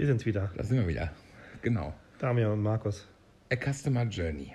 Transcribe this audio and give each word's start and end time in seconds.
Wir 0.00 0.06
sind's 0.06 0.24
wieder. 0.24 0.50
Da 0.56 0.64
sind 0.64 0.78
wir 0.78 0.88
wieder. 0.88 1.12
Genau. 1.60 1.92
Damian 2.18 2.52
und 2.52 2.62
Markus. 2.62 3.06
A 3.52 3.54
Customer 3.54 4.04
Journey. 4.04 4.54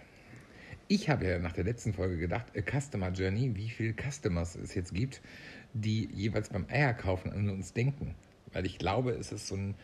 Ich 0.87 1.07
habe 1.07 1.27
ja 1.27 1.37
nach 1.37 1.51
der 1.51 1.65
letzten 1.65 1.93
Folge 1.93 2.17
gedacht, 2.17 2.47
A 2.57 2.61
Customer 2.63 3.11
Journey, 3.11 3.55
wie 3.55 3.69
viele 3.69 3.93
Customers 3.93 4.55
es 4.55 4.73
jetzt 4.73 4.91
gibt, 4.95 5.21
die 5.71 6.09
jeweils 6.11 6.49
beim 6.49 6.65
Eierkaufen 6.67 7.31
an 7.31 7.47
uns 7.51 7.73
denken. 7.73 8.15
Weil 8.53 8.65
ich 8.65 8.79
glaube, 8.79 9.11
es 9.11 9.31
ist 9.31 9.45
so 9.45 9.55
ein, 9.55 9.75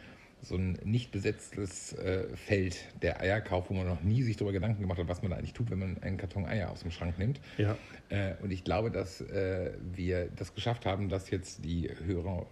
so 0.42 0.56
ein 0.56 0.80
nicht 0.84 1.12
besetztes 1.12 1.94
äh, 1.94 2.36
Feld, 2.36 2.84
der 3.04 3.22
Eierkauf, 3.22 3.70
wo 3.70 3.76
man 3.76 3.86
noch 3.86 4.02
nie 4.02 4.24
sich 4.24 4.38
darüber 4.38 4.54
Gedanken 4.54 4.82
gemacht 4.82 4.98
hat, 4.98 5.10
was 5.10 5.22
man 5.22 5.30
da 5.30 5.38
eigentlich 5.38 5.54
tut, 5.54 5.70
wenn 5.70 5.78
man 5.78 6.02
einen 6.02 6.18
Karton 6.18 6.48
Eier 6.48 6.72
aus 6.72 6.80
dem 6.80 6.90
Schrank 6.90 7.20
nimmt. 7.20 7.40
Ja. 7.60 7.78
Äh, 8.10 8.34
und 8.42 8.50
ich 8.50 8.64
glaube, 8.64 8.90
dass 8.90 9.22
äh, 9.22 9.74
wir 9.94 10.28
das 10.36 10.56
geschafft 10.56 10.88
haben, 10.88 11.08
dass 11.08 11.30
jetzt 11.30 11.64
die 11.64 11.88
Hörer, 12.04 12.48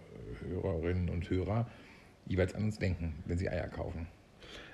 Hörerinnen 0.48 1.08
und 1.08 1.28
Hörer 1.28 1.66
jeweils 2.30 2.54
an 2.54 2.64
uns 2.64 2.78
denken, 2.78 3.14
wenn 3.26 3.36
sie 3.36 3.50
Eier 3.50 3.68
kaufen. 3.68 4.06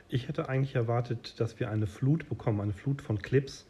Ich 0.09 0.29
hätte 0.29 0.49
eigentlich 0.49 0.77
erwartet, 0.77 1.41
dass 1.41 1.59
wir 1.59 1.71
eine 1.71 1.87
Flut 1.87 2.29
bekommen, 2.29 2.61
eine 2.61 2.75
Flut 2.75 3.03
von 3.03 3.21
Clips, 3.21 3.67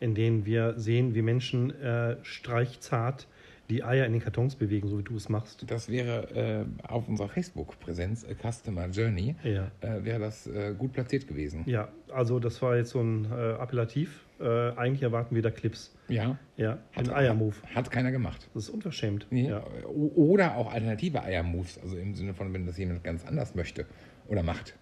in 0.00 0.14
denen 0.14 0.46
wir 0.46 0.78
sehen, 0.78 1.14
wie 1.14 1.22
Menschen 1.22 1.70
äh, 1.80 2.16
streichzart 2.22 3.26
die 3.70 3.82
Eier 3.82 4.04
in 4.06 4.12
den 4.12 4.20
Kartons 4.22 4.56
bewegen, 4.56 4.88
so 4.88 4.98
wie 4.98 5.02
du 5.02 5.16
es 5.16 5.28
machst. 5.28 5.64
Das 5.70 5.88
wäre 5.88 6.66
äh, 6.84 6.86
auf 6.86 7.08
unserer 7.08 7.28
Facebook-Präsenz, 7.28 8.26
Customer 8.42 8.86
Journey, 8.88 9.36
Ja. 9.42 9.70
äh, 9.80 10.04
wäre 10.04 10.18
das 10.18 10.46
äh, 10.46 10.74
gut 10.76 10.92
platziert 10.92 11.26
gewesen. 11.26 11.62
Ja, 11.66 11.88
also 12.12 12.38
das 12.38 12.60
war 12.60 12.76
jetzt 12.76 12.90
so 12.90 13.00
ein 13.00 13.24
äh, 13.30 13.34
Appellativ. 13.34 14.20
Äh, 14.40 14.72
eigentlich 14.76 15.02
erwarten 15.02 15.34
wir 15.34 15.42
da 15.42 15.50
Clips. 15.50 15.94
Ja. 16.08 16.36
Ja, 16.56 16.78
ein 16.94 17.08
Eiermove. 17.10 17.62
Hat 17.74 17.90
keiner 17.90 18.10
gemacht. 18.10 18.48
Das 18.52 18.64
ist 18.64 18.70
unverschämt. 18.70 19.26
Nee. 19.30 19.48
Ja. 19.48 19.64
Oder 19.86 20.56
auch 20.56 20.72
alternative 20.72 21.22
Eiermoves, 21.22 21.78
also 21.82 21.96
im 21.96 22.14
Sinne 22.14 22.34
von, 22.34 22.52
wenn 22.52 22.66
das 22.66 22.76
jemand 22.76 23.02
ganz 23.04 23.24
anders 23.24 23.54
möchte 23.54 23.86
oder 24.28 24.42
macht. 24.42 24.74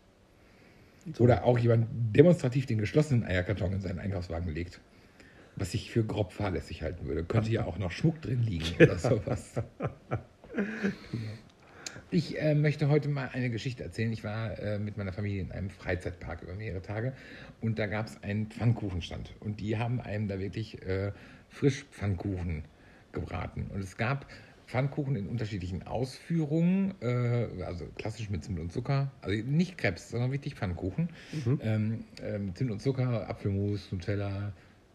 Oder 1.19 1.45
auch 1.45 1.59
jemand 1.59 1.87
demonstrativ 2.17 2.67
den 2.67 2.79
geschlossenen 2.79 3.25
Eierkarton 3.25 3.73
in 3.73 3.81
seinen 3.81 3.99
Einkaufswagen 3.99 4.53
legt. 4.53 4.81
Was 5.57 5.75
ich 5.75 5.91
für 5.91 6.05
grob 6.05 6.33
fahrlässig 6.33 6.83
halten 6.83 7.07
würde. 7.07 7.25
Könnte 7.25 7.51
ja 7.51 7.65
auch 7.65 7.79
noch 7.79 7.91
Schmuck 7.91 8.21
drin 8.23 8.43
liegen 8.43 8.75
oder 8.81 8.99
sowas. 8.99 9.55
Ich 12.11 12.39
äh, 12.39 12.55
möchte 12.55 12.89
heute 12.89 13.09
mal 13.09 13.31
eine 13.33 13.49
Geschichte 13.49 13.83
erzählen. 13.83 14.13
Ich 14.13 14.23
war 14.23 14.59
äh, 14.59 14.79
mit 14.79 14.99
meiner 14.99 15.13
Familie 15.13 15.41
in 15.41 15.51
einem 15.51 15.71
Freizeitpark 15.71 16.43
über 16.43 16.55
mehrere 16.55 16.83
Tage 16.83 17.15
und 17.63 17.79
da 17.79 17.87
gab 17.87 18.07
es 18.07 18.23
einen 18.23 18.49
Pfannkuchenstand. 18.49 19.33
Und 19.41 19.61
die 19.61 19.79
haben 19.79 20.01
einem 20.01 20.29
da 20.29 20.39
wirklich 20.39 20.83
äh, 20.83 21.13
Frischpfannkuchen 21.49 22.65
gebraten. 23.13 23.71
Und 23.73 23.81
es 23.81 23.97
gab 23.97 24.27
Pfannkuchen 24.67 25.17
in 25.17 25.29
unterschiedlichen 25.29 25.87
Ausführungen, 25.87 26.95
äh, 27.01 27.63
also 27.65 27.87
klassisch 27.97 28.31
mit 28.31 28.45
Zimt 28.45 28.59
und 28.59 28.73
Zucker, 28.73 29.11
also 29.21 29.35
nicht 29.47 29.79
Krebs, 29.79 30.11
sondern 30.11 30.33
wirklich 30.33 30.55
Pfannkuchen. 30.55 31.09
Ähm, 31.61 32.05
ähm, 32.23 32.55
Zimt 32.55 32.71
und 32.71 32.81
Zucker, 32.81 33.29
Apfelmus, 33.29 33.91
Nutella, 33.93 34.53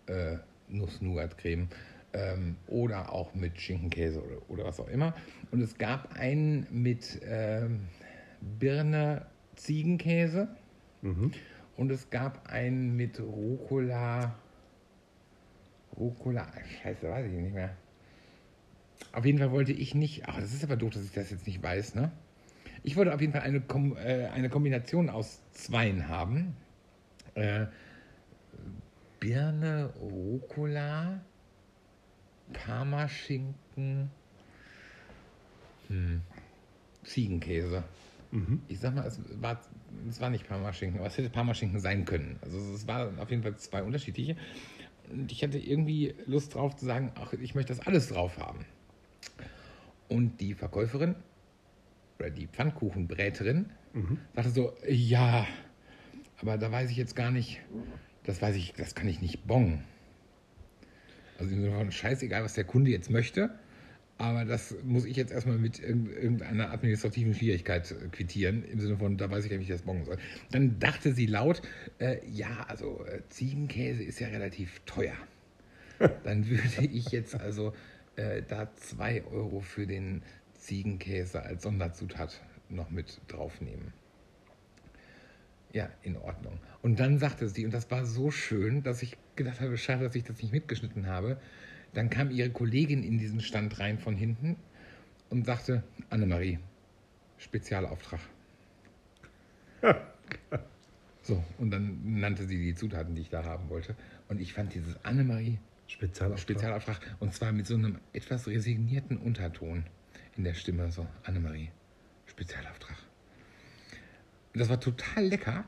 äh, 0.08 0.38
Nuss-Nougat-Creme 0.68 1.68
ähm, 2.14 2.56
oder 2.68 3.12
auch 3.12 3.34
mit 3.34 3.60
Schinkenkäse 3.60 4.22
oder, 4.24 4.50
oder 4.50 4.66
was 4.66 4.80
auch 4.80 4.88
immer. 4.88 5.14
Und 5.52 5.62
es 5.62 5.78
gab 5.78 6.14
einen 6.18 6.68
mit 6.72 7.20
ähm, 7.24 7.88
Birne 8.42 9.26
Ziegenkäse 9.56 10.50
Mhm. 11.02 11.32
und 11.76 11.92
es 11.92 12.10
gab 12.10 12.50
einen 12.52 12.96
mit 12.96 13.20
Rucola. 13.20 14.36
Rucola, 15.96 16.48
scheiße, 16.82 17.10
weiß 17.10 17.28
ich 17.28 17.32
nicht 17.38 17.54
mehr. 17.54 17.76
Auf 19.14 19.26
jeden 19.26 19.38
Fall 19.38 19.52
wollte 19.52 19.74
ich 19.74 19.96
nicht, 19.96 20.28
ach, 20.28 20.40
das 20.40 20.54
ist 20.54 20.64
aber 20.64 20.76
doof, 20.76 20.94
dass 20.94 21.04
ich 21.04 21.12
das 21.12 21.30
jetzt 21.32 21.46
nicht 21.48 21.62
weiß, 21.62 21.96
ne? 21.96 22.12
Ich 22.84 22.96
wollte 22.96 23.14
auf 23.14 23.22
jeden 23.22 23.34
Fall 23.34 23.42
eine, 23.42 23.62
Kom 23.62 23.96
äh, 23.98 24.26
eine 24.28 24.50
Kombination 24.50 25.10
aus 25.10 25.42
zweien 25.52 26.08
haben. 26.08 26.56
Äh, 27.36 27.68
Birne, 29.28 29.94
Rucola, 30.00 31.20
Parmaschinken, 32.54 34.10
hm, 35.90 36.22
Ziegenkäse. 37.04 37.84
Mhm. 38.32 38.62
Ich 38.70 38.80
sag 38.80 38.96
mal, 38.96 39.06
es 39.06 39.20
war, 39.42 39.62
es 40.08 40.22
war 40.22 40.30
nicht 40.30 40.48
Parmaschinken, 40.48 41.00
aber 41.00 41.10
es 41.10 41.18
hätte 41.18 41.30
Parmaschinken 41.30 41.82
sein 41.82 42.06
können. 42.06 42.40
Also 42.42 42.58
es 42.74 42.88
waren 42.88 43.20
auf 43.20 43.30
jeden 43.30 43.44
Fall 43.44 43.58
zwei 43.58 43.84
unterschiedliche. 43.84 44.38
Und 45.12 45.30
ich 45.30 45.44
hatte 45.44 45.60
irgendwie 45.60 46.16
Lust 46.26 46.56
drauf 46.56 46.78
zu 46.78 46.86
sagen, 46.86 47.12
ach, 47.16 47.34
ich 47.34 47.54
möchte 47.54 47.76
das 47.76 47.86
alles 47.86 48.08
drauf 48.08 48.38
haben. 48.38 48.66
Und 50.08 50.40
die 50.40 50.54
Verkäuferin 50.54 51.16
oder 52.18 52.30
die 52.30 52.48
Pfannkuchenbräterin 52.48 53.72
Mhm. 53.92 54.20
sagte 54.36 54.52
so, 54.52 54.74
ja, 54.88 55.46
aber 56.40 56.58
da 56.58 56.72
weiß 56.72 56.92
ich 56.92 56.98
jetzt 56.98 57.16
gar 57.16 57.32
nicht, 57.32 57.60
das 58.28 58.42
weiß 58.42 58.56
ich, 58.56 58.74
das 58.74 58.94
kann 58.94 59.08
ich 59.08 59.22
nicht 59.22 59.48
bongen. 59.48 59.84
Also 61.40 61.54
im 61.54 61.62
Sinne 61.62 61.76
von 61.76 61.92
scheißegal, 61.92 62.44
was 62.44 62.54
der 62.54 62.64
Kunde 62.64 62.92
jetzt 62.92 63.10
möchte, 63.10 63.52
aber 64.18 64.46
das 64.46 64.76
muss 64.84 65.06
ich 65.06 65.16
jetzt 65.16 65.32
erstmal 65.32 65.58
mit 65.58 65.80
irgend- 65.80 66.12
irgendeiner 66.12 66.72
administrativen 66.72 67.34
Schwierigkeit 67.34 67.90
äh, 67.92 68.08
quittieren, 68.12 68.64
im 68.66 68.80
Sinne 68.80 68.98
von, 68.98 69.18
da 69.18 69.30
weiß 69.30 69.46
ich 69.46 69.52
ja, 69.52 69.60
wie 69.60 69.64
ich 69.64 69.70
das 69.70 69.84
bongen 69.84 70.06
soll. 70.06 70.18
Dann 70.52 70.80
dachte 70.80 71.14
sie 71.14 71.28
laut, 71.28 71.62
äh, 72.00 72.18
ja, 72.30 72.66
also 72.68 73.06
äh, 73.06 73.22
Ziegenkäse 73.30 74.04
ist 74.04 74.20
ja 74.20 74.28
relativ 74.28 74.82
teuer. 74.86 75.16
Dann 76.24 76.48
würde 76.48 76.86
ich 76.92 77.10
jetzt 77.10 77.36
also 77.36 77.74
äh, 78.18 78.44
da 78.48 78.72
zwei 78.76 79.24
Euro 79.26 79.62
für 79.62 79.88
den 79.88 80.22
Ziegenkäse 80.54 81.42
als 81.44 81.64
Sonderzutat 81.64 82.42
noch 82.70 82.90
mit 82.90 83.22
draufnehmen. 83.28 83.94
Ja, 85.74 85.90
in 86.02 86.18
Ordnung. 86.18 86.60
Und 86.82 87.00
dann 87.00 87.20
sagte 87.20 87.50
sie, 87.50 87.66
und 87.66 87.74
das 87.74 87.92
war 87.92 88.06
so 88.06 88.32
schön, 88.32 88.84
dass 88.84 89.02
ich 89.02 89.18
gedacht 89.36 89.60
habe, 89.62 89.78
schade, 89.78 90.06
dass 90.06 90.16
ich 90.16 90.24
das 90.24 90.42
nicht 90.42 90.54
mitgeschnitten 90.54 91.08
habe. 91.08 91.38
Dann 91.94 92.10
kam 92.10 92.32
ihre 92.32 92.50
Kollegin 92.50 93.04
in 93.04 93.18
diesen 93.18 93.42
Stand 93.42 93.80
rein 93.80 94.00
von 94.00 94.16
hinten 94.16 94.56
und 95.30 95.46
sagte, 95.46 95.84
Annemarie, 96.10 96.60
Spezialauftrag. 97.38 98.20
So, 101.28 101.44
und 101.58 101.72
dann 101.72 102.20
nannte 102.22 102.48
sie 102.48 102.58
die 102.58 102.74
Zutaten, 102.74 103.14
die 103.14 103.22
ich 103.22 103.30
da 103.30 103.44
haben 103.44 103.70
wollte. 103.70 103.98
Und 104.30 104.40
ich 104.40 104.54
fand 104.54 104.74
dieses 104.74 104.96
Annemarie 105.04 105.60
Spezialauftrag. 105.88 106.40
Spezialauftrag 106.40 107.16
und 107.20 107.34
zwar 107.34 107.52
mit 107.52 107.68
so 107.68 107.76
einem 107.76 108.00
etwas 108.14 108.48
resignierten 108.48 109.18
Unterton 109.18 109.84
in 110.38 110.46
der 110.46 110.54
Stimme, 110.54 110.90
so 110.90 111.06
Annemarie, 111.24 111.70
Spezialauftrag. 112.28 112.96
Das 114.58 114.70
war 114.70 114.80
total 114.80 115.26
lecker, 115.26 115.66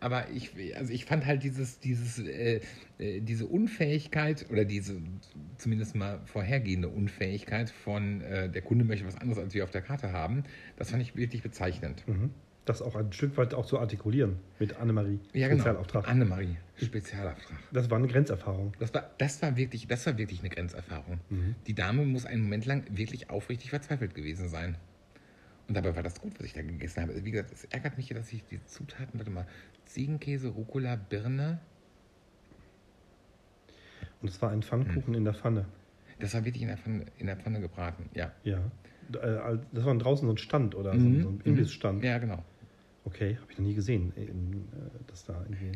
aber 0.00 0.30
ich, 0.30 0.52
also 0.76 0.92
ich 0.92 1.04
fand 1.04 1.26
halt 1.26 1.42
dieses, 1.42 1.78
dieses, 1.78 2.18
äh, 2.18 2.60
äh, 2.98 3.20
diese 3.20 3.46
Unfähigkeit 3.46 4.46
oder 4.50 4.64
diese 4.64 4.96
zumindest 5.58 5.94
mal 5.94 6.20
vorhergehende 6.24 6.88
Unfähigkeit 6.88 7.70
von 7.70 8.22
äh, 8.22 8.48
der 8.48 8.62
Kunde 8.62 8.84
möchte 8.84 9.06
was 9.06 9.16
anderes, 9.16 9.38
als 9.38 9.54
wir 9.54 9.62
auf 9.62 9.70
der 9.70 9.82
Karte 9.82 10.12
haben, 10.12 10.44
das 10.76 10.90
fand 10.90 11.02
ich 11.02 11.16
wirklich 11.16 11.42
bezeichnend. 11.42 12.02
Mhm. 12.08 12.30
Das 12.64 12.82
auch 12.82 12.94
ein 12.94 13.12
Stück 13.12 13.36
weit 13.36 13.52
auch 13.52 13.66
zu 13.66 13.78
artikulieren 13.78 14.36
mit 14.58 14.76
Annemarie. 14.76 15.18
Ja, 15.32 15.48
genau. 15.48 15.60
Spezialauftrag. 15.60 16.08
Annemarie, 16.08 16.56
Spezialauftrag. 16.76 17.58
Das 17.72 17.90
war 17.90 17.98
eine 17.98 18.06
Grenzerfahrung. 18.06 18.72
Das 18.78 18.94
war, 18.94 19.10
das 19.18 19.42
war 19.42 19.56
wirklich, 19.56 19.86
das 19.86 20.06
war 20.06 20.16
wirklich 20.18 20.40
eine 20.40 20.50
Grenzerfahrung. 20.50 21.20
Mhm. 21.28 21.54
Die 21.66 21.74
Dame 21.74 22.04
muss 22.04 22.26
einen 22.26 22.42
Moment 22.42 22.66
lang 22.66 22.84
wirklich 22.90 23.28
aufrichtig 23.28 23.70
verzweifelt 23.70 24.14
gewesen 24.14 24.48
sein. 24.48 24.76
Und 25.70 25.74
dabei 25.76 25.94
war 25.94 26.02
das 26.02 26.20
gut, 26.20 26.32
was 26.40 26.46
ich 26.46 26.52
da 26.52 26.62
gegessen 26.62 27.00
habe. 27.00 27.24
Wie 27.24 27.30
gesagt, 27.30 27.52
es 27.52 27.62
ärgert 27.66 27.96
mich, 27.96 28.08
dass 28.08 28.32
ich 28.32 28.42
die 28.46 28.58
Zutaten, 28.66 29.20
warte 29.20 29.30
mal, 29.30 29.46
Ziegenkäse, 29.86 30.48
Rucola, 30.48 30.96
Birne, 30.96 31.60
Und 34.20 34.28
es 34.30 34.42
war 34.42 34.50
ein 34.50 34.62
Pfannkuchen 34.64 35.14
in 35.14 35.24
der 35.24 35.32
Pfanne. 35.34 35.66
das 36.18 36.34
war 36.34 36.44
wirklich 36.44 36.62
in 36.62 36.68
der 36.68 36.76
Pfanne, 36.76 37.06
in 37.18 37.26
der 37.28 37.36
Pfanne 37.36 37.60
gebraten. 37.60 38.10
Ja. 38.14 38.32
Ja. 38.42 38.58
Äh, 39.12 39.58
Das 39.72 39.84
war 39.84 39.94
draußen 39.96 40.26
so 40.26 40.34
ein 40.34 40.38
Stand 40.38 40.74
oder 40.74 40.98
so, 40.98 41.06
Mhm. 41.06 41.22
so 41.22 41.28
ein 41.28 41.40
Imbissstand. 41.44 42.02
Ja, 42.02 42.18
genau. 42.18 42.44
Okay, 43.04 43.36
habe 43.40 43.52
ich 43.52 43.56
noch 43.58 43.64
nie 43.64 43.74
gesehen, 43.74 44.12
in, 44.16 44.64
äh, 44.72 44.90
dass 45.06 45.24
da 45.24 45.40
irgendwie 45.44 45.68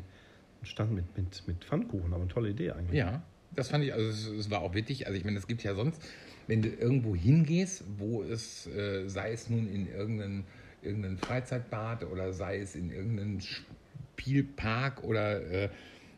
ein 0.60 0.66
Stand 0.66 0.90
mit, 0.92 1.16
mit, 1.16 1.46
mit 1.46 1.64
Pfannkuchen, 1.64 2.12
aber 2.12 2.22
eine 2.22 2.32
tolle 2.32 2.50
Idee 2.50 2.72
eigentlich. 2.72 2.98
Ja, 2.98 3.22
das 3.54 3.68
fand 3.68 3.84
ich, 3.84 3.94
also 3.94 4.34
es, 4.34 4.50
war 4.50 4.60
auch 4.60 4.74
witzig. 4.74 5.06
Also 5.06 5.16
ich 5.16 5.24
meine, 5.24 5.38
es 5.38 5.46
gibt 5.46 5.62
ja 5.62 5.76
sonst, 5.76 6.02
wenn 6.46 6.62
du 6.62 6.68
irgendwo 6.68 7.14
hingehst, 7.14 7.84
wo 7.98 8.22
es, 8.22 8.66
äh, 8.66 9.08
sei 9.08 9.32
es 9.32 9.48
nun 9.50 9.68
in 9.68 9.88
irgendeinen 9.88 10.44
irgendein 10.84 11.16
Freizeitbad 11.16 12.04
oder 12.04 12.32
sei 12.32 12.58
es 12.58 12.76
in 12.76 12.90
irgendeinen 12.90 13.40
Spielpark 13.40 15.02
oder 15.02 15.40
äh, 15.40 15.64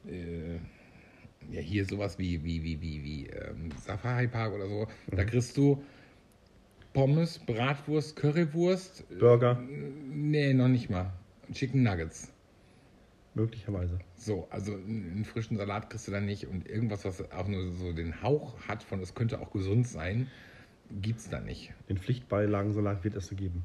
äh, 0.08 0.58
ja 1.50 1.61
hier 1.61 1.84
sowas 1.84 2.19
wie, 2.19 2.43
wie, 2.43 2.62
wie, 2.62 2.81
wie, 2.81 3.05
wie 3.05 3.26
ähm, 3.26 3.70
Safari 3.81 4.26
Park 4.26 4.52
oder 4.55 4.69
so, 4.69 4.88
da 5.12 5.25
kriegst 5.25 5.56
du 5.56 5.82
Pommes, 6.93 7.38
Bratwurst, 7.38 8.17
Currywurst. 8.17 9.05
äh, 9.11 9.14
Burger. 9.17 9.61
Nee, 10.11 10.55
noch 10.55 10.69
nicht 10.69 10.90
mal. 10.90 11.12
Chicken 11.52 11.82
Nuggets. 11.82 12.32
Möglicherweise. 13.36 13.98
So, 14.16 14.48
also 14.48 14.72
einen 14.72 15.26
frischen 15.26 15.58
Salat 15.58 15.90
kriegst 15.90 16.08
du 16.08 16.12
dann 16.12 16.24
nicht 16.24 16.46
und 16.46 16.66
irgendwas, 16.66 17.04
was 17.04 17.30
auch 17.32 17.46
nur 17.46 17.70
so 17.72 17.92
den 17.92 18.22
Hauch 18.22 18.58
hat 18.66 18.82
von, 18.82 19.00
es 19.02 19.14
könnte 19.14 19.40
auch 19.40 19.50
gesund 19.50 19.86
sein, 19.86 20.30
gibt's 21.02 21.28
da 21.28 21.38
nicht. 21.38 21.74
Den 21.90 21.98
Pflichtbeilagensalat 21.98 23.04
wird 23.04 23.14
es 23.14 23.26
so 23.26 23.36
geben. 23.36 23.64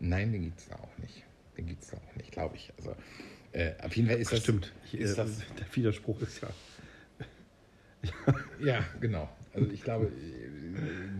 Nein, 0.00 0.32
den 0.32 0.44
gibt's 0.44 0.68
da 0.68 0.76
auch 0.76 0.98
nicht. 0.98 1.22
Den 1.58 1.66
gibt 1.66 1.82
es 1.82 1.92
noch 1.92 2.16
nicht, 2.16 2.32
glaube 2.32 2.56
ich. 2.56 2.72
Also, 2.78 2.96
äh, 3.52 3.74
auf 3.82 3.94
jeden 3.94 4.08
Fall 4.08 4.18
ist 4.18 4.32
das. 4.32 4.40
Stimmt. 4.40 4.72
Ist 4.90 5.12
äh, 5.12 5.16
das, 5.16 5.38
der 5.58 5.76
Widerspruch 5.76 6.22
ist 6.22 6.40
ja. 6.40 6.48
ja, 8.64 8.84
genau. 9.02 9.28
Also 9.52 9.70
ich 9.70 9.82
glaube, 9.82 10.10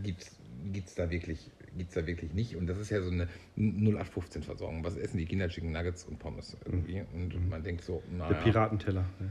gibt 0.02 0.88
es 0.88 0.94
da 0.94 1.10
wirklich 1.10 1.50
gibt's 1.76 1.94
da 1.94 2.06
wirklich 2.06 2.32
nicht. 2.32 2.56
Und 2.56 2.66
das 2.66 2.78
ist 2.78 2.90
ja 2.90 3.00
so 3.02 3.10
eine 3.10 3.28
0815-Versorgung. 3.58 4.84
Was 4.84 4.96
essen 4.96 5.18
die 5.18 5.26
Kinder? 5.26 5.48
Chicken 5.48 5.72
Nuggets 5.72 6.04
und 6.04 6.18
Pommes 6.18 6.56
irgendwie. 6.64 7.02
Und 7.12 7.48
man 7.48 7.62
denkt 7.62 7.84
so, 7.84 8.02
naja. 8.10 8.32
Der 8.32 8.40
Piratenteller. 8.42 9.04
Ja. 9.20 9.26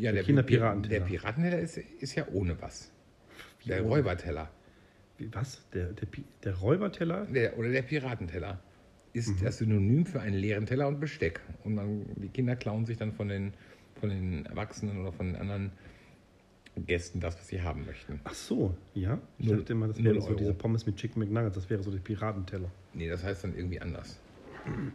Ja, 0.00 0.12
der, 0.12 0.24
Kinderpiratenteller. 0.24 0.98
Der 1.00 1.06
Piratenteller 1.06 1.58
ist, 1.60 1.76
ist 1.78 2.14
ja 2.16 2.26
ohne 2.32 2.60
was. 2.60 2.90
Wie 3.60 3.68
Der 3.68 3.84
ohne? 3.84 3.96
Räuberteller. 3.96 4.50
Wie, 5.18 5.32
was? 5.32 5.64
Der, 5.72 5.92
der, 5.92 6.08
der 6.42 6.54
Räuberteller? 6.54 7.26
Der, 7.26 7.56
oder 7.58 7.70
der 7.70 7.82
Piratenteller 7.82 8.60
ist 9.12 9.28
Mhm. 9.28 9.44
das 9.44 9.58
Synonym 9.58 10.04
für 10.04 10.20
einen 10.20 10.36
leeren 10.36 10.66
Teller 10.66 10.88
und 10.88 11.00
Besteck. 11.00 11.40
Und 11.64 11.76
dann, 11.76 12.04
die 12.16 12.28
Kinder 12.28 12.56
klauen 12.56 12.84
sich 12.86 12.98
dann 12.98 13.12
von 13.12 13.28
den, 13.28 13.54
von 14.00 14.10
den 14.10 14.44
Erwachsenen 14.46 15.00
oder 15.00 15.12
von 15.12 15.26
den 15.26 15.36
anderen 15.36 15.70
Gästen 16.84 17.20
das, 17.20 17.36
was 17.38 17.48
sie 17.48 17.62
haben 17.62 17.86
möchten. 17.86 18.20
Ach 18.24 18.34
so, 18.34 18.76
ja. 18.94 19.18
Ich 19.38 19.46
Null- 19.46 19.58
dachte 19.58 19.72
immer, 19.72 19.88
das 19.88 20.02
wäre 20.02 20.20
so 20.20 20.28
Euro. 20.28 20.36
diese 20.36 20.54
Pommes 20.54 20.84
mit 20.86 20.96
Chicken 20.96 21.20
McNuggets, 21.20 21.54
das 21.54 21.70
wäre 21.70 21.82
so 21.82 21.90
der 21.90 21.98
Piratenteller. 22.00 22.70
Nee, 22.92 23.08
das 23.08 23.24
heißt 23.24 23.44
dann 23.44 23.56
irgendwie 23.56 23.80
anders. 23.80 24.18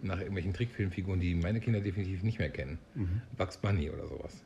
Nach 0.02 0.18
irgendwelchen 0.20 0.54
Trickfilmfiguren, 0.54 1.20
die 1.20 1.34
meine 1.34 1.60
Kinder 1.62 1.80
definitiv 1.80 2.24
nicht 2.24 2.40
mehr 2.40 2.50
kennen. 2.50 2.78
Mhm. 2.94 3.22
Bugs 3.38 3.58
Bunny 3.58 3.90
oder 3.90 4.06
sowas. 4.08 4.44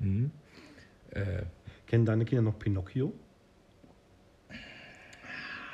Mhm. 0.00 0.30
Äh, 1.10 1.42
Kennen 1.86 2.04
deine 2.04 2.24
Kinder 2.24 2.42
noch 2.42 2.58
Pinocchio? 2.58 3.12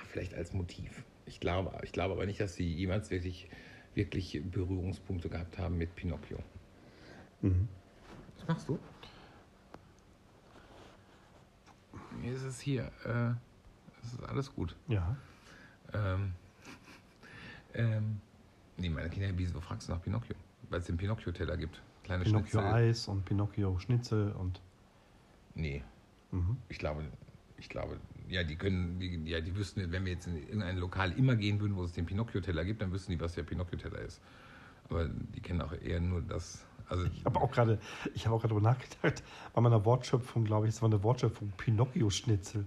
vielleicht 0.08 0.34
als 0.34 0.52
Motiv. 0.52 1.02
Ich 1.26 1.40
glaube, 1.40 1.76
ich 1.82 1.90
glaube 1.90 2.12
aber 2.14 2.24
nicht, 2.24 2.38
dass 2.38 2.54
sie 2.54 2.72
jemals 2.72 3.10
wirklich, 3.10 3.48
wirklich 3.96 4.40
Berührungspunkte 4.48 5.28
gehabt 5.28 5.58
haben 5.58 5.76
mit 5.76 5.96
Pinocchio. 5.96 6.38
Mhm. 7.42 7.66
Was 8.38 8.46
machst 8.46 8.68
du? 8.68 8.78
Mir 12.12 12.13
ist 12.32 12.42
es 12.42 12.60
hier. 12.60 12.90
Äh, 13.04 13.30
es 14.02 14.12
ist 14.14 14.22
alles 14.24 14.54
gut. 14.54 14.76
Ja. 14.88 15.16
Ähm, 15.92 16.32
ähm, 17.74 18.20
nee, 18.76 18.88
meine 18.88 19.10
Kinder, 19.10 19.28
wieso 19.36 19.60
fragst 19.60 19.88
du 19.88 19.92
nach 19.92 20.02
Pinocchio? 20.02 20.34
Weil 20.70 20.80
es 20.80 20.86
den 20.86 20.96
Pinocchio-Teller 20.96 21.56
gibt. 21.56 21.82
Kleine 22.02 22.24
Pinocchio 22.24 22.60
Schnitzel. 22.60 22.74
Eis 22.74 23.08
und 23.08 23.24
Pinocchio 23.24 23.78
Schnitzel 23.78 24.32
und. 24.32 24.60
Nee, 25.54 25.82
Mhm. 26.32 26.56
ich 26.68 26.78
glaube, 26.78 27.04
ich 27.58 27.68
glaube, 27.68 27.98
ja, 28.28 28.42
die 28.42 28.56
können, 28.56 28.98
die, 28.98 29.22
ja, 29.30 29.40
die 29.40 29.54
wüssten, 29.54 29.92
wenn 29.92 30.04
wir 30.04 30.12
jetzt 30.12 30.26
in 30.26 30.36
irgendein 30.36 30.78
Lokal 30.78 31.12
immer 31.12 31.36
gehen 31.36 31.60
würden, 31.60 31.76
wo 31.76 31.84
es 31.84 31.92
den 31.92 32.06
Pinocchio-Teller 32.06 32.64
gibt, 32.64 32.82
dann 32.82 32.90
wüssten 32.90 33.12
die, 33.12 33.20
was 33.20 33.34
der 33.34 33.44
Pinocchio-Teller 33.44 34.00
ist. 34.00 34.20
Aber 34.90 35.06
die 35.08 35.40
kennen 35.40 35.62
auch 35.62 35.72
eher 35.72 36.00
nur 36.00 36.20
das. 36.22 36.64
Also, 36.88 37.06
Ich 37.06 37.24
habe 37.24 37.40
auch 37.40 37.50
gerade, 37.50 37.78
ich 38.14 38.26
habe 38.26 38.36
auch 38.36 38.40
gerade 38.40 38.54
darüber 38.54 38.68
nachgedacht, 38.68 39.22
bei 39.54 39.60
meiner 39.60 39.84
Wortschöpfung, 39.84 40.44
glaube 40.44 40.66
ich, 40.68 40.74
es 40.74 40.82
war 40.82 40.88
eine 40.88 41.02
Wortschöpfung 41.02 41.50
Pinocchio-Schnitzel. 41.56 42.66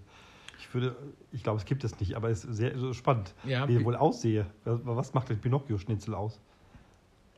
Ich 0.59 0.73
würde, 0.73 0.95
ich 1.31 1.43
glaube, 1.43 1.59
es 1.59 1.65
gibt 1.65 1.83
es 1.83 1.99
nicht, 1.99 2.15
aber 2.15 2.29
es 2.29 2.43
ist 2.43 2.57
sehr 2.57 2.77
so 2.77 2.93
spannend, 2.93 3.33
Ja, 3.43 3.67
wie 3.67 3.75
er 3.75 3.79
Pi- 3.79 3.85
wohl 3.85 3.95
aussehe. 3.95 4.47
Was 4.65 5.13
macht 5.13 5.29
denn 5.29 5.39
Pinocchio-Schnitzel 5.39 6.15
aus? 6.15 6.39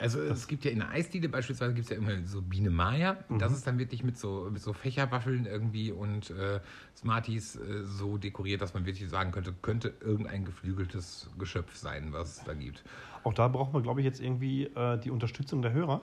Also 0.02 0.22
es 0.22 0.48
gibt 0.48 0.64
ja 0.64 0.72
in 0.72 0.80
der 0.80 0.92
Eisdiele 0.92 1.28
beispielsweise 1.28 1.74
gibt 1.74 1.84
es 1.84 1.90
ja 1.92 1.98
immer 1.98 2.26
so 2.26 2.42
Biene 2.42 2.70
Maya. 2.70 3.18
Das 3.38 3.52
ist 3.52 3.68
dann 3.68 3.78
wirklich 3.80 4.02
mit 4.02 4.18
so, 4.18 4.48
mit 4.50 4.62
so 4.62 4.72
Fächerwaffeln 4.72 5.46
irgendwie 5.46 5.92
und 5.92 6.30
äh, 6.30 6.62
Smarties 6.96 7.58
äh, 7.58 7.84
so 7.84 8.18
dekoriert, 8.18 8.62
dass 8.62 8.74
man 8.74 8.86
wirklich 8.86 9.10
sagen 9.10 9.32
könnte, 9.34 9.54
könnte 9.62 9.94
irgendein 10.00 10.46
geflügeltes 10.46 11.30
Geschöpf 11.38 11.76
sein, 11.76 12.14
was 12.14 12.38
es 12.38 12.44
da 12.46 12.54
gibt. 12.54 12.82
Auch 13.26 13.34
da 13.34 13.50
brauchen 13.50 13.74
wir, 13.74 13.82
glaube 13.82 14.00
ich, 14.00 14.06
jetzt 14.06 14.22
irgendwie 14.22 14.68
äh, 14.68 14.98
die 15.00 15.12
Unterstützung 15.12 15.62
der 15.62 15.74
Hörer. 15.74 16.00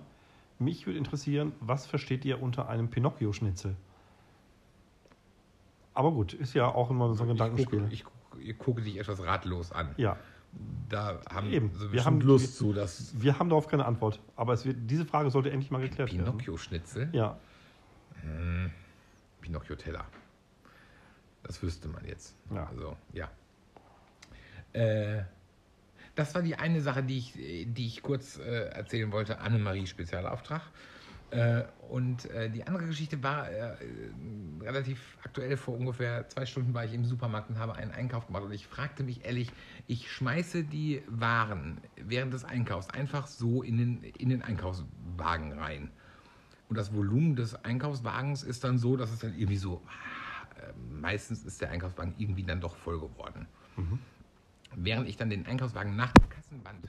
Mich 0.59 0.87
würde 0.87 0.99
interessieren, 0.99 1.53
was 1.61 1.87
versteht 1.87 2.25
ihr 2.25 2.41
unter 2.43 2.69
einem 2.69 2.89
Pinocchio-Schnitzel? 2.89 3.77
Aber 5.95 6.13
gut, 6.13 6.33
ist 6.35 6.55
ja 6.55 6.67
auch 6.67 6.91
immer 6.91 7.13
so 7.15 7.25
ein 7.25 7.29
Gedankenspiel. 7.31 7.87
ich, 7.91 8.05
gucke, 8.05 8.41
ich 8.43 8.59
gucke 8.59 8.83
dich 8.83 8.99
etwas 8.99 9.23
ratlos 9.25 9.73
an. 9.73 9.95
Ja, 9.97 10.17
Da 10.89 11.21
haben 11.31 11.51
Eben. 11.51 11.71
sie 11.75 11.93
Wir 11.93 12.05
haben- 12.07 12.21
Lust 12.21 12.57
zu, 12.57 12.73
dass 12.73 13.13
wir 13.21 13.39
haben 13.39 13.51
darauf 13.51 13.67
keine 13.69 13.85
Antwort. 13.85 14.21
Aber 14.37 14.55
es 14.55 14.65
wird, 14.65 14.77
diese 14.89 15.05
Frage 15.05 15.31
sollte 15.31 15.51
endlich 15.51 15.71
mal 15.71 15.81
geklärt 15.83 16.11
werden. 16.13 16.25
Pinocchio-Schnitzel, 16.25 17.11
Ja, 17.13 17.37
Pinocchio-Teller. 19.43 20.05
Das 21.43 21.63
wüsste 21.63 21.89
man 21.89 22.05
jetzt. 22.07 22.35
Ja. 22.53 22.67
Also, 22.67 22.97
ja. 23.13 23.29
Äh, 24.73 25.23
das 26.17 26.35
war 26.35 26.43
die 26.43 26.57
eine 26.57 26.81
Sache, 26.81 27.03
die 27.03 27.19
ich, 27.19 27.33
die 27.35 27.87
ich 27.87 28.03
kurz 28.03 28.39
äh, 28.39 28.71
erzählen 28.71 29.13
wollte. 29.13 29.39
Annemarie 29.39 29.87
Spezialauftrag. 29.87 30.63
Äh, 31.31 31.65
und 31.89 32.31
äh, 32.31 32.49
die 32.51 32.67
andere 32.67 32.87
Geschichte 32.87 33.23
war 33.23 33.51
äh, 33.51 33.77
relativ 34.63 35.19
aktuell. 35.23 35.57
Vor 35.57 35.77
ungefähr 35.77 36.29
zwei 36.29 36.47
Stunden 36.47 36.73
war 36.73 36.85
ich 36.85 36.95
im 36.95 37.05
Supermarkt 37.05 37.51
und 37.51 37.59
habe 37.59 37.75
einen 37.75 37.91
Einkauf 37.91 38.27
gemacht. 38.27 38.45
Und 38.45 38.53
ich 38.53 38.67
fragte 38.67 39.03
mich 39.03 39.25
ehrlich, 39.25 39.51
ich 39.87 40.11
schmeiße 40.11 40.65
die 40.65 41.03
Waren 41.09 41.79
während 41.97 42.33
des 42.33 42.45
Einkaufs 42.45 42.89
einfach 42.89 43.27
so 43.27 43.63
in 43.63 43.77
den, 43.77 44.03
in 44.19 44.31
den 44.31 44.43
Einkaufswagen 44.43 45.53
rein. 45.53 45.91
Und 46.69 46.79
das 46.79 46.95
Volumen 46.95 47.37
des 47.37 47.63
Einkaufswagens 47.65 48.43
ist 48.43 48.65
dann 48.65 48.79
so, 48.79 48.97
dass 48.97 49.13
es 49.13 49.19
dann 49.19 49.35
irgendwie 49.35 49.57
so, 49.59 49.83
äh, 50.57 50.73
meistens 51.01 51.45
ist 51.45 51.61
der 51.61 51.71
Einkaufswagen 51.71 52.15
irgendwie 52.19 52.43
dann 52.45 52.61
doch 52.61 52.77
voll 52.77 53.01
geworden. 53.01 53.47
Während 54.79 55.09
ich 55.09 55.17
dann 55.17 55.31
den 55.31 55.47
Einkaufswagen 55.47 55.97
nach 55.97 56.13
dem 56.13 56.29
Kassenband. 56.29 56.87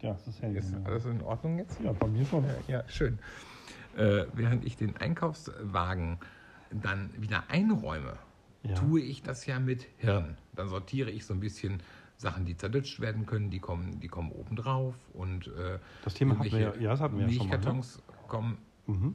ja, 0.00 0.12
das 0.12 0.26
ist 0.26 0.40
Handy. 0.42 0.58
Ist 0.58 0.74
alles 0.84 1.04
in 1.04 1.20
Ordnung 1.22 1.58
jetzt? 1.58 1.78
Ja, 1.80 1.92
bei 1.92 2.06
mir 2.06 2.24
schon. 2.24 2.44
Ja, 2.66 2.82
schön. 2.88 3.18
Äh, 3.96 4.24
während 4.32 4.64
ich 4.64 4.76
den 4.76 4.96
Einkaufswagen 4.96 6.18
dann 6.70 7.10
wieder 7.18 7.44
einräume, 7.50 8.16
Ja. 8.62 8.74
tue 8.74 9.00
ich 9.02 9.22
das 9.22 9.44
ja 9.44 9.60
mit 9.60 9.86
Hirn. 9.98 10.38
Dann 10.54 10.68
sortiere 10.68 11.10
ich 11.10 11.26
so 11.26 11.34
ein 11.34 11.40
bisschen 11.40 11.82
Sachen, 12.16 12.46
die 12.46 12.56
zerdutscht 12.56 13.00
werden 13.00 13.26
können, 13.26 13.50
die 13.50 13.58
kommen, 13.58 14.00
die 14.00 14.08
kommen 14.08 14.32
oben 14.32 14.56
drauf 14.56 14.94
und 15.12 15.48
äh, 15.48 15.78
Das 16.04 16.14
Thema 16.14 16.38
hatten 16.38 16.52
wir 16.52 16.58
ja- 16.58 16.74
ja, 16.76 16.90
das 16.90 17.00
hatten 17.00 17.18
wir 17.18 17.26
ja 17.26 17.32
schon 17.32 17.38
mal, 17.38 17.44
ne? 17.44 17.50
Milchkartons 17.58 18.02
kommen. 18.28 18.58
Mhm. 18.86 19.14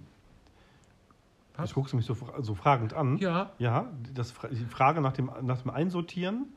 Was? 1.56 1.70
Jetzt 1.70 1.74
guckst 1.76 1.94
du 1.94 1.98
mich 1.98 2.06
so, 2.06 2.16
so 2.40 2.54
fragend 2.54 2.94
an. 2.94 3.18
Ja, 3.18 3.52
Ja, 3.58 3.92
das, 4.14 4.36
die 4.52 4.66
Frage 4.66 5.02
nach 5.02 5.14
dem, 5.14 5.32
nach 5.42 5.62
dem 5.62 5.72
Einsortieren 5.72 6.48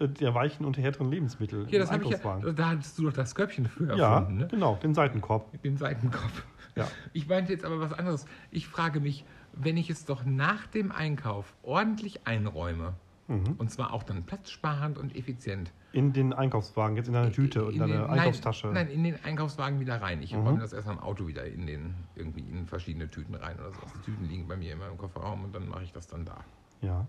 der 0.00 0.34
weichen 0.34 0.64
und 0.66 0.76
härteren 0.78 1.10
Lebensmittel 1.10 1.66
ja, 1.70 1.78
das 1.78 1.88
im 1.88 1.94
habe 1.94 2.04
ich 2.04 2.10
ja. 2.10 2.16
Einkaufswagen. 2.16 2.56
Da 2.56 2.68
hattest 2.70 2.98
du 2.98 3.04
doch 3.04 3.12
das 3.12 3.34
Körbchen 3.34 3.66
für 3.66 3.96
Ja, 3.96 4.16
erfunden, 4.18 4.36
ne? 4.38 4.48
genau, 4.50 4.76
den 4.76 4.94
Seitenkorb. 4.94 5.62
Den 5.62 5.76
Seitenkopf. 5.76 6.44
Ja. 6.76 6.86
Ich 7.14 7.26
meinte 7.26 7.52
jetzt 7.52 7.64
aber 7.64 7.80
was 7.80 7.92
anderes. 7.94 8.26
Ich 8.50 8.68
frage 8.68 9.00
mich, 9.00 9.24
wenn 9.54 9.78
ich 9.78 9.88
es 9.88 10.04
doch 10.04 10.24
nach 10.26 10.66
dem 10.66 10.92
Einkauf 10.92 11.54
ordentlich 11.62 12.26
einräume, 12.26 12.92
Mhm. 13.28 13.54
und 13.58 13.72
zwar 13.72 13.92
auch 13.92 14.04
dann 14.04 14.22
platzsparend 14.22 14.98
und 14.98 15.16
effizient. 15.16 15.72
In 15.92 16.12
den 16.12 16.32
Einkaufswagen, 16.32 16.96
jetzt 16.96 17.08
in 17.08 17.14
deine 17.14 17.32
Tüte 17.32 17.64
und 17.64 17.72
In 17.72 17.80
deine 17.80 18.08
Einkaufstasche. 18.08 18.68
Nein, 18.68 18.86
nein, 18.86 18.88
in 18.94 19.02
den 19.02 19.24
Einkaufswagen 19.24 19.80
wieder 19.80 20.00
rein. 20.00 20.22
Ich 20.22 20.32
Mhm. 20.32 20.42
räume 20.46 20.60
das 20.60 20.72
erst 20.72 20.86
am 20.86 21.00
Auto 21.00 21.26
wieder 21.26 21.44
in 21.44 21.66
den, 21.66 21.94
irgendwie 22.14 22.40
in 22.42 22.66
verschiedene 22.68 23.10
Tüten 23.10 23.34
rein 23.34 23.58
oder 23.58 23.72
so. 23.72 23.80
Die 23.96 24.02
Tüten 24.04 24.28
liegen 24.28 24.46
bei 24.46 24.56
mir 24.56 24.74
in 24.74 24.78
meinem 24.78 24.96
Kofferraum 24.96 25.42
und 25.42 25.52
dann 25.54 25.68
mache 25.68 25.82
ich 25.82 25.92
das 25.92 26.06
dann 26.06 26.24
da. 26.24 26.36
Ja. 26.82 27.04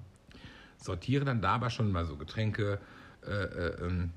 Sortiere 0.78 1.26
dann 1.26 1.42
da 1.42 1.56
aber 1.56 1.70
schon 1.70 1.92
mal 1.92 2.06
so 2.06 2.16
Getränke, 2.16 2.80
äh, 3.26 3.32
äh, 3.32 3.86
ähm, 3.86 4.12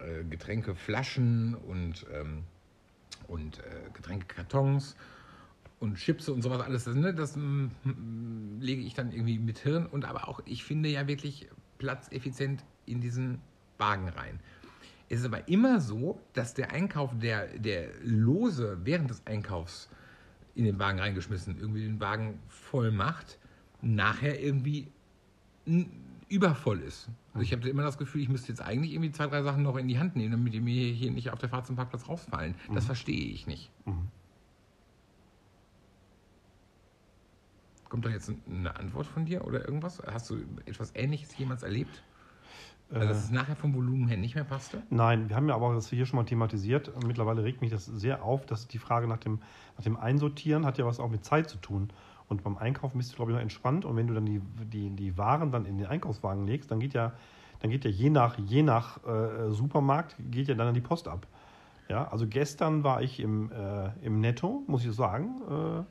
äh, 0.00 0.24
Getränkeflaschen 0.24 1.54
und, 1.54 2.06
ähm, 2.12 2.44
und 3.26 3.58
äh, 3.60 3.62
Getränkekartons 3.94 4.96
und 5.80 5.96
Chips 5.96 6.28
und 6.28 6.42
sowas 6.42 6.60
alles. 6.60 6.84
Das, 6.84 6.94
ne, 6.94 7.14
das 7.14 7.36
mm, 7.36 7.70
mm, 7.84 8.60
lege 8.60 8.82
ich 8.82 8.94
dann 8.94 9.12
irgendwie 9.12 9.38
mit 9.38 9.58
Hirn 9.58 9.86
und 9.86 10.04
aber 10.04 10.28
auch, 10.28 10.40
ich 10.44 10.64
finde 10.64 10.88
ja 10.88 11.06
wirklich 11.06 11.48
platzeffizient 11.78 12.64
in 12.86 13.00
diesen 13.00 13.40
Wagen 13.78 14.08
rein. 14.08 14.40
Es 15.08 15.20
ist 15.20 15.26
aber 15.26 15.48
immer 15.48 15.80
so, 15.80 16.20
dass 16.34 16.52
der 16.54 16.72
Einkauf, 16.72 17.12
der, 17.18 17.46
der 17.58 17.88
lose 18.02 18.78
während 18.84 19.08
des 19.10 19.26
Einkaufs 19.26 19.88
in 20.54 20.64
den 20.64 20.78
Wagen 20.78 20.98
reingeschmissen, 20.98 21.58
irgendwie 21.58 21.82
den 21.82 22.00
Wagen 22.00 22.40
voll 22.48 22.90
macht, 22.90 23.38
nachher 23.80 24.40
irgendwie 24.40 24.88
übervoll 26.28 26.80
ist. 26.80 27.08
Also 27.32 27.42
ich 27.42 27.52
habe 27.52 27.68
immer 27.68 27.82
das 27.82 27.98
Gefühl, 27.98 28.20
ich 28.22 28.28
müsste 28.28 28.48
jetzt 28.48 28.60
eigentlich 28.60 28.92
irgendwie 28.92 29.12
zwei, 29.12 29.26
drei 29.26 29.42
Sachen 29.42 29.62
noch 29.62 29.76
in 29.76 29.88
die 29.88 29.98
Hand 29.98 30.16
nehmen, 30.16 30.32
damit 30.32 30.52
die 30.52 30.60
mir 30.60 30.92
hier 30.92 31.10
nicht 31.10 31.30
auf 31.30 31.38
der 31.38 31.48
Fahrt 31.48 31.66
zum 31.66 31.76
Parkplatz 31.76 32.08
rausfallen. 32.08 32.54
Das 32.74 32.86
verstehe 32.86 33.30
ich 33.32 33.46
nicht. 33.46 33.70
Mhm. 33.86 34.08
Kommt 37.88 38.04
da 38.04 38.10
jetzt 38.10 38.30
eine 38.50 38.76
Antwort 38.76 39.06
von 39.06 39.24
dir 39.24 39.46
oder 39.46 39.64
irgendwas? 39.64 40.02
Hast 40.06 40.28
du 40.28 40.36
etwas 40.66 40.94
Ähnliches 40.94 41.36
jemals 41.38 41.62
erlebt? 41.62 42.02
Also, 42.90 43.08
dass 43.08 43.16
Äh, 43.16 43.20
es 43.24 43.30
nachher 43.30 43.56
vom 43.56 43.74
Volumen 43.74 44.08
her 44.08 44.16
nicht 44.18 44.34
mehr 44.34 44.44
passte? 44.44 44.82
Nein, 44.90 45.28
wir 45.28 45.36
haben 45.36 45.48
ja 45.48 45.54
aber 45.54 45.74
das 45.74 45.88
hier 45.88 46.04
schon 46.04 46.16
mal 46.18 46.24
thematisiert. 46.24 46.92
Mittlerweile 47.06 47.44
regt 47.44 47.60
mich 47.62 47.70
das 47.70 47.86
sehr 47.86 48.22
auf, 48.22 48.44
dass 48.44 48.68
die 48.68 48.78
Frage 48.78 49.06
nach 49.06 49.18
dem, 49.18 49.40
nach 49.76 49.84
dem 49.84 49.96
Einsortieren 49.96 50.66
hat 50.66 50.76
ja 50.78 50.84
was 50.84 51.00
auch 51.00 51.10
mit 51.10 51.24
Zeit 51.24 51.48
zu 51.48 51.58
tun. 51.58 51.90
Und 52.28 52.44
beim 52.44 52.58
Einkaufen 52.58 52.98
bist 52.98 53.12
du, 53.12 53.16
glaube 53.16 53.32
ich, 53.32 53.36
noch 53.36 53.42
entspannt. 53.42 53.84
Und 53.84 53.96
wenn 53.96 54.06
du 54.06 54.14
dann 54.14 54.26
die, 54.26 54.40
die, 54.64 54.90
die 54.90 55.16
Waren 55.16 55.50
dann 55.50 55.64
in 55.64 55.78
den 55.78 55.86
Einkaufswagen 55.86 56.46
legst, 56.46 56.70
dann 56.70 56.80
geht 56.80 56.94
ja 56.94 57.12
dann 57.60 57.70
geht 57.70 57.84
ja 57.84 57.90
je 57.90 58.10
nach, 58.10 58.38
je 58.38 58.62
nach 58.62 59.04
äh, 59.04 59.50
Supermarkt, 59.50 60.16
geht 60.30 60.48
ja 60.48 60.54
dann 60.54 60.74
die 60.74 60.80
Post 60.80 61.08
ab. 61.08 61.26
Ja, 61.88 62.06
also 62.08 62.26
gestern 62.26 62.84
war 62.84 63.02
ich 63.02 63.20
im, 63.20 63.50
äh, 63.50 63.90
im 64.02 64.20
Netto, 64.20 64.62
muss 64.66 64.84
ich 64.84 64.92
sagen, 64.92 65.40
äh, 65.48 65.82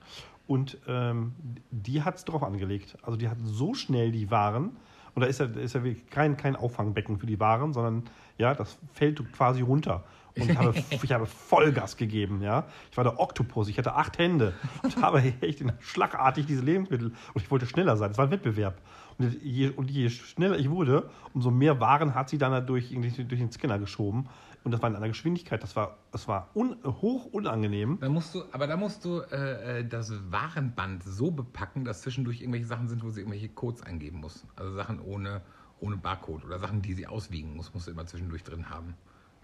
und 0.46 0.78
ähm, 0.88 1.34
die 1.72 2.04
hat 2.04 2.16
es 2.16 2.26
drauf 2.26 2.44
angelegt. 2.44 2.98
Also 3.02 3.18
die 3.18 3.28
hat 3.28 3.38
so 3.44 3.74
schnell 3.74 4.12
die 4.12 4.32
Waren, 4.32 4.78
und 5.16 5.22
da 5.22 5.28
ist 5.28 5.40
ja, 5.40 5.48
ist 5.48 5.74
ja 5.74 5.82
kein, 6.12 6.38
kein 6.38 6.56
Auffangbecken 6.56 7.18
für 7.18 7.26
die 7.26 7.40
Waren, 7.40 7.74
sondern 7.74 8.04
ja, 8.38 8.54
das 8.54 8.78
fällt 8.94 9.32
quasi 9.34 9.62
runter. 9.62 10.04
Und 10.40 10.50
ich 10.50 10.58
habe, 10.58 10.74
ich 10.90 11.12
habe 11.12 11.26
Vollgas 11.26 11.98
gegeben, 11.98 12.42
ja. 12.42 12.66
Ich 12.92 12.98
war 12.98 13.04
der 13.04 13.20
Oktopus, 13.20 13.70
ich 13.70 13.78
hatte 13.78 13.96
acht 13.96 14.18
Hände 14.18 14.54
und 14.84 14.98
habe 15.02 15.22
echt 15.42 15.64
schlagartig 15.80 16.46
diese 16.46 16.62
Lebensmittel 16.62 17.08
und 17.34 17.42
ich 17.42 17.50
wollte 17.52 17.66
schneller 17.66 17.98
sein. 17.98 18.12
Es 18.12 18.18
war 18.18 18.26
ein 18.26 18.32
Wettbewerb. 18.32 18.82
Und 19.18 19.42
je, 19.42 19.70
und 19.70 19.90
je 19.90 20.10
schneller 20.10 20.58
ich 20.58 20.70
wurde, 20.70 21.10
umso 21.34 21.50
mehr 21.50 21.80
Waren 21.80 22.14
hat 22.14 22.30
sie 22.30 22.38
dann 22.38 22.66
durch, 22.68 22.90
durch 22.90 23.40
den 23.40 23.52
Scanner 23.52 23.80
geschoben. 23.80 24.28
Und 24.64 24.72
das 24.72 24.82
war 24.82 24.90
in 24.90 24.96
einer 24.96 25.08
Geschwindigkeit, 25.08 25.64
das 25.64 25.76
war, 25.76 25.98
das 26.12 26.28
war 26.28 26.50
un, 26.54 26.76
hoch 26.84 27.26
unangenehm. 27.26 28.00
Da 28.02 28.10
musst 28.10 28.36
du, 28.36 28.44
aber 28.52 28.68
da 28.68 28.76
musst 28.76 29.06
du 29.06 29.22
äh, 29.22 29.80
äh, 29.80 29.88
das 29.88 30.12
Warenband 30.30 31.04
so 31.04 31.32
bepacken, 31.32 31.86
dass 31.86 32.02
zwischendurch 32.02 32.42
irgendwelche 32.42 32.66
Sachen 32.66 32.88
sind, 32.88 33.04
wo 33.04 33.10
sie 33.10 33.22
irgendwelche 33.22 33.50
Codes 33.50 33.82
eingeben 33.82 34.20
muss. 34.20 34.46
Also 34.56 34.74
Sachen 34.74 35.00
ohne, 35.00 35.42
ohne 35.80 35.96
Barcode 35.96 36.44
oder 36.44 36.60
Sachen, 36.60 36.82
die 36.82 36.94
sie 36.94 37.08
auswiegen 37.08 37.56
muss, 37.56 37.74
musst 37.74 37.88
du 37.88 37.92
immer 37.92 38.06
zwischendurch 38.06 38.44
drin 38.44 38.70
haben. 38.70 38.96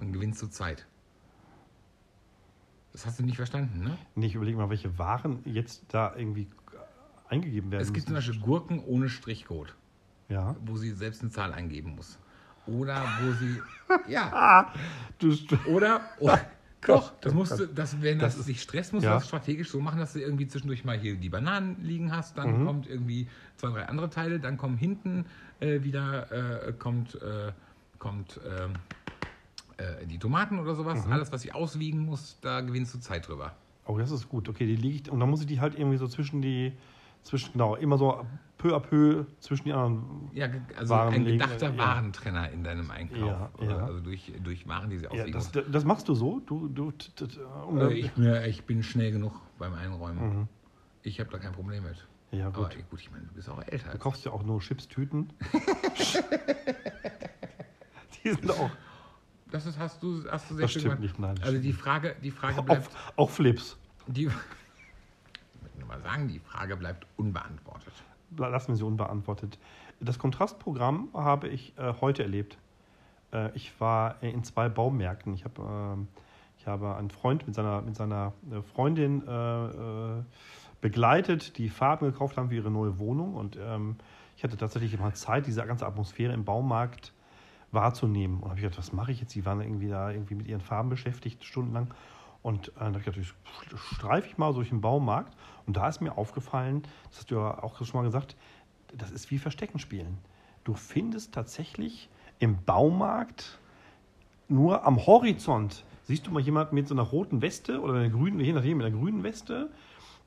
Und 0.03 0.13
gewinnst 0.13 0.41
du 0.41 0.48
Zeit. 0.48 0.86
Das 2.91 3.05
hast 3.05 3.19
du 3.19 3.24
nicht 3.24 3.38
verstanden, 3.38 3.83
ne? 3.83 3.98
Nee, 4.15 4.27
ich 4.27 4.36
überlege 4.36 4.57
mal, 4.57 4.69
welche 4.69 4.98
Waren 5.00 5.39
jetzt 5.45 5.83
da 5.88 6.13
irgendwie 6.15 6.48
eingegeben 7.27 7.72
werden. 7.72 7.81
Es 7.81 7.91
gibt 7.93 8.05
zum 8.05 8.15
Beispiel 8.15 8.39
Gurken 8.39 8.83
ohne 8.83 9.10
Strichcode. 9.10 9.74
Ja. 10.29 10.55
Wo 10.65 10.77
sie 10.77 10.91
selbst 10.91 11.22
eine 11.22 11.31
Zahl 11.31 11.53
eingeben 11.53 11.95
muss. 11.95 12.19
Oder 12.67 13.03
wo 13.22 13.31
sie. 13.33 13.62
Ja. 14.07 14.31
Ah, 14.33 14.74
du, 15.19 15.36
Oder. 15.67 16.01
oder 16.19 16.39
doch, 16.86 17.13
das 17.22 17.33
musst 17.33 17.60
du, 17.60 17.67
das, 17.67 18.01
wenn 18.01 18.19
das, 18.19 18.38
Das 18.38 18.45
dich 18.45 18.62
stresst, 18.62 18.91
musst 18.91 19.05
ja. 19.05 19.12
du 19.12 19.15
das 19.17 19.27
strategisch 19.27 19.69
so 19.69 19.79
machen, 19.79 20.00
dass 20.00 20.13
du 20.13 20.19
irgendwie 20.19 20.48
zwischendurch 20.48 20.83
mal 20.83 20.98
hier 20.98 21.15
die 21.15 21.29
Bananen 21.29 21.81
liegen 21.83 22.12
hast, 22.13 22.38
dann 22.38 22.62
Mhm. 22.62 22.65
kommt 22.65 22.88
irgendwie 22.88 23.27
zwei, 23.55 23.69
drei 23.69 23.88
andere 23.88 24.10
Teile, 24.10 24.39
dann 24.39 24.57
kommen 24.57 24.77
hinten 24.77 25.25
äh, 25.60 25.83
wieder 25.83 26.67
äh, 26.67 26.74
kommt, 26.74 27.15
äh, 27.22 27.51
kommt 28.00 28.39
ähm, 28.45 28.74
äh, 29.77 30.06
die 30.06 30.20
Tomaten 30.20 30.60
oder 30.60 30.75
sowas. 30.75 31.06
Mhm. 31.06 31.13
Alles, 31.13 31.32
was 31.32 31.44
ich 31.46 31.53
auswiegen 31.56 32.00
muss, 32.00 32.38
da 32.42 32.62
gewinnst 32.62 32.94
du 32.94 33.00
Zeit 33.00 33.27
drüber. 33.27 33.53
Oh, 33.86 33.98
das 33.98 34.12
ist 34.12 34.30
gut. 34.30 34.48
Okay, 34.50 34.65
die 34.65 34.75
liegt. 34.75 35.10
Und 35.10 35.20
dann 35.20 35.30
muss 35.30 35.42
ich 35.42 35.48
die 35.48 35.60
halt 35.60 35.77
irgendwie 35.77 35.98
so 35.98 36.08
zwischen 36.08 36.42
die. 36.42 36.74
Zwischen, 37.24 37.53
genau, 37.53 37.75
immer 37.75 37.98
so 37.98 38.25
peu 38.58 38.75
à 38.75 38.82
peu 38.82 39.25
zwischen 39.39 39.63
die 39.63 39.72
anderen. 39.72 40.30
Ja, 40.34 40.50
also 40.77 40.94
Waren 40.94 41.13
ein 41.13 41.24
legen, 41.24 41.38
gedachter 41.38 41.72
ja. 41.72 41.77
Warentrenner 41.77 42.50
in 42.51 42.65
deinem 42.65 42.92
Einkauf. 42.92 43.18
Ja, 43.18 43.50
ja. 43.62 43.77
Also 43.86 44.01
durch, 44.01 44.34
durch 44.44 44.68
Waren, 44.68 44.89
die 44.89 44.98
sie 44.98 45.06
Ja, 45.06 45.12
auswiegen 45.12 45.32
das, 45.32 45.51
das 45.72 45.86
machst 45.86 46.10
du 46.10 46.15
so? 46.15 46.42
Du, 46.42 46.68
du, 46.68 46.92
um 47.65 47.80
Äh, 47.80 47.94
ich, 47.94 48.12
bin, 48.12 48.25
ja- 48.25 48.44
ich 48.44 48.65
bin 48.65 48.84
schnell 48.84 49.13
genug 49.13 49.39
beim 49.58 49.74
Einräumen. 49.74 50.39
Mhm. 50.39 50.48
Ich 51.01 51.22
habe 51.22 51.30
da 51.30 51.38
kein 51.39 51.53
Problem 51.53 51.84
mit. 51.84 52.06
Ja, 52.32 52.48
Aber 52.48 52.63
gut. 52.63 52.75
ey, 52.75 52.84
gut, 52.89 53.00
ich 53.00 53.10
meine, 53.12 53.24
du 53.25 53.34
bist 53.36 53.48
auch 53.50 53.62
älter. 53.65 53.92
Du 53.92 53.98
kaufst 54.00 54.25
ja 54.25 54.32
auch 54.34 54.44
nur 54.44 54.60
Chipstüten. 54.60 55.32
die 58.24 58.30
sind 58.32 58.51
auch. 58.51 58.70
Das 59.53 59.67
ist, 59.67 59.77
hast 59.77 60.01
du, 60.01 60.24
hast 60.31 60.50
du 60.50 60.55
sehr 60.55 60.63
Das 60.63 60.72
schön 60.72 60.79
stimmt 60.81 60.95
gemacht. 60.95 61.00
nicht, 61.01 61.19
nein. 61.19 61.36
Also 61.43 61.60
die 61.62 61.74
Frage, 61.74 62.15
die 62.24 62.31
Frage 62.31 62.57
Auch, 62.57 62.65
bleibt, 62.65 62.89
auch 63.15 63.29
Flips. 63.29 63.77
die, 64.07 64.24
ich 64.25 65.62
möchte 65.62 65.77
nur 65.77 65.88
mal 65.88 66.01
sagen, 66.01 66.27
die 66.27 66.39
Frage 66.39 66.75
bleibt 66.75 67.05
unbeantwortet. 67.17 67.93
Lassen 68.36 68.69
wir 68.69 68.75
sie 68.77 68.83
unbeantwortet. 68.83 69.60
Das 70.00 70.17
Kontrastprogramm 70.17 71.10
habe 71.13 71.50
ich 71.50 71.77
äh, 71.77 71.93
heute 72.01 72.24
erlebt. 72.24 72.57
Äh, 73.31 73.55
ich 73.55 73.79
war 73.79 74.24
in 74.24 74.43
zwei 74.43 74.69
Baumärkten. 74.69 75.36
Ich 75.36 75.45
habe, 75.45 75.62
ähm, 75.62 76.07
ich 76.57 76.65
habe 76.65 76.95
einen 76.95 77.12
Freund 77.12 77.45
mit 77.45 77.53
seiner, 77.53 77.83
mit 77.83 77.95
seiner 77.95 78.33
äh, 78.51 78.63
Freundin 78.63 79.22
äh, 79.27 79.65
äh, 79.67 80.24
begleitet, 80.81 81.60
die 81.60 81.69
Farben 81.69 82.07
gekauft 82.07 82.38
haben 82.38 82.50
für 82.50 82.55
ihre 82.55 82.72
neue 82.72 82.98
Wohnung. 82.98 83.36
Und 83.36 83.55
ähm, 83.62 83.98
ich 84.36 84.43
hatte 84.43 84.57
tatsächlich 84.57 85.00
mal 85.00 85.13
Zeit, 85.13 85.45
diese 85.45 85.63
ganze 85.63 85.86
Atmosphäre 85.86 86.33
im 86.33 86.43
Baumarkt 86.43 87.13
wahrzunehmen. 87.74 88.38
Und 88.39 88.50
habe 88.50 88.56
ich 88.60 88.63
gedacht, 88.63 88.77
was 88.80 88.94
mache 88.94 89.12
ich 89.12 89.20
jetzt? 89.22 89.32
Sie 89.34 89.46
waren 89.46 89.62
irgendwie 89.62 89.88
da 89.89 90.12
irgendwie 90.12 90.36
mit 90.36 90.48
ihren 90.48 90.62
Farben 90.62 90.89
beschäftigt, 90.89 91.44
stundenlang. 91.44 91.94
Und 92.42 92.70
äh, 92.70 92.72
dann 92.77 92.88
habe 92.88 93.00
ich 93.00 93.06
gedacht, 93.06 93.20
ich 93.72 93.80
streife 93.98 94.27
ich 94.27 94.38
mal 94.38 94.53
durch 94.53 94.70
den 94.70 94.82
Baumarkt. 94.82 95.34
Und 95.65 95.77
da 95.77 95.88
ist 95.88 96.01
mir 96.01 96.18
aufgefallen, 96.18 96.84
das 97.10 97.20
hast 97.20 97.32
du 97.32 97.36
ja 97.36 97.63
auch 97.63 97.77
schon 97.84 98.00
mal 98.01 98.03
gesagt, 98.06 98.36
das 98.96 99.12
ist 99.12 99.32
wie 99.32 99.39
Verstecken 99.39 99.80
spielen. 99.80 100.18
Du 100.63 100.74
findest 100.75 101.34
tatsächlich 101.34 102.10
im 102.39 102.62
Baumarkt 102.63 103.60
nur 104.50 104.86
am 104.86 105.06
Horizont, 105.06 105.84
siehst 106.03 106.27
du 106.27 106.32
mal 106.32 106.42
jemanden 106.42 106.75
mit 106.75 106.88
so 106.88 106.94
einer 106.94 107.03
roten 107.03 107.42
Weste 107.42 107.82
oder 107.82 107.94
einer 107.96 108.10
grünen, 108.10 108.39
je 108.39 108.53
nachdem, 108.53 108.77
mit 108.77 108.86
einer 108.86 108.96
grünen 108.96 109.24
Weste, 109.24 109.70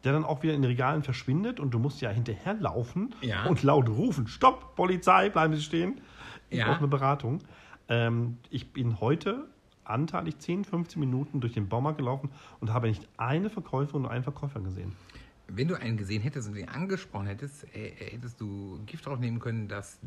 der 0.04 0.12
dann 0.12 0.24
auch 0.24 0.42
wieder 0.42 0.54
in 0.54 0.62
den 0.62 0.70
Regalen 0.70 1.02
verschwindet 1.02 1.60
und 1.60 1.70
du 1.72 1.78
musst 1.78 2.00
ja 2.00 2.10
hinterherlaufen 2.10 3.14
Ja. 3.20 3.46
und 3.46 3.62
laut 3.62 3.88
rufen, 3.88 4.26
Stopp, 4.26 4.74
Polizei, 4.76 5.28
bleiben 5.30 5.54
Sie 5.54 5.62
stehen. 5.62 6.00
Ich 6.50 6.58
Ja. 6.58 6.66
brauche 6.66 6.78
eine 6.78 6.88
Beratung. 6.88 7.40
Ähm, 7.88 8.38
ich 8.50 8.72
bin 8.72 9.00
heute 9.00 9.46
anteilig 9.84 10.38
10, 10.38 10.64
15 10.64 10.98
Minuten 10.98 11.40
durch 11.40 11.52
den 11.52 11.68
Baumarkt 11.68 11.98
gelaufen 11.98 12.30
und 12.60 12.72
habe 12.72 12.88
nicht 12.88 13.06
eine 13.16 13.50
Verkäuferin 13.50 14.04
und 14.04 14.10
einen 14.10 14.24
Verkäufer 14.24 14.60
gesehen. 14.60 14.92
Wenn 15.48 15.68
du 15.68 15.76
einen 15.80 15.96
gesehen 15.96 16.22
hättest 16.22 16.48
und 16.48 16.54
den 16.54 16.68
angesprochen 16.68 17.26
hättest, 17.26 17.64
äh, 17.72 17.92
hättest 18.10 18.40
du 18.40 18.80
Gift 18.84 19.06
drauf 19.06 19.20
nehmen 19.20 19.38
können, 19.38 19.68
dass 19.68 20.00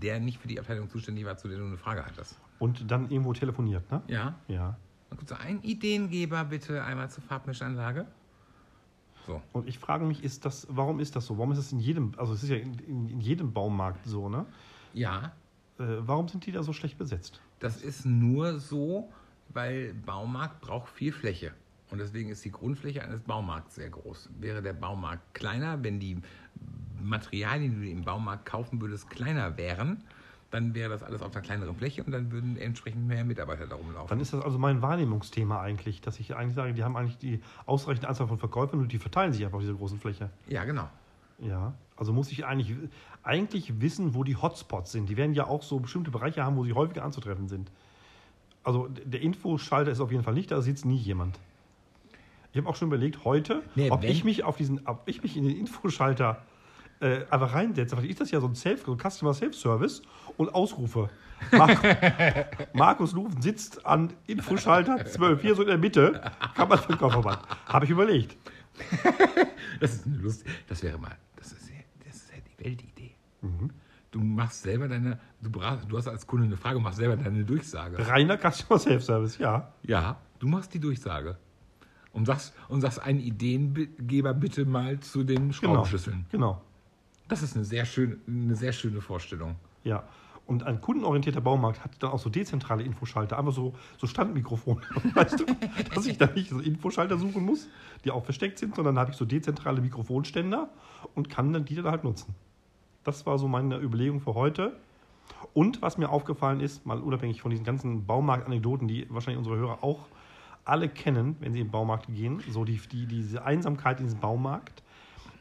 der 0.00 0.20
nicht 0.20 0.38
für 0.38 0.46
die 0.46 0.60
Abteilung 0.60 0.88
zuständig 0.88 1.24
war, 1.24 1.36
zu 1.36 1.48
der 1.48 1.58
du 1.58 1.64
eine 1.64 1.76
Frage 1.76 2.04
hattest. 2.06 2.38
Und 2.60 2.88
dann 2.88 3.10
irgendwo 3.10 3.32
telefoniert, 3.32 3.90
ne? 3.90 4.02
Ja. 4.06 4.38
Ja. 4.46 4.76
Dann 5.10 5.18
kommt 5.18 5.28
so 5.28 5.34
ein 5.34 5.60
Ideengeber 5.62 6.44
bitte 6.44 6.84
einmal 6.84 7.10
zur 7.10 7.24
Farbmischanlage. 7.24 8.06
So. 9.26 9.42
Und 9.52 9.66
ich 9.68 9.78
frage 9.80 10.04
mich, 10.04 10.22
ist 10.22 10.44
das, 10.44 10.66
warum 10.70 11.00
ist 11.00 11.16
das 11.16 11.26
so? 11.26 11.38
Warum 11.38 11.50
ist 11.50 11.58
es 11.58 11.72
in 11.72 11.80
jedem, 11.80 12.12
also 12.16 12.32
es 12.34 12.42
ist 12.44 12.50
ja 12.50 12.56
in, 12.56 12.74
in, 12.80 13.08
in 13.08 13.20
jedem 13.20 13.52
Baumarkt 13.52 14.04
so, 14.06 14.28
ne? 14.28 14.46
Ja, 14.92 15.26
Äh, 15.26 15.30
warum 15.78 16.28
sind 16.28 16.46
die 16.46 16.52
da 16.52 16.62
so 16.62 16.72
schlecht 16.72 16.98
besetzt? 16.98 17.40
Das 17.58 17.82
ist 17.82 18.04
nur 18.04 18.58
so, 18.58 19.10
weil 19.48 19.94
Baumarkt 19.94 20.60
braucht 20.60 20.88
viel 20.90 21.12
Fläche. 21.12 21.52
Und 21.90 21.98
deswegen 21.98 22.30
ist 22.30 22.44
die 22.44 22.50
Grundfläche 22.50 23.02
eines 23.02 23.20
Baumarkts 23.20 23.76
sehr 23.76 23.90
groß. 23.90 24.30
Wäre 24.40 24.62
der 24.62 24.72
Baumarkt 24.72 25.34
kleiner, 25.34 25.82
wenn 25.84 26.00
die 26.00 26.18
Materialien, 27.00 27.80
die 27.80 27.86
du 27.86 27.92
im 27.92 28.04
Baumarkt 28.04 28.46
kaufen 28.46 28.80
würdest, 28.80 29.10
kleiner 29.10 29.56
wären, 29.56 30.02
dann 30.50 30.74
wäre 30.74 30.88
das 30.88 31.02
alles 31.02 31.20
auf 31.20 31.32
einer 31.32 31.42
kleineren 31.42 31.74
Fläche 31.76 32.04
und 32.04 32.12
dann 32.12 32.30
würden 32.30 32.56
entsprechend 32.56 33.06
mehr 33.06 33.24
Mitarbeiter 33.24 33.66
da 33.66 33.74
rumlaufen. 33.74 34.08
Dann 34.08 34.20
ist 34.20 34.32
das 34.32 34.40
also 34.42 34.58
mein 34.58 34.82
Wahrnehmungsthema 34.82 35.60
eigentlich, 35.60 36.00
dass 36.00 36.20
ich 36.20 36.34
eigentlich 36.36 36.54
sage, 36.54 36.74
die 36.74 36.84
haben 36.84 36.96
eigentlich 36.96 37.18
die 37.18 37.40
ausreichende 37.66 38.08
Anzahl 38.08 38.28
von 38.28 38.38
Verkäufern 38.38 38.80
und 38.80 38.92
die 38.92 38.98
verteilen 38.98 39.32
sich 39.32 39.44
einfach 39.44 39.56
auf 39.56 39.62
dieser 39.62 39.74
großen 39.74 39.98
Fläche. 39.98 40.30
Ja, 40.46 40.64
genau. 40.64 40.88
Ja, 41.38 41.74
also 41.96 42.12
muss 42.12 42.30
ich 42.32 42.44
eigentlich, 42.44 42.76
eigentlich 43.22 43.80
wissen, 43.80 44.14
wo 44.14 44.24
die 44.24 44.36
Hotspots 44.36 44.92
sind. 44.92 45.08
Die 45.08 45.16
werden 45.16 45.34
ja 45.34 45.46
auch 45.46 45.62
so 45.62 45.80
bestimmte 45.80 46.10
Bereiche 46.10 46.44
haben, 46.44 46.56
wo 46.56 46.64
sie 46.64 46.72
häufiger 46.72 47.04
anzutreffen 47.04 47.48
sind. 47.48 47.70
Also 48.62 48.88
der 48.88 49.20
Infoschalter 49.20 49.90
ist 49.90 50.00
auf 50.00 50.10
jeden 50.10 50.24
Fall 50.24 50.34
nicht, 50.34 50.50
da 50.50 50.62
sitzt 50.62 50.84
nie 50.84 50.96
jemand. 50.96 51.38
Ich 52.52 52.58
habe 52.58 52.68
auch 52.68 52.76
schon 52.76 52.88
überlegt, 52.88 53.24
heute, 53.24 53.62
Nee, 53.74 53.90
ob 53.90 54.04
ich 54.04 54.24
mich 54.24 54.44
auf 54.44 54.56
diesen, 54.56 54.86
ob 54.86 55.02
ich 55.06 55.22
mich 55.22 55.36
in 55.36 55.44
den 55.44 55.56
Infoschalter 55.56 56.42
äh, 57.00 57.24
einfach 57.28 57.52
reinsetze. 57.52 57.96
Vielleicht 57.96 58.12
ist 58.12 58.20
das 58.20 58.30
ja 58.30 58.40
so 58.40 58.46
ein 58.46 58.54
Self, 58.54 58.84
so 58.86 58.96
Customer 58.96 59.34
Self-Service 59.34 60.02
und 60.36 60.54
ausrufe. 60.54 61.10
Marco, 61.50 61.86
Markus 62.72 63.12
Lufen 63.12 63.42
sitzt 63.42 63.84
an 63.84 64.12
Infoschalter 64.26 65.04
12, 65.04 65.42
hier 65.42 65.54
so 65.54 65.62
in 65.62 65.68
der 65.68 65.78
Mitte, 65.78 66.32
kann 66.54 66.68
man 66.68 66.78
den 66.88 66.96
Koffer 66.96 67.20
machen. 67.20 67.42
Habe 67.66 67.84
ich 67.84 67.90
überlegt. 67.90 68.36
Das 69.80 69.94
ist 69.94 70.06
eine 70.06 70.16
Lust. 70.18 70.44
Das 70.68 70.82
wäre 70.82 70.98
mal, 70.98 71.16
das 71.36 71.52
ist 71.52 71.68
ja, 71.68 71.76
das 72.06 72.16
ist 72.16 72.30
ja 72.30 72.36
die 72.40 72.64
Weltidee. 72.64 73.14
Mhm. 73.42 73.70
Du 74.10 74.20
machst 74.20 74.62
selber 74.62 74.86
deine, 74.86 75.18
du, 75.40 75.48
du 75.50 75.96
hast 75.98 76.06
als 76.06 76.26
Kunde 76.26 76.46
eine 76.46 76.56
Frage, 76.56 76.78
machst 76.78 76.98
selber 76.98 77.16
deine 77.16 77.44
Durchsage. 77.44 77.98
Reiner 78.06 78.38
Customer 78.38 78.78
Self-Service, 78.78 79.38
ja. 79.38 79.72
Ja, 79.82 80.20
du 80.38 80.46
machst 80.46 80.72
die 80.72 80.78
Durchsage. 80.78 81.36
Und 82.12 82.26
sagst, 82.26 82.54
und 82.68 82.80
sagst 82.80 83.00
einen 83.02 83.18
Ideengeber 83.18 84.34
bitte 84.34 84.64
mal 84.64 85.00
zu 85.00 85.24
den 85.24 85.36
Genau. 85.48 85.52
Schraubenschlüsseln. 85.52 86.26
Genau. 86.30 86.62
Das 87.26 87.42
ist 87.42 87.56
eine 87.56 87.64
sehr, 87.64 87.84
schöne, 87.84 88.18
eine 88.28 88.54
sehr 88.54 88.72
schöne 88.72 89.00
Vorstellung. 89.00 89.56
Ja. 89.82 90.04
Und 90.46 90.64
ein 90.64 90.80
kundenorientierter 90.80 91.40
Baumarkt 91.40 91.82
hat 91.84 91.92
dann 92.00 92.10
auch 92.10 92.18
so 92.18 92.28
dezentrale 92.28 92.82
Infoschalter, 92.82 93.38
einfach 93.38 93.52
so, 93.52 93.74
so 93.96 94.06
Standmikrofone. 94.06 94.82
Weißt 95.14 95.40
du, 95.40 95.46
dass 95.94 96.06
ich 96.06 96.18
da 96.18 96.26
nicht 96.26 96.50
so 96.50 96.58
Infoschalter 96.58 97.16
suchen 97.16 97.44
muss, 97.44 97.68
die 98.04 98.10
auch 98.10 98.24
versteckt 98.24 98.58
sind, 98.58 98.74
sondern 98.74 98.98
habe 98.98 99.10
ich 99.10 99.16
so 99.16 99.24
dezentrale 99.24 99.80
Mikrofonständer 99.80 100.68
und 101.14 101.30
kann 101.30 101.52
dann 101.52 101.64
die 101.64 101.74
dann 101.76 101.86
halt 101.86 102.04
nutzen. 102.04 102.34
Das 103.04 103.24
war 103.24 103.38
so 103.38 103.48
meine 103.48 103.78
Überlegung 103.78 104.20
für 104.20 104.34
heute. 104.34 104.76
Und 105.54 105.80
was 105.80 105.96
mir 105.96 106.10
aufgefallen 106.10 106.60
ist, 106.60 106.84
mal 106.84 107.00
unabhängig 107.00 107.40
von 107.40 107.50
diesen 107.50 107.64
ganzen 107.64 108.06
Baumarkt-Anekdoten, 108.06 108.88
die 108.88 109.06
wahrscheinlich 109.08 109.38
unsere 109.38 109.56
Hörer 109.56 109.78
auch 109.82 110.00
alle 110.64 110.88
kennen, 110.88 111.36
wenn 111.40 111.52
sie 111.52 111.60
in 111.60 111.66
den 111.66 111.70
Baumarkt 111.70 112.06
gehen, 112.06 112.42
so 112.50 112.64
die, 112.64 112.80
die, 112.90 113.06
diese 113.06 113.44
Einsamkeit 113.44 114.00
in 114.00 114.06
diesem 114.06 114.20
Baumarkt. 114.20 114.82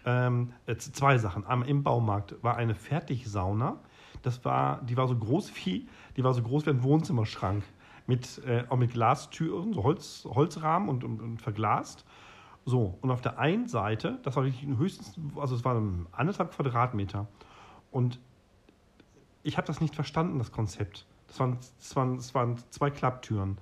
Ähm, 0.06 0.52
äh, 0.66 0.76
zwei 0.76 1.18
Sachen. 1.18 1.46
Im 1.66 1.84
Baumarkt 1.84 2.36
war 2.42 2.58
eine 2.58 2.76
Fertigsauna, 2.76 3.78
Das 4.24 4.44
war, 4.44 4.82
die 4.82 4.98
war 4.98 5.08
so 5.08 5.16
groß 5.16 5.52
wie, 5.56 5.88
die 6.18 6.24
war 6.24 6.34
so 6.34 6.42
groß 6.42 6.66
wie 6.66 6.72
ein 6.72 6.84
Wohnzimmerschrank. 6.84 7.64
Mit, 8.06 8.42
äh, 8.46 8.66
auch 8.68 8.76
mit 8.76 8.92
Glastüren, 8.92 9.74
so 9.74 9.84
Holz, 9.84 10.28
Holzrahmen 10.30 10.90
und, 10.90 11.06
und, 11.06 11.22
und 11.22 11.42
verglast. 11.42 12.04
So, 12.66 12.98
und 13.02 13.12
auf 13.12 13.22
der 13.22 13.40
einen 13.40 13.68
Seite, 13.68 14.20
das 14.24 14.36
war 14.36 14.44
wirklich 14.44 14.66
höchstens, 14.78 15.18
also 15.38 15.56
es 15.56 15.64
waren 15.64 16.08
anderthalb 16.12 16.52
Quadratmeter. 16.52 17.28
Und 17.92 18.20
ich 19.44 19.58
habe 19.58 19.68
das 19.68 19.80
nicht 19.80 19.96
verstanden, 19.96 20.38
das 20.38 20.52
Konzept. 20.52 21.06
Das 21.28 21.40
waren, 21.40 21.58
das, 21.78 21.96
waren, 21.96 22.16
das 22.18 22.36
waren 22.36 22.58
zwei 22.72 22.90
Klapptüren. 22.90 23.58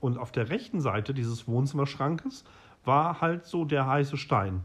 Und 0.00 0.18
auf 0.18 0.32
der 0.32 0.48
rechten 0.48 0.80
Seite 0.80 1.14
dieses 1.14 1.46
Wohnzimmerschrankes 1.46 2.44
war 2.84 3.20
halt 3.20 3.44
so 3.44 3.64
der 3.64 3.86
heiße 3.86 4.16
Stein. 4.16 4.62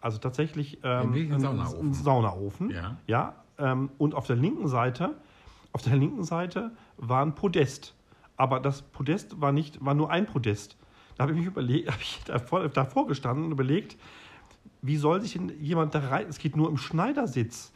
Also 0.00 0.18
tatsächlich 0.18 0.78
ähm, 0.84 1.12
Ein 1.12 1.32
ein, 1.32 1.40
Saunaofen. 1.40 1.94
Saunaofen. 1.94 2.70
Ja. 2.70 2.96
ja 3.06 3.34
und 3.58 4.14
auf 4.14 4.26
der 4.26 4.36
linken 4.36 4.68
Seite, 4.68 5.16
auf 5.72 5.82
der 5.82 5.96
linken 5.96 6.24
Seite 6.24 6.72
war 6.96 7.24
ein 7.24 7.34
Podest. 7.34 7.94
Aber 8.36 8.60
das 8.60 8.82
Podest 8.82 9.40
war 9.40 9.52
nicht, 9.52 9.84
war 9.84 9.94
nur 9.94 10.10
ein 10.10 10.26
Podest. 10.26 10.76
Da 11.16 11.22
habe 11.22 11.32
ich 11.32 11.38
mich 11.38 11.46
überlegt, 11.46 11.88
habe 11.92 12.02
ich 12.02 12.20
davor, 12.24 12.68
davor 12.68 13.06
gestanden 13.06 13.46
und 13.46 13.52
überlegt, 13.52 13.96
wie 14.82 14.96
soll 14.96 15.20
sich 15.20 15.32
denn 15.32 15.52
jemand 15.60 15.94
da 15.94 16.00
rein? 16.00 16.26
Es 16.28 16.38
geht 16.38 16.56
nur 16.56 16.68
im 16.68 16.76
Schneidersitz. 16.76 17.72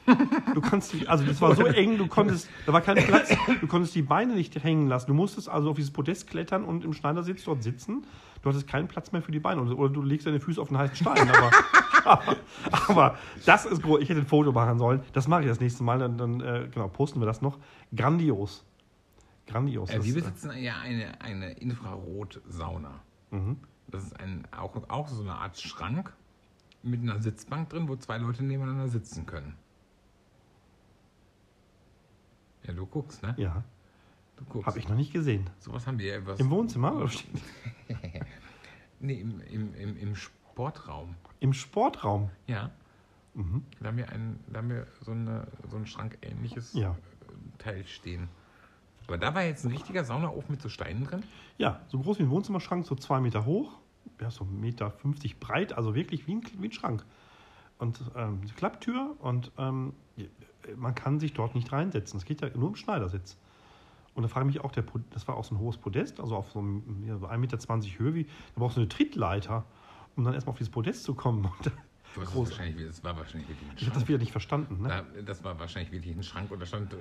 Du 0.55 0.61
kannst, 0.61 0.95
also 1.09 1.25
das 1.25 1.41
war 1.41 1.57
so 1.57 1.65
eng, 1.67 1.99
du 1.99 2.07
konntest, 2.07 2.49
da 2.67 2.73
war 2.73 2.83
kein 2.83 2.97
Platz, 2.97 3.35
du 3.61 3.67
konntest 3.67 3.95
die 3.95 4.03
Beine 4.03 4.35
nicht 4.35 4.63
hängen 4.63 4.87
lassen. 4.87 5.09
Du 5.09 5.15
musstest 5.15 5.49
also 5.49 5.71
auf 5.71 5.77
dieses 5.77 5.93
Podest 5.93 6.29
klettern 6.29 6.65
und 6.65 6.85
im 6.85 6.93
Schneidersitz 6.93 7.45
dort 7.45 7.63
sitzen. 7.63 8.07
Du 8.43 8.49
hattest 8.49 8.69
keinen 8.69 8.87
Platz 8.87 9.13
mehr 9.13 9.23
für 9.23 9.33
die 9.33 9.41
Beine. 9.41 9.63
Oder, 9.63 9.93
du 9.93 10.03
legst 10.03 10.27
deine 10.27 10.41
Füße 10.41 10.61
auf 10.61 10.69
den 10.69 10.79
heißen 10.79 10.97
Stein. 10.97 11.29
Aber, 11.29 11.51
aber, 12.05 12.37
aber 12.89 13.19
das 13.47 13.67
ist 13.67 13.83
groß. 13.83 14.01
Ich 14.03 14.09
hätte 14.09 14.21
ein 14.21 14.27
Foto 14.27 14.53
machen 14.53 14.79
sollen. 14.79 15.03
Das 15.13 15.29
mache 15.29 15.43
ich 15.43 15.49
das 15.49 15.61
nächste 15.61 15.83
Mal. 15.83 15.99
Dann, 15.99 16.19
dann 16.19 16.41
äh, 16.41 16.69
genau, 16.73 16.89
posten 16.89 17.21
wir 17.21 17.27
das 17.27 17.41
noch. 17.43 17.59
Grandios. 17.95 18.65
Grandios. 19.47 19.91
Äh, 19.91 20.03
wir 20.05 20.13
äh, 20.13 20.21
besitzen 20.21 20.53
ja 20.59 20.79
eine, 20.81 21.21
eine 21.21 21.53
Infrarot-Sauna. 21.53 23.01
mhm. 23.31 23.57
Das 23.89 24.05
ist 24.05 24.21
ein, 24.21 24.47
auch, 24.57 24.77
auch 24.89 25.09
so 25.09 25.21
eine 25.23 25.35
Art 25.35 25.59
Schrank 25.59 26.13
mit 26.85 27.01
einer 27.03 27.21
Sitzbank 27.21 27.71
drin, 27.71 27.89
wo 27.89 27.97
zwei 27.97 28.19
Leute 28.19 28.45
nebeneinander 28.45 28.87
sitzen 28.87 29.27
können. 29.27 29.57
Ja, 32.63 32.73
du 32.73 32.87
guckst, 32.87 33.23
ne? 33.23 33.35
Ja, 33.37 33.65
Du 34.37 34.45
guckst. 34.45 34.67
habe 34.69 34.79
ich 34.79 34.89
noch 34.89 34.97
nicht 34.97 35.13
gesehen. 35.13 35.51
Sowas 35.59 35.87
haben 35.89 35.99
wir 35.99 36.21
ja. 36.21 36.35
Im 36.37 36.51
Wohnzimmer? 36.51 37.11
Nee, 39.03 39.21
im, 39.21 39.41
im, 39.51 39.75
im, 39.75 39.97
im 39.97 40.15
Sportraum. 40.61 41.15
Im 41.41 41.53
Sportraum. 41.55 42.31
Ja. 42.47 42.71
Mhm. 43.35 43.65
Da 43.81 43.89
haben 43.89 43.97
wir, 43.97 44.09
ein, 44.11 44.39
da 44.49 44.59
haben 44.59 44.69
wir 44.69 44.87
so, 45.01 45.13
eine, 45.13 45.47
so 45.71 45.77
ein 45.79 45.87
Schrankähnliches 45.87 46.75
Ja. 46.75 46.91
äh, 46.91 46.95
Teil 47.59 47.87
stehen. 47.87 48.29
Aber 49.07 49.17
da 49.17 49.35
war 49.35 49.43
jetzt 49.43 49.65
ein 49.65 49.71
richtiger 49.71 50.05
Saunaofen 50.05 50.51
mit 50.53 50.61
so 50.63 50.69
Steinen 50.69 51.05
drin. 51.05 51.23
Ja, 51.59 51.81
so 51.89 51.99
groß 51.99 52.19
wie 52.19 52.25
ein 52.25 52.31
Wohnzimmerschrank, 52.31 52.87
so 52.87 52.95
zwei 52.95 53.21
Meter 53.21 53.45
hoch, 53.47 53.79
ja, 54.21 54.31
so 54.31 54.45
1,50 54.45 54.51
Meter 54.53 54.93
breit, 55.41 55.73
also 55.73 55.95
wirklich 55.95 56.27
wie 56.27 56.35
ein, 56.37 56.43
wie 56.59 56.69
ein 56.69 56.73
Schrank. 56.73 57.05
Und 57.79 57.99
ähm, 58.15 58.43
die 58.45 58.53
Klapptür 58.53 59.17
und 59.21 59.51
ähm, 59.57 59.95
man 60.77 60.95
kann 60.95 61.19
sich 61.19 61.33
dort 61.33 61.55
nicht 61.55 61.73
reinsetzen. 61.73 62.19
Es 62.19 62.27
geht 62.27 62.43
ja 62.43 62.51
nur 62.55 62.69
im 62.69 62.77
Schneidersitz. 62.77 63.39
Und 64.15 64.25
da 64.25 64.29
frage 64.29 64.49
ich 64.49 64.55
mich 64.57 64.65
auch, 64.65 64.73
der, 64.73 64.85
das 65.11 65.27
war 65.27 65.37
auch 65.37 65.45
so 65.45 65.55
ein 65.55 65.59
hohes 65.59 65.79
Podest, 65.79 66.21
also 66.21 66.37
auf 66.37 66.51
so 66.51 66.59
einem 66.59 67.05
ja, 67.07 67.17
so 67.17 67.27
1,20 67.27 67.39
Meter 67.39 67.99
Höhe, 67.99 68.15
wie, 68.15 68.25
da 68.25 68.31
brauchst 68.57 68.77
du 68.77 68.81
eine 68.81 68.89
Trittleiter, 68.89 69.65
um 70.21 70.25
dann 70.25 70.35
erstmal 70.35 70.53
auf 70.53 70.59
dieses 70.59 70.71
Podest 70.71 71.03
zu 71.05 71.15
kommen. 71.15 71.51
Du 72.13 72.23
hast 72.23 72.35
wahrscheinlich, 72.35 72.89
das 72.89 73.05
war 73.05 73.17
wahrscheinlich 73.17 73.49
wirklich 73.49 73.71
ein 73.71 73.77
ich 73.77 73.83
habe 73.83 73.91
das 73.91 73.99
Schrank. 73.99 74.09
wieder 74.09 74.19
nicht 74.19 74.33
verstanden. 74.33 74.83
Ne? 74.83 74.89
Da, 74.89 75.23
das 75.23 75.45
war 75.45 75.61
wahrscheinlich 75.61 75.93
wirklich 75.93 76.17
ein 76.17 76.25
Schrank 76.25 76.51
und 76.51 76.59
da 76.59 76.67
stand 76.67 76.97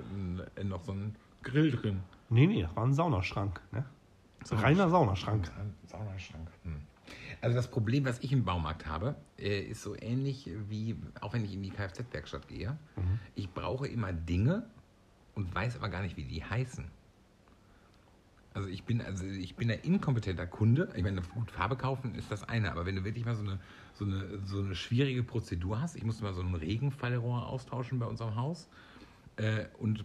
noch 0.62 0.84
so 0.84 0.92
ein 0.92 1.16
Grill 1.42 1.72
drin. 1.72 2.04
Nee, 2.28 2.46
nee, 2.46 2.62
das 2.62 2.76
war 2.76 2.84
ein 2.84 2.94
Saunaschrank. 2.94 3.60
Ne? 3.72 3.84
Reiner 4.52 4.88
Saunaschrank. 4.88 5.50
Saunaschrank. 5.88 6.48
Hm. 6.62 6.76
Also 7.40 7.56
das 7.56 7.68
Problem, 7.68 8.04
was 8.04 8.20
ich 8.20 8.30
im 8.30 8.44
Baumarkt 8.44 8.86
habe, 8.86 9.16
äh, 9.36 9.62
ist 9.62 9.82
so 9.82 9.96
ähnlich 10.00 10.48
wie, 10.68 10.94
auch 11.20 11.32
wenn 11.32 11.44
ich 11.44 11.54
in 11.54 11.64
die 11.64 11.70
Kfz-Werkstatt 11.70 12.46
gehe. 12.46 12.78
Mhm. 12.94 13.18
Ich 13.34 13.50
brauche 13.52 13.88
immer 13.88 14.12
Dinge 14.12 14.64
und 15.34 15.52
weiß 15.52 15.74
aber 15.74 15.88
gar 15.88 16.02
nicht, 16.02 16.16
wie 16.16 16.24
die 16.24 16.44
heißen. 16.44 16.88
Also 18.52 18.68
ich 18.68 18.84
bin, 18.84 19.00
also 19.00 19.24
ich 19.24 19.54
bin 19.54 19.70
ein 19.70 19.78
inkompetenter 19.80 20.46
Kunde. 20.46 20.88
Ich 20.96 21.02
meine, 21.02 21.22
gut, 21.22 21.50
Farbe 21.50 21.76
kaufen 21.76 22.14
ist 22.16 22.32
das 22.32 22.48
eine, 22.48 22.72
aber 22.72 22.84
wenn 22.84 22.96
du 22.96 23.04
wirklich 23.04 23.24
mal 23.24 23.36
so 23.36 23.42
eine, 23.42 23.60
so 23.94 24.04
eine, 24.04 24.40
so 24.44 24.60
eine 24.60 24.74
schwierige 24.74 25.22
Prozedur 25.22 25.80
hast, 25.80 25.96
ich 25.96 26.04
musste 26.04 26.24
mal 26.24 26.34
so 26.34 26.42
ein 26.42 26.54
Regenfallrohr 26.54 27.46
austauschen 27.46 27.98
bei 28.00 28.06
unserem 28.06 28.34
Haus 28.34 28.68
äh, 29.36 29.66
und 29.78 30.04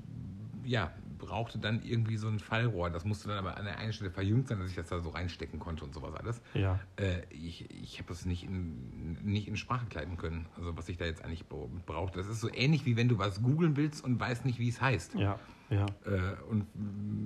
ja, 0.64 0.92
brauchte 1.18 1.60
dann 1.60 1.82
irgendwie 1.84 2.18
so 2.18 2.28
ein 2.28 2.40
Fallrohr. 2.40 2.90
Das 2.90 3.06
musste 3.06 3.28
dann 3.28 3.38
aber 3.38 3.58
an 3.58 3.66
der 3.66 3.78
einen 3.78 3.94
Stelle 3.94 4.12
verjüngt 4.12 4.48
sein, 4.48 4.60
dass 4.60 4.70
ich 4.70 4.76
das 4.76 4.90
da 4.90 5.00
so 5.00 5.10
reinstecken 5.10 5.60
konnte 5.60 5.84
und 5.84 5.94
sowas 5.94 6.14
alles. 6.16 6.42
Ja. 6.54 6.80
Äh, 6.98 7.22
ich 7.30 7.70
ich 7.72 8.00
habe 8.00 8.12
es 8.14 8.26
nicht 8.26 8.44
in, 8.44 9.18
nicht 9.24 9.48
in 9.48 9.58
Sprache 9.58 9.86
kleiden 9.88 10.18
können, 10.18 10.46
also 10.58 10.76
was 10.78 10.90
ich 10.90 10.98
da 10.98 11.06
jetzt 11.06 11.24
eigentlich 11.24 11.46
brauche. 11.48 12.14
Das 12.14 12.28
ist 12.28 12.42
so 12.42 12.50
ähnlich 12.52 12.86
wie 12.86 12.96
wenn 12.96 13.10
du 13.10 13.18
was 13.18 13.42
googeln 13.42 13.76
willst 13.78 14.04
und 14.04 14.20
weißt 14.20 14.46
nicht, 14.46 14.60
wie 14.60 14.70
es 14.70 14.82
heißt. 14.82 15.16
Ja, 15.16 15.40
ja. 15.70 15.86
Äh, 16.06 16.36
und 16.50 16.68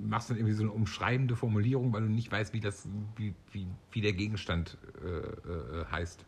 machst 0.08 0.30
dann 0.30 0.36
irgendwie 0.36 0.54
so 0.54 0.62
eine 0.62 0.72
umschreibende 0.72 1.36
Formulierung, 1.36 1.92
weil 1.92 2.02
du 2.02 2.08
nicht 2.08 2.30
weißt, 2.30 2.52
wie, 2.54 2.60
das, 2.60 2.88
wie, 3.16 3.34
wie, 3.52 3.66
wie 3.92 4.00
der 4.00 4.12
Gegenstand 4.12 4.78
äh, 5.04 5.08
äh, 5.08 5.84
heißt, 5.90 6.24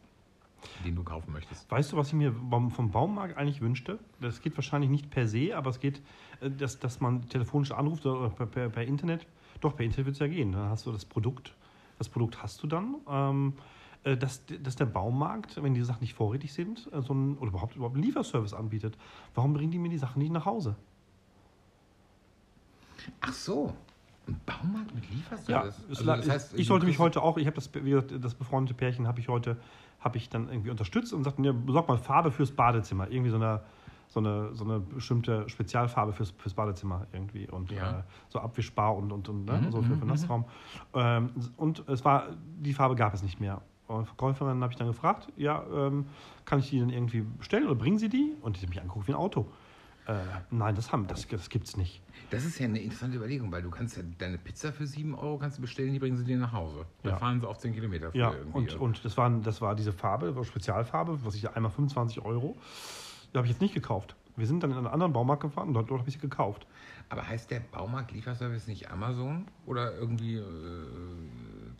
den 0.85 0.95
du 0.95 1.03
kaufen 1.03 1.33
möchtest. 1.33 1.71
Weißt 1.71 1.93
du, 1.93 1.97
was 1.97 2.09
ich 2.09 2.15
mir 2.15 2.33
vom 2.33 2.91
Baumarkt 2.91 3.37
eigentlich 3.37 3.61
wünschte? 3.61 3.99
Das 4.21 4.41
geht 4.43 4.57
wahrscheinlich 4.57 4.91
nicht 4.91 5.11
per 5.11 5.27
se, 5.27 5.57
aber 5.57 5.71
es 5.71 5.81
geht, 5.81 6.03
äh, 6.41 6.51
dass, 6.51 6.79
dass 6.79 7.01
man 7.01 7.29
telefonisch 7.29 7.73
anruft 7.73 8.07
oder 8.07 8.31
per, 8.31 8.47
per, 8.47 8.69
per 8.69 8.85
Internet. 8.85 9.27
Doch, 9.61 9.77
per 9.77 9.85
Internet 9.85 10.07
wird 10.07 10.15
es 10.15 10.21
ja 10.21 10.29
gehen. 10.29 10.53
Dann 10.53 10.69
hast 10.69 10.87
du 10.87 10.93
das 10.93 11.05
Produkt. 11.05 11.55
Das 11.99 12.09
Produkt 12.09 12.43
hast 12.43 12.63
du 12.63 12.67
dann. 12.67 12.97
Ähm, 13.09 13.55
äh, 14.05 14.17
dass, 14.17 14.45
dass 14.47 14.77
der 14.77 14.87
Baumarkt, 14.87 15.63
wenn 15.63 15.75
die 15.75 15.83
Sachen 15.83 16.01
nicht 16.01 16.15
vorrätig 16.15 16.53
sind, 16.53 16.89
äh, 16.93 17.03
so 17.03 17.15
ein, 17.15 17.39
oder 17.39 17.51
überhaupt, 17.51 17.77
überhaupt 17.77 17.95
einen 17.95 18.05
Lieferservice 18.05 18.53
anbietet. 18.53 18.99
Warum 19.35 19.53
bringen 19.53 19.71
die 19.71 19.79
mir 19.79 19.89
die 19.89 19.99
Sachen 19.99 20.19
nicht 20.19 20.33
nach 20.33 20.45
Hause? 20.45 20.77
Ach 23.21 23.33
so, 23.33 23.75
ein 24.29 24.41
Baumarkt 24.47 24.95
mit 24.95 25.09
Lieferservice? 25.11 25.79
Ja, 25.79 25.89
Also 25.89 26.05
das 26.05 26.29
heißt, 26.29 26.59
ich 26.59 26.67
sollte 26.67 26.87
mich 26.87 26.99
heute 26.99 27.23
auch, 27.23 27.37
ich 27.39 27.47
habe 27.47 27.55
das, 27.57 27.73
wie 27.75 27.91
gesagt, 27.91 28.15
das 28.21 28.35
befreundete 28.35 28.77
Pärchen 28.77 29.07
habe 29.09 29.21
ich 29.21 29.29
heute, 29.29 29.57
habe 30.01 30.17
ich 30.17 30.29
dann 30.29 30.49
irgendwie 30.49 30.71
unterstützt 30.71 31.13
und 31.13 31.25
sagte, 31.25 31.43
ja, 31.43 31.53
besorg 31.53 31.89
mal 31.89 31.99
Farbe 31.99 32.31
fürs 32.31 32.53
Badezimmer. 32.53 33.11
Irgendwie 33.11 33.31
so 33.31 33.37
eine, 33.37 33.63
so 34.09 34.21
eine, 34.21 34.55
so 34.55 34.65
eine 34.65 34.81
bestimmte 34.81 35.49
Spezialfarbe 35.49 36.13
fürs, 36.13 36.33
fürs 36.33 36.55
Badezimmer 36.55 37.07
irgendwie. 37.13 37.49
Und 37.49 37.71
Ja. 37.73 38.01
äh, 38.01 38.03
so 38.29 38.39
abwischbar 38.39 38.95
und, 38.97 39.11
und, 39.13 39.29
und 39.29 39.45
ne? 39.45 39.61
Mhm, 39.65 39.73
so 39.73 39.83
für, 39.83 39.95
mhm, 39.95 39.99
für 39.99 40.07
Nassraum. 40.07 40.45
Ähm, 40.95 41.31
und 41.57 41.89
es 41.89 42.05
war, 42.05 42.29
die 42.61 42.75
Farbe 42.75 42.95
gab 42.95 43.15
es 43.15 43.23
nicht 43.23 43.41
mehr. 43.41 43.63
Und 43.89 44.07
Verkäuferin 44.07 44.63
habe 44.63 44.73
ich 44.73 44.79
dann 44.79 44.87
gefragt, 44.87 45.29
ja, 45.37 45.65
ähm, 45.73 46.07
kann 46.45 46.61
ich 46.61 46.71
die 46.71 46.81
dann 46.81 46.91
irgendwie 46.91 47.23
bestellen 47.23 47.65
oder 47.67 47.75
bringen 47.75 47.99
Sie 47.99 48.09
die? 48.09 48.35
Und 48.41 48.57
die 48.57 48.63
hat 48.63 48.69
mich 48.69 48.81
angeguckt 48.81 49.09
wie 49.09 49.13
ein 49.13 49.19
Auto. 49.19 49.47
Äh, 50.07 50.15
nein, 50.51 50.75
das 50.75 50.91
haben, 50.93 51.07
das, 51.07 51.27
das 51.29 51.49
gibt's 51.49 51.77
nicht. 51.77 52.03
Das 52.31 52.45
ist 52.45 52.59
ja 52.59 52.65
eine 52.67 52.81
interessante 52.81 53.17
Überlegung, 53.17 53.53
weil 53.53 53.63
du 53.63 53.71
kannst 53.71 53.97
ja 53.97 54.03
deine 54.19 54.39
Pizza 54.39 54.73
für 54.73 54.87
7 54.87 55.15
Euro 55.15 55.39
kannst 55.39 55.59
du 55.59 55.63
bestellen, 55.63 55.93
die 55.93 55.99
bringen 55.99 56.17
sie 56.17 56.25
dir 56.25 56.39
nach 56.39 56.53
Hause. 56.53 56.87
Da 57.03 57.11
Ja. 57.11 57.17
fahren 57.19 57.41
sie 57.41 57.49
auch 57.49 57.57
10 57.57 57.73
Kilometer 57.75 58.11
für 58.11 58.19
Ja, 58.19 58.33
irgendwie. 58.33 58.59
und, 58.59 58.75
und 58.77 59.05
das, 59.05 59.17
waren, 59.17 59.43
das 59.43 59.61
war 59.61 59.75
diese 59.75 59.93
Farbe, 59.93 60.35
Spezialfarbe, 60.45 61.25
was 61.25 61.35
ich 61.35 61.49
einmal 61.51 61.71
25 61.71 62.25
Euro. 62.25 62.57
Die 63.33 63.37
habe 63.39 63.47
ich 63.47 63.53
jetzt 63.53 63.61
nicht 63.61 63.75
gekauft. 63.75 64.17
Wir 64.35 64.47
sind 64.47 64.63
dann 64.63 64.71
in 64.71 64.79
einen 64.79 64.87
anderen 64.87 65.13
Baumarkt 65.13 65.43
gefahren 65.43 65.69
und 65.69 65.75
dort, 65.75 65.91
dort 65.91 66.01
habe 66.01 66.09
ich 66.09 66.15
sie 66.15 66.21
gekauft. 66.21 66.67
Aber 67.11 67.29
heißt 67.29 67.51
der 67.51 67.61
Baumarkt 67.61 68.13
Lieferservice 68.13 68.67
nicht 68.67 68.91
Amazon 68.91 69.47
oder 69.67 69.95
irgendwie 69.95 70.37
äh, 70.37 70.43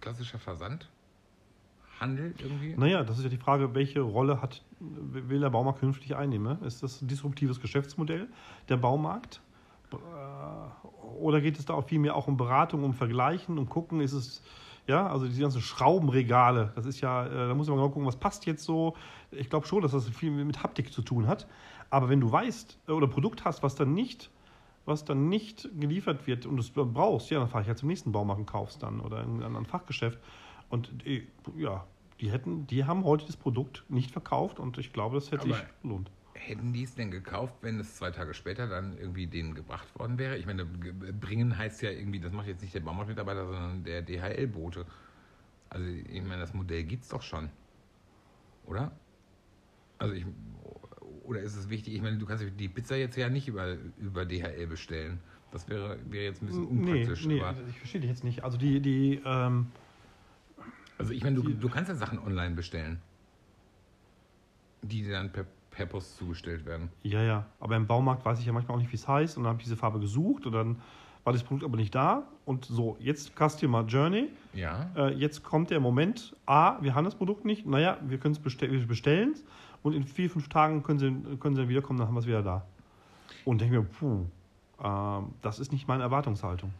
klassischer 0.01 0.39
Versand? 0.39 0.91
Handel 2.03 2.35
irgendwie? 2.39 2.75
Naja, 2.77 3.03
das 3.05 3.19
ist 3.19 3.25
ja 3.25 3.31
die 3.31 3.39
Frage, 3.39 3.75
welche 3.75 4.01
Rolle 4.01 4.43
hat, 4.43 4.63
will 4.81 5.41
der 5.41 5.51
Baumarkt 5.51 5.81
künftig 5.81 6.15
einnehmen? 6.17 6.59
ne? 6.61 6.67
Ist 6.67 6.83
das 6.83 7.01
ein 7.01 7.09
disruptives 7.09 7.61
Geschäftsmodell, 7.61 8.29
der 8.69 8.77
Baumarkt? 8.77 9.41
Äh, 9.93 9.97
Oder 11.19 11.41
geht 11.41 11.59
es 11.59 11.65
da 11.65 11.75
auch 11.75 11.87
vielmehr 11.87 12.17
auch 12.17 12.29
um 12.29 12.37
Beratung, 12.37 12.85
um 12.85 12.93
Vergleichen, 12.93 13.59
um 13.59 13.69
gucken, 13.69 14.01
ist 14.01 14.13
es, 14.13 14.43
ja, 14.87 15.07
also 15.07 15.27
diese 15.27 15.41
ganzen 15.41 15.63
Schraubenregale, 15.63 16.73
das 16.75 16.87
ist 16.87 17.01
ja, 17.01 17.27
äh, 17.27 17.49
da 17.49 17.55
muss 17.55 17.69
man 17.69 17.77
genau 17.77 17.89
gucken, 17.89 18.07
was 18.07 18.17
passt 18.17 18.45
jetzt 18.47 18.65
so. 18.65 18.97
Ich 19.31 19.49
glaube 19.49 19.67
schon, 19.67 19.81
dass 19.83 19.93
das 19.93 20.09
viel 20.09 20.31
mit 20.31 20.63
Haptik 20.63 20.93
zu 20.93 21.03
tun 21.03 21.27
hat. 21.27 21.47
Aber 21.89 22.09
wenn 22.09 22.21
du 22.21 22.31
weißt 22.31 22.79
äh, 22.89 22.93
oder 22.93 23.07
Produkt 23.07 23.45
hast, 23.45 23.63
was 23.63 23.75
dann 23.75 23.95
nicht 23.95 24.31
was 24.85 25.05
dann 25.05 25.29
nicht 25.29 25.69
geliefert 25.79 26.27
wird 26.27 26.47
und 26.47 26.57
du 26.57 26.61
es 26.63 26.71
brauchst, 26.71 27.31
ja, 27.31 27.39
dann 27.39 27.49
fahre 27.49 27.63
ich 27.63 27.69
halt 27.69 27.79
zum 27.79 27.89
nächsten 27.89 28.13
Baumarkt 28.13 28.41
und 28.41 28.47
kauf's 28.47 28.79
dann 28.79 29.01
oder 29.01 29.23
in, 29.23 29.41
in 29.41 29.57
ein 29.57 29.65
Fachgeschäft. 29.65 30.19
Und 30.71 30.91
ja, 31.57 31.85
die 32.23 32.31
hätten, 32.31 32.67
die 32.69 32.85
haben 32.85 33.05
heute 33.05 33.27
das 33.27 33.37
Produkt 33.37 33.85
nicht 33.89 34.13
verkauft 34.13 34.61
und 34.61 34.79
ich 34.79 34.93
glaube, 34.93 35.17
das 35.17 35.31
hätte 35.33 35.43
Aber- 35.45 35.57
sich 35.57 35.65
gelohnt. 35.83 36.11
Hätten 36.35 36.73
die 36.73 36.83
es 36.83 36.95
denn 36.97 37.11
gekauft, 37.13 37.55
wenn 37.63 37.79
es 37.79 37.95
zwei 37.97 38.11
Tage 38.11 38.35
später 38.35 38.67
dann 38.67 38.97
irgendwie 38.99 39.27
denen 39.29 39.55
gebracht 39.55 39.87
worden 39.97 40.19
wäre? 40.19 40.37
Ich 40.39 40.47
meine, 40.47 40.67
ge- 40.67 40.93
bringen 41.13 41.57
heißt 41.57 41.83
ja 41.83 41.91
irgendwie, 41.91 42.19
das 42.19 42.33
macht 42.33 42.49
jetzt 42.49 42.63
nicht 42.63 42.75
der 42.75 42.81
Baumarktmitarbeiter, 42.81 43.45
sondern 43.47 43.85
der 43.85 44.03
DHL-Bote. 44.03 44.85
Also 45.71 45.87
ich 45.87 46.23
meine, 46.23 46.39
das 46.41 46.53
Modell 46.53 46.83
gibt 46.83 47.05
es 47.05 47.11
doch 47.11 47.23
schon. 47.23 47.49
Oder? 48.67 48.91
Also 49.99 50.15
ich, 50.15 50.25
oder 51.25 51.41
ist 51.41 51.55
es 51.57 51.69
wichtig? 51.71 51.95
Ich 51.95 52.03
meine, 52.03 52.19
du 52.19 52.27
kannst 52.27 52.45
die 52.59 52.69
Pizza 52.69 52.97
jetzt 52.97 53.17
ja 53.17 53.29
nicht 53.29 53.47
über, 53.47 53.77
über 53.99 54.25
DHL 54.25 54.67
bestellen. 54.67 55.21
Das 55.53 55.69
wäre, 55.69 55.99
wäre 56.09 56.25
jetzt 56.25 56.43
ein 56.43 56.47
bisschen 56.47 56.67
unpraktisch. 56.67 57.25
Nee, 57.27 57.35
nee 57.35 57.41
aber, 57.43 57.57
ich 57.69 57.79
verstehe 57.79 58.01
dich 58.01 58.11
jetzt 58.11 58.25
nicht. 58.25 58.43
Also 58.43 58.59
die, 58.59 58.81
die, 58.81 59.21
ähm, 59.25 59.67
also 60.99 61.13
ich 61.13 61.23
meine, 61.23 61.37
du, 61.37 61.43
du 61.43 61.69
kannst 61.69 61.89
ja 61.89 61.95
Sachen 61.95 62.19
online 62.19 62.55
bestellen, 62.55 63.01
die 64.83 65.03
dir 65.03 65.13
dann 65.13 65.33
per, 65.33 65.47
per 65.71 65.87
Post 65.87 66.17
zugestellt 66.17 66.67
werden. 66.67 66.91
ja, 67.03 67.23
ja. 67.23 67.47
Aber 67.61 67.77
im 67.77 67.87
Baumarkt 67.87 68.25
weiß 68.25 68.39
ich 68.41 68.47
ja 68.47 68.53
manchmal 68.53 68.77
auch 68.77 68.81
nicht, 68.81 68.93
wie 68.93 68.97
es 68.97 69.09
heißt. 69.09 69.37
Und 69.37 69.45
dann 69.45 69.51
habe 69.51 69.61
ich 69.61 69.65
diese 69.65 69.77
Farbe 69.77 70.01
gesucht 70.01 70.47
und 70.47 70.53
dann 70.53 70.77
war 71.25 71.33
das 71.33 71.43
Produkt 71.43 71.65
aber 71.65 71.77
nicht 71.77 71.95
da. 71.95 72.25
Und 72.45 72.65
so, 72.65 72.97
jetzt 72.99 73.33
Customer 73.37 73.85
Journey. 73.85 74.29
Ja. 74.55 74.91
Äh, 74.97 75.15
jetzt 75.15 75.45
kommt 75.45 75.71
der 75.71 75.81
Moment, 75.81 76.37
A, 76.47 76.83
wir 76.83 76.95
haben 76.95 77.05
das 77.05 77.15
Produkt 77.15 77.45
nicht. 77.45 77.67
Naja, 77.67 77.99
wir 78.03 78.19
können 78.19 78.35
es 78.35 78.41
bestell 78.41 78.71
wir 78.71 78.87
bestellen 78.87 79.35
und 79.83 79.95
in 79.95 80.05
vier, 80.05 80.31
fünf 80.31 80.49
Tagen 80.49 80.83
können 80.83 80.99
sie, 80.99 81.39
können 81.39 81.57
sie 81.57 81.69
wiederkommen, 81.69 81.99
dann 81.99 82.09
haben 82.09 82.15
wir 82.15 82.21
es 82.21 82.27
wieder 82.27 82.43
da. 82.43 82.65
Und 83.45 83.61
denke 83.61 83.81
mir, 83.81 83.85
puh, 83.85 84.27
ähm, 84.83 85.33
das 85.43 85.59
ist 85.59 85.73
nicht 85.73 85.89
meine 85.89 86.03
Erwartungshaltung. 86.03 86.73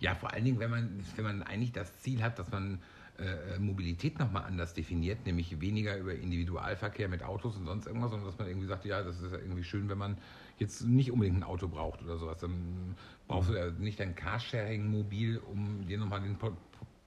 Ja, 0.00 0.14
vor 0.14 0.32
allen 0.32 0.44
Dingen, 0.44 0.58
wenn 0.58 0.70
man, 0.70 1.04
wenn 1.16 1.24
man 1.24 1.42
eigentlich 1.42 1.72
das 1.72 1.98
Ziel 2.00 2.22
hat, 2.22 2.38
dass 2.38 2.50
man 2.50 2.80
äh, 3.18 3.58
Mobilität 3.58 4.18
nochmal 4.18 4.44
anders 4.44 4.74
definiert, 4.74 5.24
nämlich 5.24 5.60
weniger 5.60 5.96
über 5.96 6.14
Individualverkehr 6.14 7.08
mit 7.08 7.22
Autos 7.22 7.56
und 7.56 7.64
sonst 7.64 7.86
irgendwas, 7.86 8.10
sondern 8.10 8.28
dass 8.28 8.38
man 8.38 8.48
irgendwie 8.48 8.66
sagt, 8.66 8.84
ja, 8.84 9.02
das 9.02 9.20
ist 9.20 9.32
ja 9.32 9.38
irgendwie 9.38 9.64
schön, 9.64 9.88
wenn 9.88 9.98
man 9.98 10.18
jetzt 10.58 10.82
nicht 10.82 11.10
unbedingt 11.10 11.38
ein 11.38 11.42
Auto 11.42 11.68
braucht 11.68 12.02
oder 12.02 12.18
sowas. 12.18 12.38
Dann 12.38 12.94
brauchst 13.26 13.50
du 13.50 13.54
ja 13.54 13.70
nicht 13.70 14.00
ein 14.00 14.14
Carsharing-Mobil, 14.14 15.38
um 15.38 15.86
dir 15.86 15.98
nochmal 15.98 16.20
den 16.20 16.36
Port, 16.36 16.54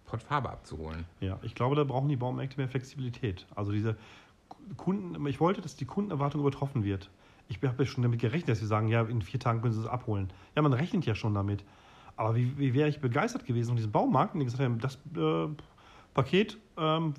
Port 0.05 0.23
Farbe 0.23 0.49
abzuholen. 0.49 1.05
Ja, 1.19 1.39
ich 1.43 1.53
glaube, 1.53 1.75
da 1.75 1.83
brauchen 1.83 2.09
die 2.09 2.15
Baumärkte 2.15 2.57
mehr 2.57 2.69
Flexibilität. 2.69 3.45
Also 3.55 3.71
diese 3.71 3.95
Kunden, 4.77 5.25
ich 5.27 5.39
wollte, 5.39 5.61
dass 5.61 5.75
die 5.75 5.85
Kundenerwartung 5.85 6.41
übertroffen 6.41 6.83
wird. 6.83 7.09
Ich 7.47 7.61
habe 7.63 7.83
ja 7.83 7.85
schon 7.85 8.03
damit 8.03 8.19
gerechnet, 8.19 8.49
dass 8.49 8.59
sie 8.59 8.67
sagen, 8.67 8.87
ja, 8.87 9.03
in 9.03 9.21
vier 9.21 9.39
Tagen 9.39 9.61
können 9.61 9.73
sie 9.73 9.81
es 9.81 9.87
abholen. 9.87 10.31
Ja, 10.55 10.61
man 10.61 10.73
rechnet 10.73 11.05
ja 11.05 11.15
schon 11.15 11.33
damit. 11.33 11.63
Aber 12.19 12.35
wie, 12.35 12.57
wie 12.57 12.73
wäre 12.73 12.89
ich 12.89 12.99
begeistert 12.99 13.45
gewesen 13.45 13.69
von 13.69 13.75
diesem 13.77 13.93
Baumarkt, 13.93 14.33
und 14.33 14.41
die 14.41 14.45
gesagt 14.45 14.61
haben, 14.61 14.77
das 14.79 14.95
äh, 15.15 15.47
Paket, 16.13 16.57
ähm, 16.77 17.13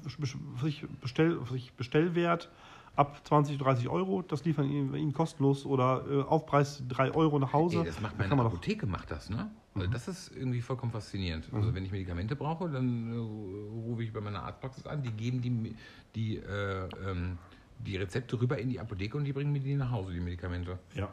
sich 0.62 0.84
bestell, 1.00 1.38
Bestellwert 1.78 2.50
ab 2.96 3.18
20, 3.26 3.56
30 3.56 3.88
Euro, 3.88 4.20
das 4.20 4.44
liefern 4.44 4.70
ihnen, 4.70 4.94
ihnen 4.94 5.14
kostenlos 5.14 5.64
oder 5.64 6.04
äh, 6.06 6.20
Aufpreis 6.24 6.82
3 6.86 7.12
Euro 7.14 7.38
nach 7.38 7.54
Hause. 7.54 7.78
Ey, 7.78 7.84
das 7.86 7.98
macht 8.02 8.12
Da 8.12 8.18
meine 8.18 8.28
kann 8.28 8.36
man 8.36 8.46
doch- 8.46 8.52
Apotheke, 8.52 8.86
macht 8.86 9.10
das, 9.10 9.30
ne? 9.30 9.50
Also 9.74 9.88
Mhm. 9.88 9.92
das 9.92 10.06
ist 10.08 10.36
irgendwie 10.36 10.60
vollkommen 10.60 10.92
faszinierend. 10.92 11.48
Also 11.50 11.72
wenn 11.74 11.82
ich 11.86 11.92
Medikamente 11.92 12.36
brauche, 12.36 12.68
dann 12.68 13.10
äh, 13.10 13.16
rufe 13.16 14.02
ich 14.02 14.12
bei 14.12 14.20
meiner 14.20 14.42
Arztpraxis 14.42 14.86
an, 14.86 15.02
die 15.02 15.12
geben 15.12 15.40
die, 15.40 15.74
die, 16.14 16.36
äh, 16.36 16.88
ähm, 17.08 17.38
die 17.78 17.96
Rezepte 17.96 18.38
rüber 18.38 18.58
in 18.58 18.68
die 18.68 18.78
Apotheke 18.78 19.16
und 19.16 19.24
die 19.24 19.32
bringen 19.32 19.50
mir 19.52 19.60
die 19.60 19.76
nach 19.76 19.92
Hause, 19.92 20.12
die 20.12 20.20
Medikamente. 20.20 20.78
Ja. 20.94 21.08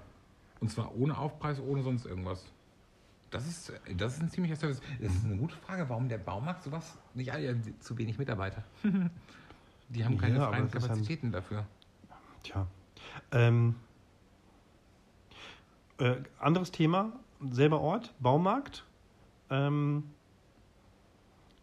Und 0.60 0.72
zwar 0.72 0.94
ohne 0.98 1.18
Aufpreis, 1.18 1.62
ohne 1.62 1.84
sonst 1.84 2.06
irgendwas. 2.06 2.52
Das 3.30 3.46
ist, 3.46 3.74
das 3.98 4.16
ist 4.16 4.22
ein 4.22 4.30
ziemlicher 4.30 4.56
Service. 4.56 4.82
Das 5.02 5.14
ist 5.14 5.26
eine 5.26 5.36
gute 5.36 5.56
Frage, 5.56 5.90
warum 5.90 6.08
der 6.08 6.18
Baumarkt 6.18 6.64
sowas 6.64 6.98
nicht 7.14 7.32
alle, 7.32 7.52
ja, 7.52 7.56
zu 7.80 7.98
wenig 7.98 8.18
Mitarbeiter. 8.18 8.64
Die 9.90 10.04
haben 10.04 10.18
keine 10.18 10.38
Ja, 10.38 10.50
freien 10.50 10.70
Kapazitäten 10.70 11.32
dafür. 11.32 11.66
Tja. 12.44 12.68
Ähm, 13.32 13.76
äh, 15.98 16.18
anderes 16.40 16.72
Thema, 16.72 17.14
selber 17.50 17.82
Ort, 17.82 18.14
Baumarkt. 18.20 18.86
Ähm, 19.50 20.04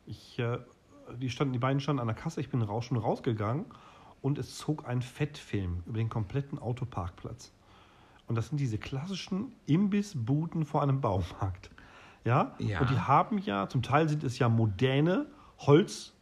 ich, 0.07 0.38
äh, 0.38 0.59
die, 1.16 1.31
standen, 1.31 1.53
die 1.53 1.59
beiden 1.59 1.81
standen 1.81 2.00
an 2.00 2.07
der 2.07 2.16
Kasse, 2.16 2.40
ich 2.40 2.50
bin 2.50 2.62
raus, 2.62 2.87
schon 2.87 2.96
rausgegangen 2.96 3.66
und 4.22 4.38
es 4.38 4.57
zog 4.57 4.87
ein 4.88 5.03
Fettfilm 5.03 5.83
über 5.87 5.98
den 5.98 6.09
kompletten 6.09 6.59
Autoparkplatz. 6.59 7.53
Und 8.26 8.37
das 8.37 8.48
sind 8.48 8.58
diese 8.58 8.78
klassischen 8.78 9.52
Imbissbuden 9.66 10.64
vor 10.64 10.82
einem 10.82 11.00
Baumarkt. 11.00 11.70
Ja? 12.24 12.54
Ja. 12.58 12.80
Und 12.80 12.90
die 12.90 12.98
haben 12.98 13.38
ja, 13.38 13.68
zum 13.68 13.82
Teil 13.82 14.08
sind 14.08 14.24
es 14.24 14.38
ja 14.38 14.48
moderne 14.48 15.26
Holz, 15.58 16.14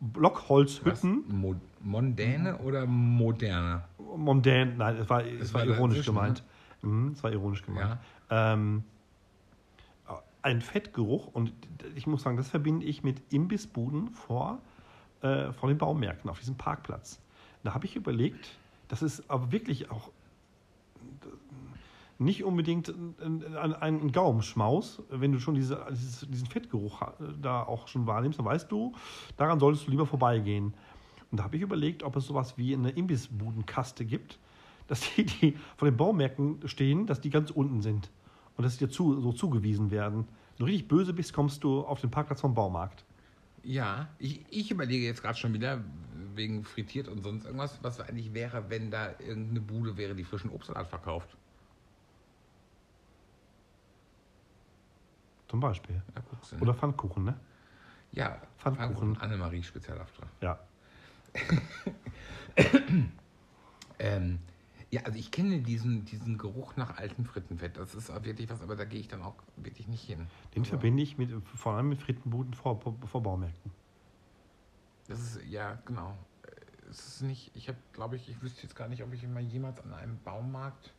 Blockholzhütten. 0.00 1.24
Mo 1.28 1.54
mondäne 1.80 2.58
oder 2.58 2.86
moderne? 2.86 3.84
Mondän, 4.16 4.76
nein, 4.78 4.96
es 4.96 5.08
war, 5.08 5.24
es 5.24 5.52
war 5.52 5.60
war 5.60 5.66
ironisch 5.66 5.98
dazwischen, 5.98 6.14
gemeint. 6.14 6.44
Mhm, 6.82 7.12
es 7.12 7.22
war 7.22 7.30
ironisch 7.30 7.62
gemeint. 7.62 7.98
Ähm, 8.30 8.84
ein 10.44 10.60
Fettgeruch 10.60 11.28
und 11.28 11.52
ich 11.94 12.06
muss 12.06 12.22
sagen, 12.22 12.36
das 12.36 12.48
verbinde 12.48 12.84
ich 12.84 13.02
mit 13.02 13.32
Imbissbuden 13.32 14.10
vor, 14.10 14.60
äh, 15.22 15.52
vor 15.52 15.70
den 15.70 15.78
Baumärkten 15.78 16.28
auf 16.28 16.38
diesem 16.38 16.56
Parkplatz. 16.56 17.18
Da 17.62 17.72
habe 17.72 17.86
ich 17.86 17.96
überlegt, 17.96 18.50
das 18.88 19.02
ist 19.02 19.30
aber 19.30 19.52
wirklich 19.52 19.90
auch 19.90 20.10
nicht 22.18 22.44
unbedingt 22.44 22.88
ein, 23.20 23.74
ein, 23.74 24.12
Gaumenschmaus, 24.12 25.02
wenn 25.10 25.32
du 25.32 25.40
schon 25.40 25.54
diese, 25.54 25.84
diesen 25.90 26.46
Fettgeruch 26.46 27.00
ha- 27.00 27.14
da 27.40 27.62
auch 27.62 27.88
schon 27.88 28.06
wahrnimmst, 28.06 28.38
dann 28.38 28.46
weißt 28.46 28.70
du, 28.70 28.94
daran 29.36 29.58
solltest 29.58 29.86
du 29.86 29.90
lieber 29.90 30.06
vorbeigehen. 30.06 30.74
Und 31.30 31.38
da 31.38 31.44
habe 31.44 31.56
ich 31.56 31.62
überlegt, 31.62 32.02
ob 32.02 32.16
es 32.16 32.26
sowas 32.26 32.56
wie 32.56 32.74
eine 32.74 32.90
Imbissbudenkaste 32.90 34.04
gibt, 34.04 34.38
dass 34.86 35.14
die, 35.14 35.24
die 35.24 35.56
von 35.76 35.86
den 35.86 35.96
Baumärkten 35.96 36.68
stehen, 36.68 37.06
dass 37.06 37.20
die 37.20 37.30
ganz 37.30 37.50
unten 37.50 37.80
sind 37.80 38.10
und 38.56 38.64
dass 38.64 38.76
die 38.78 38.86
dir 38.86 38.92
so 38.92 39.32
zugewiesen 39.32 39.90
werden. 39.90 40.26
Wenn 40.56 40.58
du 40.58 40.64
richtig 40.66 40.88
böse 40.88 41.12
bist, 41.12 41.32
kommst 41.32 41.64
du 41.64 41.80
auf 41.80 42.00
den 42.00 42.10
Parkplatz 42.10 42.42
vom 42.42 42.54
Baumarkt. 42.54 43.04
Ja, 43.64 44.08
ich, 44.18 44.44
ich 44.50 44.70
überlege 44.70 45.06
jetzt 45.06 45.22
gerade 45.22 45.38
schon 45.38 45.54
wieder, 45.54 45.82
wegen 46.36 46.64
frittiert 46.64 47.08
und 47.08 47.22
sonst 47.22 47.44
irgendwas, 47.44 47.78
was 47.82 48.00
eigentlich 48.00 48.34
wäre, 48.34 48.70
wenn 48.70 48.90
da 48.90 49.10
irgendeine 49.18 49.60
Bude 49.60 49.96
wäre, 49.96 50.14
die 50.14 50.24
frischen 50.24 50.50
Obstsalat 50.50 50.88
verkauft. 50.88 51.36
Zum 55.48 55.60
Beispiel. 55.60 56.02
Ja? 56.14 56.60
Oder 56.60 56.74
Pfannkuchen, 56.74 57.24
ne? 57.24 57.38
ja, 58.12 58.40
Pfannkuchen. 58.58 59.16
Annemarie 59.18 59.62
Spezialauftrag. 59.62 60.28
Ja. 60.40 60.58
Ähm, 63.98 64.40
ja, 64.90 65.02
also 65.02 65.18
ich 65.18 65.30
kenne 65.30 65.60
diesen, 65.60 66.04
diesen 66.04 66.38
Geruch 66.38 66.76
nach 66.76 66.98
altem 66.98 67.24
Frittenfett. 67.24 67.76
Das 67.76 67.94
ist 67.94 68.10
auch 68.10 68.22
wirklich 68.24 68.48
was, 68.50 68.62
aber 68.62 68.76
da 68.76 68.84
gehe 68.84 69.00
ich 69.00 69.08
dann 69.08 69.22
auch 69.22 69.34
wirklich 69.56 69.88
nicht 69.88 70.04
hin. 70.04 70.26
Den 70.54 70.62
Aber 70.62 70.68
verbinde 70.68 71.02
ich 71.02 71.18
mit, 71.18 71.30
vor 71.56 71.74
allem 71.74 71.88
mit 71.88 72.00
Frittenbuden 72.00 72.54
vor, 72.54 72.80
vor 72.80 73.22
Baumärkten. 73.22 73.72
Das 75.08 75.20
ist, 75.20 75.44
ja, 75.44 75.74
genau. 75.86 76.16
Es 76.90 77.06
ist 77.06 77.22
nicht, 77.22 77.50
ich 77.56 77.68
habe, 77.68 77.78
glaube 77.92 78.16
ich, 78.16 78.28
ich 78.28 78.42
wüsste 78.42 78.62
jetzt 78.62 78.76
gar 78.76 78.88
nicht, 78.88 79.02
ob 79.02 79.12
ich 79.12 79.26
mal 79.26 79.42
jemals 79.42 79.80
an 79.80 79.92
einem 79.92 80.18
Baumarkt 80.22 80.92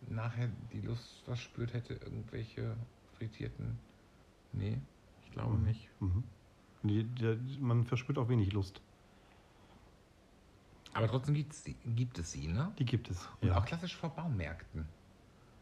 nachher 0.00 0.48
die 0.72 0.80
Lust 0.80 1.22
verspürt 1.24 1.74
hätte, 1.74 1.94
irgendwelche 1.94 2.76
frittierten. 3.12 3.78
Nee, 4.52 4.80
ich 5.24 5.30
glaube 5.30 5.56
Mhm. 5.56 5.64
nicht. 5.64 5.88
Mhm. 6.00 6.24
Die, 6.82 7.04
die, 7.04 7.58
man 7.60 7.84
verspürt 7.84 8.18
auch 8.18 8.28
wenig 8.28 8.52
Lust. 8.52 8.80
Aber 10.94 11.06
trotzdem 11.08 11.34
gibt's, 11.34 11.64
gibt 11.64 12.18
es 12.18 12.32
sie, 12.32 12.48
ne? 12.48 12.72
Die 12.78 12.84
gibt 12.84 13.10
es. 13.10 13.28
Und 13.40 13.48
Ja. 13.48 13.58
auch 13.58 13.66
klassisch 13.66 13.94
vor 13.94 14.10
Baumärkten. 14.14 14.86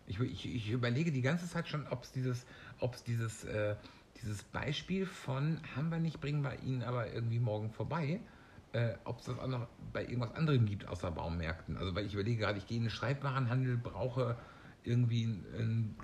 Ich, 0.06 0.20
ich, 0.20 0.46
ich 0.46 0.70
überlege 0.70 1.10
die 1.10 1.20
ganze 1.22 1.48
Zeit 1.48 1.68
schon, 1.68 1.86
ob 1.88 2.04
es 2.04 2.12
dieses, 2.12 2.46
ob's 2.78 3.02
dieses, 3.02 3.42
äh, 3.44 3.74
dieses 4.22 4.42
Beispiel 4.44 5.06
von 5.06 5.60
haben 5.74 5.90
wir 5.90 5.98
nicht, 5.98 6.20
bringen 6.20 6.42
wir 6.42 6.60
ihn 6.62 6.82
aber 6.82 7.12
irgendwie 7.12 7.38
morgen 7.38 7.70
vorbei, 7.70 8.20
äh, 8.72 8.94
ob 9.04 9.20
es 9.20 9.26
das 9.26 9.38
auch 9.38 9.46
noch 9.46 9.66
bei 9.92 10.02
irgendwas 10.02 10.34
anderem 10.34 10.66
gibt 10.66 10.86
außer 10.86 11.10
Baumärkten. 11.10 11.76
Also 11.76 11.94
weil 11.94 12.06
ich 12.06 12.14
überlege 12.14 12.40
gerade, 12.40 12.58
ich 12.58 12.66
gehe 12.66 12.78
in 12.78 12.84
den 12.84 12.90
Schreibwarenhandel, 12.90 13.76
brauche 13.76 14.36
irgendwie 14.84 15.24
ein, 15.24 15.44
ein 15.58 15.96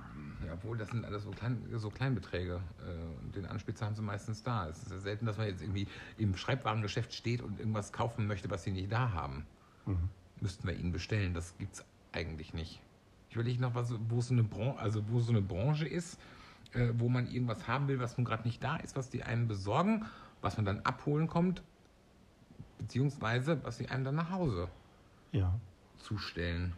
ja, 0.46 0.55
obwohl 0.55 0.77
das 0.77 0.90
sind 0.90 1.05
alles 1.05 1.22
so, 1.22 1.31
klein, 1.31 1.62
so 1.75 1.90
Kleinbeträge. 1.90 2.61
Äh, 2.81 3.25
und 3.25 3.37
den 3.37 3.46
Anspitzer 3.46 3.87
haben 3.87 3.94
sie 3.94 4.03
meistens 4.03 4.42
da. 4.42 4.68
Es 4.68 4.83
ist 4.83 4.90
ja 4.90 4.98
selten, 4.98 5.27
dass 5.27 5.38
man 5.38 5.46
jetzt 5.46 5.62
irgendwie 5.62 5.87
im 6.18 6.37
Schreibwarengeschäft 6.37 7.14
steht 7.14 7.42
und 7.42 7.59
irgendwas 7.59 7.92
kaufen 7.92 8.27
möchte, 8.27 8.51
was 8.51 8.64
sie 8.64 8.72
nicht 8.72 8.90
da 8.90 9.12
haben 9.12 9.46
Mhm. 9.87 10.09
müssten 10.40 10.66
wir 10.66 10.75
ihn 10.77 10.92
bestellen. 10.92 11.35
Das 11.35 11.57
gibt 11.59 11.75
es 11.75 11.85
eigentlich 12.12 12.55
nicht. 12.55 12.81
Ich 13.29 13.37
überlege 13.37 13.61
noch, 13.61 13.75
was, 13.75 13.94
wo, 14.09 14.18
es 14.18 14.29
so 14.29 14.35
eine 14.35 14.42
Bran 14.42 14.77
also 14.77 15.03
wo 15.09 15.20
so 15.20 15.33
eine 15.33 15.40
Branche 15.40 15.87
ist, 15.87 16.18
äh, 16.74 16.90
wo 16.98 17.08
man 17.08 17.26
irgendwas 17.26 17.68
haben 17.68 17.88
will, 17.88 17.98
was 17.98 18.16
nun 18.16 18.24
gerade 18.24 18.44
nicht 18.44 18.62
da 18.62 18.76
ist, 18.76 18.96
was 18.96 19.11
die 19.11 19.22
einem 19.22 19.48
besorgen, 19.48 20.04
was 20.40 20.56
man 20.56 20.66
dann 20.66 20.80
abholen 20.80 21.26
kommt, 21.26 21.62
beziehungsweise 22.78 23.62
was 23.64 23.78
sie 23.78 23.88
einem 23.88 24.04
dann 24.04 24.14
nach 24.16 24.30
Hause 24.30 24.68
ja. 25.32 25.54
zustellen. 25.98 26.72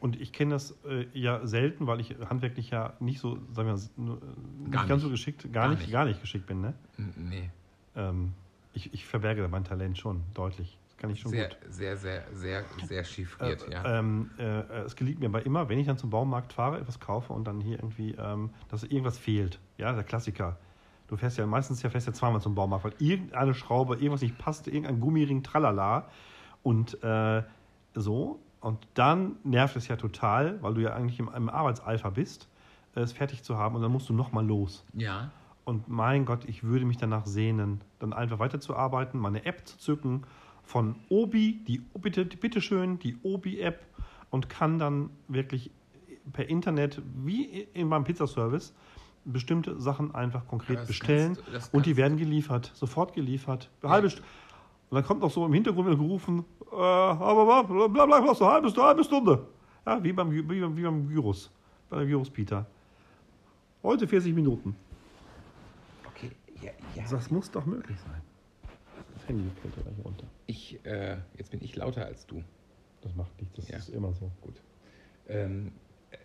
Und 0.00 0.20
ich 0.20 0.32
kenne 0.32 0.52
das 0.54 0.76
äh, 0.84 1.06
ja 1.12 1.46
selten, 1.46 1.86
weil 1.86 2.00
ich 2.00 2.16
handwerklich 2.28 2.70
ja 2.70 2.94
nicht 2.98 3.20
so, 3.20 3.38
sagen 3.52 3.68
wir, 3.68 3.80
nur, 4.02 4.16
äh, 4.16 4.20
nicht 4.68 4.88
ganz 4.88 5.02
so 5.02 5.08
nicht. 5.08 5.10
geschickt, 5.10 5.42
gar, 5.52 5.64
Gar 5.64 5.68
nicht, 5.70 5.80
nicht. 5.82 5.92
gar 5.92 6.04
nicht 6.04 6.20
geschickt 6.20 6.46
bin. 6.46 6.60
Ne? 6.60 6.74
Nee. 7.16 7.50
Ähm, 7.94 8.32
ich, 8.72 8.92
ich 8.94 9.06
verberge 9.06 9.46
mein 9.48 9.64
Talent 9.64 9.98
schon 9.98 10.22
deutlich. 10.34 10.78
Kann 11.02 11.10
ich 11.10 11.20
schon 11.20 11.32
Sehr, 11.32 11.48
gut. 11.48 11.58
sehr, 11.68 11.96
sehr, 11.96 12.22
sehr, 12.32 12.64
sehr 12.86 13.02
chiffriert, 13.04 13.66
Äh, 13.68 13.72
ja. 13.72 13.98
ähm, 13.98 14.30
äh, 14.38 14.44
es 14.84 14.94
gelingt 14.94 15.18
mir 15.18 15.26
aber 15.26 15.44
immer, 15.44 15.68
wenn 15.68 15.78
ich 15.80 15.86
dann 15.88 15.98
zum 15.98 16.10
Baumarkt 16.10 16.52
fahre, 16.52 16.78
etwas 16.78 17.00
kaufe 17.00 17.32
und 17.32 17.44
dann 17.44 17.60
hier 17.60 17.76
irgendwie, 17.78 18.12
ähm, 18.16 18.50
dass 18.68 18.84
irgendwas 18.84 19.18
fehlt. 19.18 19.58
Ja, 19.78 19.92
der 19.92 20.04
Klassiker. 20.04 20.58
Du 21.08 21.16
fährst 21.16 21.36
ja 21.38 21.46
meistens 21.46 21.82
ja 21.82 21.90
fährst 21.90 22.06
ja 22.06 22.12
zweimal 22.12 22.40
zum 22.40 22.54
Baumarkt, 22.54 22.84
weil 22.84 22.94
irgendeine 22.98 23.52
Schraube, 23.52 23.96
irgendwas 23.96 24.22
nicht 24.22 24.38
passt, 24.38 24.68
irgendein 24.68 25.00
Gummiring, 25.00 25.42
tralala. 25.42 26.08
Und 26.62 27.02
äh, 27.02 27.42
so, 27.94 28.38
Und 28.60 28.86
dann 28.94 29.36
nervt 29.42 29.74
es 29.74 29.88
ja 29.88 29.96
total, 29.96 30.62
weil 30.62 30.74
du 30.74 30.80
ja 30.82 30.94
eigentlich 30.94 31.18
im, 31.18 31.28
im 31.34 31.48
Arbeitseifer 31.50 32.12
bist, 32.12 32.48
es 32.94 33.12
fertig 33.12 33.42
zu 33.42 33.58
haben 33.58 33.74
und 33.74 33.82
dann 33.82 33.90
musst 33.90 34.08
du 34.08 34.12
nochmal 34.14 34.46
los. 34.46 34.84
Ja. 34.94 35.32
Und 35.64 35.88
mein 35.88 36.24
Gott, 36.26 36.44
ich 36.44 36.62
würde 36.62 36.84
mich 36.84 36.96
danach 36.96 37.26
sehnen, 37.26 37.80
dann 37.98 38.12
einfach 38.12 38.38
weiterzuarbeiten, 38.38 39.18
meine 39.18 39.44
App 39.44 39.66
zu 39.66 39.78
zücken 39.78 40.22
von 40.62 40.96
Obi, 41.08 41.60
die 41.66 41.78
bitte, 42.00 42.24
bitteschön, 42.24 42.98
die 42.98 43.16
Obi-App 43.22 43.84
und 44.30 44.48
kann 44.48 44.78
dann 44.78 45.10
wirklich 45.28 45.70
per 46.32 46.48
Internet, 46.48 47.02
wie 47.24 47.66
in 47.74 47.88
meinem 47.88 48.04
Pizzaservice, 48.04 48.74
bestimmte 49.24 49.80
Sachen 49.80 50.14
einfach 50.14 50.46
konkret 50.46 50.80
das 50.80 50.86
bestellen 50.86 51.36
kannst 51.50 51.72
und 51.74 51.86
die 51.86 51.96
werden 51.96 52.16
geliefert, 52.16 52.72
sofort 52.74 53.12
geliefert. 53.14 53.70
Halbe 53.82 54.08
St- 54.08 54.22
und 54.90 54.96
dann 54.96 55.04
kommt 55.04 55.20
noch 55.22 55.30
so 55.30 55.46
im 55.46 55.54
Hintergrund 55.54 55.86
wieder 55.86 55.96
gerufen, 55.96 56.44
äh, 56.70 56.76
aber 56.76 57.46
bla 57.46 57.62
bla 57.62 58.06
bla, 58.06 58.20
bla, 58.20 58.34
so 58.34 58.44
eine 58.44 58.54
halbe, 58.54 58.82
halbe 58.82 59.04
Stunde. 59.04 59.46
Ja, 59.86 60.02
wie 60.02 60.12
beim, 60.12 60.30
wie 60.30 60.42
beim, 60.42 60.76
wie 60.76 60.82
beim 60.82 61.08
Virus, 61.08 61.50
bei 61.88 61.98
der 61.98 62.08
Virus 62.08 62.28
Peter. 62.28 62.66
Heute 63.82 64.06
40 64.06 64.34
Minuten. 64.34 64.76
Okay, 66.08 66.30
ja, 66.60 66.70
ja. 66.94 67.04
Das 67.10 67.30
muss 67.30 67.50
doch 67.50 67.64
möglich 67.64 67.98
sein. 68.00 68.20
Handy 69.32 69.50
fällt 69.60 69.76
ja 69.76 69.82
gleich 69.82 70.04
runter. 70.04 70.26
Ich, 70.46 70.84
äh, 70.84 71.16
jetzt 71.36 71.50
bin 71.50 71.62
ich 71.62 71.74
lauter 71.76 72.04
als 72.04 72.26
du. 72.26 72.42
Das 73.00 73.14
macht 73.14 73.40
nichts, 73.40 73.56
das 73.56 73.68
Ja. 73.68 73.78
ist 73.78 73.88
immer 73.88 74.12
so. 74.12 74.30
Gut. 74.40 74.62
Ähm, 75.26 75.72
äh, 76.10 76.16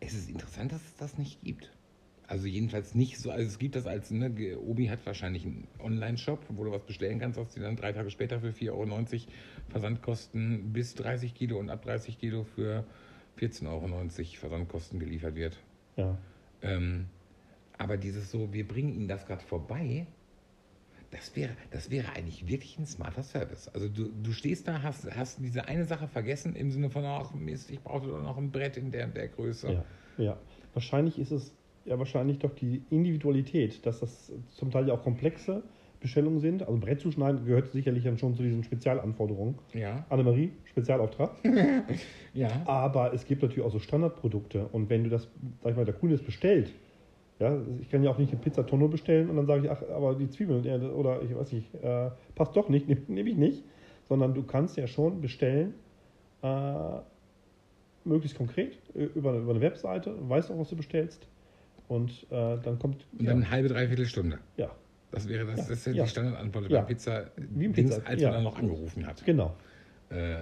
es 0.00 0.14
ist 0.14 0.28
interessant, 0.28 0.72
dass 0.72 0.82
es 0.84 0.96
das 0.96 1.18
nicht 1.18 1.42
gibt. 1.42 1.72
Also 2.26 2.46
jedenfalls 2.46 2.94
nicht 2.94 3.18
so, 3.18 3.30
also 3.30 3.44
es 3.46 3.58
gibt 3.58 3.74
das 3.76 3.86
als, 3.86 4.10
ne, 4.10 4.56
Obi 4.58 4.86
hat 4.86 5.04
wahrscheinlich 5.04 5.44
einen 5.44 5.68
Online-Shop, 5.80 6.44
wo 6.50 6.64
du 6.64 6.70
was 6.70 6.84
bestellen 6.84 7.18
kannst, 7.18 7.38
was 7.38 7.52
dir 7.52 7.60
dann 7.62 7.76
drei 7.76 7.92
Tage 7.92 8.10
später 8.10 8.40
für 8.40 8.50
4,90 8.50 8.70
Euro 8.72 9.04
Versandkosten 9.68 10.72
bis 10.72 10.94
30 10.94 11.34
Kilo 11.34 11.58
und 11.58 11.68
ab 11.68 11.82
30 11.82 12.18
Kilo 12.18 12.44
für 12.44 12.84
14,90 13.38 13.66
Euro 13.68 14.36
Versandkosten 14.38 14.98
geliefert 14.98 15.34
wird. 15.34 15.58
Ja. 15.96 16.16
Ähm, 16.62 17.08
aber 17.76 17.96
dieses 17.96 18.30
so, 18.30 18.52
wir 18.52 18.66
bringen 18.66 18.92
Ihnen 18.94 19.08
das 19.08 19.26
gerade 19.26 19.42
vorbei, 19.42 20.06
das 21.12 21.36
wäre, 21.36 21.50
das 21.70 21.90
wäre 21.90 22.08
eigentlich 22.16 22.48
wirklich 22.48 22.78
ein 22.78 22.86
smarter 22.86 23.22
Service. 23.22 23.68
Also 23.68 23.88
du, 23.88 24.08
du 24.22 24.32
stehst 24.32 24.66
da, 24.66 24.82
hast, 24.82 25.14
hast 25.14 25.38
diese 25.40 25.68
eine 25.68 25.84
Sache 25.84 26.08
vergessen 26.08 26.56
im 26.56 26.70
Sinne 26.70 26.88
von, 26.88 27.04
ach 27.04 27.34
Mist, 27.34 27.70
ich 27.70 27.80
brauche 27.80 28.08
doch 28.08 28.22
noch 28.22 28.38
ein 28.38 28.50
Brett 28.50 28.78
in 28.78 28.90
der, 28.90 29.06
der 29.08 29.28
Größe. 29.28 29.72
Ja, 29.72 29.84
ja. 30.24 30.38
Wahrscheinlich 30.72 31.18
ist 31.18 31.30
es 31.30 31.54
ja 31.84 31.98
wahrscheinlich 31.98 32.38
doch 32.38 32.54
die 32.54 32.82
Individualität, 32.90 33.84
dass 33.84 34.00
das 34.00 34.32
zum 34.52 34.70
Teil 34.70 34.88
ja 34.88 34.94
auch 34.94 35.02
komplexe 35.02 35.62
Bestellungen 36.00 36.40
sind. 36.40 36.62
Also 36.62 36.78
Brett 36.80 37.00
zu 37.00 37.12
schneiden 37.12 37.44
gehört 37.44 37.72
sicherlich 37.72 38.04
dann 38.04 38.16
schon 38.16 38.34
zu 38.34 38.42
diesen 38.42 38.64
Spezialanforderungen. 38.64 39.56
Ja. 39.74 40.06
Annemarie, 40.08 40.50
Spezialauftrag. 40.64 41.32
ja. 42.34 42.48
Aber 42.64 43.12
es 43.12 43.26
gibt 43.26 43.42
natürlich 43.42 43.64
auch 43.64 43.72
so 43.72 43.78
Standardprodukte. 43.80 44.66
Und 44.72 44.88
wenn 44.88 45.04
du 45.04 45.10
das, 45.10 45.28
sag 45.62 45.72
ich 45.72 45.76
mal, 45.76 45.84
der 45.84 45.94
Kunde 45.94 46.14
es 46.14 46.22
bestellt, 46.22 46.72
ja, 47.42 47.58
ich 47.80 47.90
kann 47.90 48.02
ja 48.02 48.10
auch 48.10 48.18
nicht 48.18 48.32
eine 48.32 48.40
Pizza 48.40 48.64
Tonno 48.64 48.88
bestellen 48.88 49.28
und 49.28 49.36
dann 49.36 49.46
sage 49.46 49.64
ich, 49.64 49.70
ach, 49.70 49.82
aber 49.94 50.14
die 50.14 50.28
Zwiebeln 50.30 50.64
äh, 50.64 50.86
oder 50.86 51.20
ich 51.22 51.34
weiß 51.34 51.52
nicht, 51.52 51.74
äh, 51.82 52.10
passt 52.34 52.54
doch 52.56 52.68
nicht, 52.68 52.88
nehme 52.88 53.00
nehm 53.08 53.26
ich 53.26 53.36
nicht. 53.36 53.64
Sondern 54.08 54.34
du 54.34 54.42
kannst 54.42 54.76
ja 54.76 54.86
schon 54.86 55.20
bestellen, 55.20 55.74
äh, 56.42 56.98
möglichst 58.04 58.36
konkret, 58.36 58.76
über, 58.94 59.34
über 59.38 59.50
eine 59.52 59.60
Webseite, 59.60 60.14
weißt 60.28 60.50
auch, 60.50 60.58
was 60.58 60.68
du 60.70 60.76
bestellst. 60.76 61.26
Und 61.88 62.10
äh, 62.30 62.58
dann 62.62 62.78
kommt. 62.78 63.06
Und 63.18 63.26
dann 63.26 63.38
eine 63.38 63.50
halbe, 63.50 63.68
dreiviertel 63.68 64.06
Stunde. 64.06 64.38
ja, 64.56 64.70
Das 65.10 65.28
wäre 65.28 65.44
das, 65.46 65.56
Ja, 65.58 65.62
das 65.64 65.70
ist 65.70 65.86
ja 65.86 65.92
ja. 65.92 66.02
die 66.04 66.08
Standardantwort 66.10 66.70
Ja. 66.70 66.80
bei 66.80 66.86
Pizza, 66.86 67.26
Wie 67.36 67.64
im 67.66 67.72
Dings, 67.72 67.94
Pizza, 67.96 68.06
als 68.08 68.20
ja. 68.22 68.28
man 68.28 68.34
dann 68.36 68.44
noch 68.44 68.58
angerufen 68.58 69.06
hat. 69.06 69.24
genau. 69.24 69.54
Äh, 70.10 70.36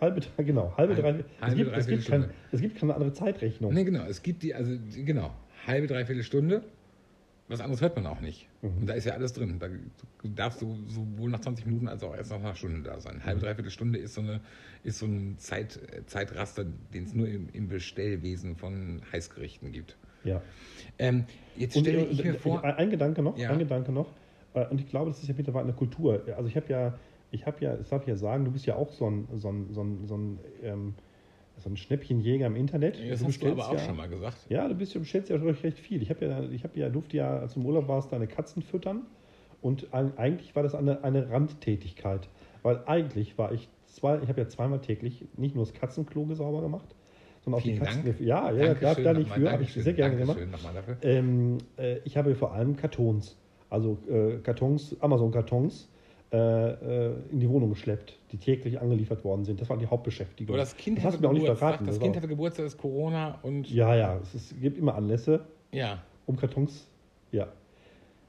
Halbe, 0.00 0.20
genau, 0.38 0.72
halbe, 0.76 0.94
Halbe- 0.96 1.02
drei. 1.02 1.10
Es 1.10 1.40
halbe, 1.40 1.56
gibt, 1.56 1.68
es, 1.76 1.86
dreiviertel 1.86 1.88
gibt 1.96 2.08
kein, 2.08 2.30
es 2.52 2.60
gibt 2.60 2.76
keine 2.76 2.94
andere 2.94 3.12
Zeitrechnung. 3.12 3.72
Ne, 3.72 3.84
genau. 3.84 4.04
Es 4.04 4.22
gibt 4.22 4.42
die, 4.42 4.52
also 4.54 4.72
genau, 5.04 5.30
halbe, 5.66 5.86
dreiviertel 5.86 6.22
Stunde. 6.22 6.62
Was 7.46 7.60
anderes 7.60 7.82
hört 7.82 7.94
man 7.94 8.06
auch 8.06 8.20
nicht. 8.20 8.48
Mhm. 8.62 8.78
Und 8.78 8.86
da 8.88 8.94
ist 8.94 9.04
ja 9.04 9.12
alles 9.12 9.34
drin. 9.34 9.58
Da 9.58 9.68
darfst 10.34 10.62
du 10.62 10.78
sowohl 10.86 11.30
nach 11.30 11.40
20 11.40 11.66
Minuten 11.66 11.88
als 11.88 12.02
auch 12.02 12.16
erst 12.16 12.30
nach 12.30 12.40
einer 12.40 12.54
Stunde 12.54 12.82
da 12.82 12.98
sein. 13.00 13.16
Mhm. 13.16 13.24
Halbe, 13.24 13.40
dreiviertel 13.40 13.70
Stunde 13.70 13.98
ist 13.98 14.14
so, 14.14 14.22
eine, 14.22 14.40
ist 14.82 14.98
so 14.98 15.06
ein 15.06 15.36
Zeit, 15.38 15.78
Zeitraster, 16.06 16.64
den 16.64 17.04
es 17.04 17.12
nur 17.12 17.28
im, 17.28 17.48
im 17.52 17.68
Bestellwesen 17.68 18.56
von 18.56 19.02
Heißgerichten 19.12 19.72
gibt. 19.72 19.98
Ja. 20.24 20.40
Ähm, 20.98 21.24
jetzt 21.56 21.78
stelle 21.78 21.98
äh, 21.98 22.04
ich 22.06 22.24
mir 22.24 22.34
äh, 22.34 22.38
vor. 22.38 22.64
Ein 22.64 22.88
Gedanke 22.90 23.22
noch, 23.22 23.36
Ja. 23.36 23.50
ein 23.50 23.58
Gedanke 23.58 23.92
noch. 23.92 24.08
Äh, 24.54 24.66
Und 24.68 24.80
ich 24.80 24.88
glaube, 24.88 25.10
das 25.10 25.20
ist 25.20 25.28
ja 25.28 25.34
mittlerweile 25.36 25.64
eine 25.64 25.74
Kultur. 25.74 26.22
Also 26.36 26.48
ich 26.48 26.56
habe 26.56 26.66
ja, 26.70 26.98
ich 27.30 27.44
habe 27.44 27.62
ja, 27.62 27.76
das 27.76 27.90
darf 27.90 28.02
ich 28.02 28.08
ja 28.08 28.16
sagen, 28.16 28.46
du 28.46 28.52
bist 28.52 28.64
ja 28.64 28.76
auch 28.76 28.90
so 28.90 29.10
ein, 29.10 29.28
so 29.36 29.50
ein, 29.50 29.68
so 29.74 29.82
ein, 29.82 30.06
so 30.06 30.16
ein, 30.16 30.38
ähm, 30.62 30.94
so 31.58 31.70
ein 31.70 31.76
Schnäppchenjäger 31.76 32.46
im 32.46 32.56
Internet. 32.56 32.98
Das 33.10 33.20
du 33.20 33.26
hast 33.26 33.42
du 33.42 33.50
aber 33.50 33.68
auch 33.68 33.74
ja, 33.74 33.78
schon 33.78 33.96
mal 33.96 34.08
gesagt. 34.08 34.38
Ja, 34.48 34.68
du, 34.68 34.74
bist, 34.74 34.94
du 34.94 35.00
bestellst 35.00 35.30
ja 35.30 35.36
recht, 35.36 35.62
recht 35.62 35.78
viel. 35.78 36.02
Ich 36.02 36.10
habe 36.10 36.24
ja, 36.26 36.42
ich 36.42 36.64
habe 36.64 36.78
ja, 36.78 36.88
durfte 36.88 37.16
ja, 37.16 37.38
als 37.38 37.54
du 37.54 37.60
im 37.60 37.66
Urlaub 37.66 37.88
warst, 37.88 38.12
deine 38.12 38.26
Katzen 38.26 38.62
füttern. 38.62 39.02
Und 39.62 39.94
eigentlich 39.94 40.54
war 40.54 40.62
das 40.62 40.74
eine, 40.74 41.04
eine 41.04 41.30
Randtätigkeit. 41.30 42.28
Weil 42.62 42.82
eigentlich 42.86 43.38
war 43.38 43.52
ich 43.52 43.68
zwei, 43.86 44.18
ich 44.22 44.28
habe 44.28 44.40
ja 44.40 44.48
zweimal 44.48 44.80
täglich 44.80 45.24
nicht 45.36 45.54
nur 45.54 45.64
das 45.64 45.72
Katzenklo 45.72 46.26
sauber 46.34 46.60
gemacht, 46.60 46.94
sondern 47.42 47.60
auch 47.60 47.62
Vielen 47.64 47.76
die 47.76 47.84
Katzen. 47.84 48.04
Dank. 48.04 48.20
Ja, 48.20 48.50
ja, 48.52 48.74
darf 48.74 49.02
da 49.02 49.14
nicht 49.14 49.30
für, 49.30 49.50
habe 49.50 49.62
ich 49.62 49.72
sehr 49.72 49.92
gerne 49.92 50.16
gemacht. 50.16 50.38
Ähm, 51.02 51.58
äh, 51.76 51.98
ich 52.04 52.16
habe 52.16 52.34
vor 52.34 52.52
allem 52.52 52.76
Kartons, 52.76 53.38
also 53.70 53.98
äh, 54.08 54.38
Kartons, 54.42 55.00
Amazon-Kartons, 55.00 55.90
in 56.34 57.38
die 57.40 57.48
Wohnung 57.48 57.70
geschleppt, 57.70 58.18
die 58.32 58.38
täglich 58.38 58.80
angeliefert 58.80 59.24
worden 59.24 59.44
sind. 59.44 59.60
Das 59.60 59.68
war 59.68 59.76
die 59.76 59.86
Hauptbeschäftigung. 59.86 60.54
Aber 60.54 60.62
das 60.62 60.76
Kind 60.76 60.98
das 60.98 61.04
hatte 61.04 61.20
mir 61.20 61.28
auch 61.28 61.32
nicht 61.32 61.46
verraten. 61.46 61.86
das 61.86 61.96
das 61.96 62.02
Kind 62.02 62.16
hatte 62.16 62.28
Geburtstag, 62.28 62.66
ist 62.66 62.78
Corona 62.78 63.38
und 63.42 63.70
ja, 63.70 63.94
ja, 63.94 64.18
es, 64.22 64.34
ist, 64.34 64.60
gibt 64.60 64.78
immer 64.78 64.94
Anlässe, 64.94 65.46
ja. 65.72 66.02
um 66.26 66.36
Kartons. 66.36 66.88
Ja. 67.30 67.48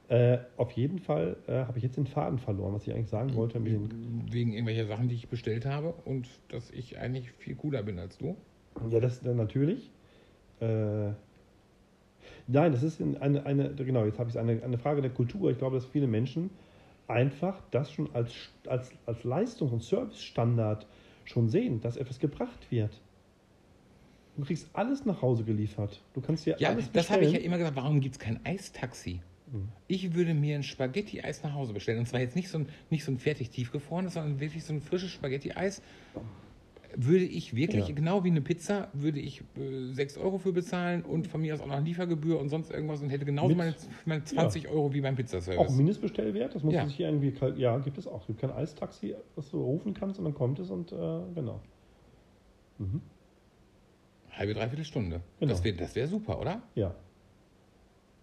Äh, 0.08 0.38
auf 0.56 0.70
jeden 0.72 1.00
Fall 1.00 1.36
äh, 1.48 1.64
habe 1.64 1.78
ich 1.78 1.84
jetzt 1.84 1.96
den 1.96 2.06
Faden 2.06 2.38
verloren, 2.38 2.74
was 2.74 2.86
ich 2.86 2.94
eigentlich 2.94 3.08
sagen 3.08 3.34
wollte. 3.34 3.58
Mit 3.58 3.72
den, 3.72 4.24
wegen 4.30 4.52
irgendwelcher 4.52 4.86
Sachen, 4.86 5.08
die 5.08 5.16
ich 5.16 5.28
bestellt 5.28 5.66
habe 5.66 5.94
und 6.04 6.28
dass 6.48 6.70
ich 6.70 6.98
eigentlich 6.98 7.32
viel 7.32 7.56
cooler 7.56 7.82
bin 7.82 7.98
als 7.98 8.18
du. 8.18 8.36
ja, 8.90 9.00
das 9.00 9.22
natürlich. 9.22 9.90
Äh, 10.60 11.08
nein, 12.46 12.70
das 12.70 12.84
ist 12.84 13.00
eine, 13.00 13.44
eine 13.44 13.74
genau, 13.74 14.04
jetzt 14.04 14.20
habe 14.20 14.30
ich 14.30 14.38
eine, 14.38 14.62
eine 14.62 14.78
Frage 14.78 15.02
der 15.02 15.10
Kultur. 15.10 15.50
Ich 15.50 15.58
glaube, 15.58 15.74
dass 15.74 15.86
viele 15.86 16.06
Menschen 16.06 16.50
einfach 17.08 17.62
das 17.70 17.92
schon 17.92 18.14
als, 18.14 18.32
als, 18.66 18.90
als 19.06 19.24
Leistungs- 19.24 19.72
und 19.72 19.82
Servicestandard 19.82 20.86
schon 21.24 21.48
sehen, 21.48 21.80
dass 21.80 21.96
etwas 21.96 22.18
gebracht 22.18 22.70
wird. 22.70 23.00
Du 24.36 24.44
kriegst 24.44 24.68
alles 24.74 25.04
nach 25.06 25.22
Hause 25.22 25.44
geliefert. 25.44 26.02
Du 26.12 26.20
kannst 26.20 26.44
dir 26.46 26.56
Ja, 26.58 26.68
alles 26.70 26.90
das 26.92 27.10
habe 27.10 27.20
ich 27.20 27.28
ja 27.28 27.32
bestellen. 27.32 27.44
immer 27.46 27.58
gesagt, 27.58 27.76
warum 27.76 28.00
gibt 28.00 28.16
es 28.16 28.18
kein 28.18 28.44
Eistaxi? 28.44 29.20
Mhm. 29.50 29.68
Ich 29.86 30.14
würde 30.14 30.34
mir 30.34 30.56
ein 30.56 30.62
Spaghetti-Eis 30.62 31.42
nach 31.42 31.54
Hause 31.54 31.72
bestellen. 31.72 32.00
Und 32.00 32.06
zwar 32.06 32.20
jetzt 32.20 32.36
nicht 32.36 32.48
so 32.48 32.58
ein, 32.58 32.68
nicht 32.90 33.04
so 33.04 33.12
ein 33.12 33.18
fertig 33.18 33.50
tiefgefrorenes, 33.50 34.14
sondern 34.14 34.38
wirklich 34.40 34.64
so 34.64 34.74
ein 34.74 34.82
frisches 34.82 35.10
Spaghetti-Eis. 35.10 35.80
Würde 36.94 37.24
ich 37.24 37.54
wirklich, 37.56 37.88
Ja. 37.88 37.94
genau 37.94 38.22
wie 38.24 38.28
eine 38.30 38.40
Pizza, 38.40 38.88
würde 38.92 39.18
ich 39.18 39.40
äh, 39.58 39.92
6 39.92 40.18
Euro 40.18 40.38
für 40.38 40.52
bezahlen 40.52 41.02
und 41.02 41.26
von 41.26 41.40
mir 41.40 41.54
aus 41.54 41.60
auch 41.60 41.66
noch 41.66 41.82
Liefergebühr 41.82 42.38
und 42.38 42.48
sonst 42.48 42.70
irgendwas 42.70 43.02
und 43.02 43.10
hätte 43.10 43.24
genauso 43.24 43.48
Mit- 43.48 43.56
meine, 43.58 43.74
meine 44.04 44.24
20 44.24 44.68
Euro 44.68 44.92
wie 44.94 45.00
beim 45.00 45.14
Auch 45.14 45.18
Pizzaservice. 45.18 45.72
Mindestbestellwert, 45.76 46.54
das 46.54 46.62
muss 46.62 46.72
Ja. 46.74 46.80
man 46.80 46.88
sich 46.88 46.96
hier 46.96 47.08
irgendwie, 47.08 47.34
ja, 47.60 47.76
gibt 47.78 47.98
es 47.98 48.06
auch. 48.06 48.20
Es 48.20 48.26
gibt 48.28 48.40
kein 48.40 48.50
Eistaxi, 48.52 49.14
was 49.34 49.50
du 49.50 49.60
rufen 49.62 49.94
kannst 49.94 50.18
und 50.18 50.24
dann 50.26 50.34
kommt 50.34 50.58
es 50.60 50.70
und 50.70 50.92
äh, 50.92 50.96
genau. 51.34 51.60
Mhm. 52.78 53.00
Halbe, 54.30 54.54
dreiviertel 54.54 54.84
Stunde. 54.84 55.20
Genau. 55.40 55.50
Das 55.52 55.64
wäre 55.64 55.76
das 55.76 55.94
wär 55.96 56.06
super, 56.08 56.40
oder? 56.40 56.62
Ja. 56.74 56.94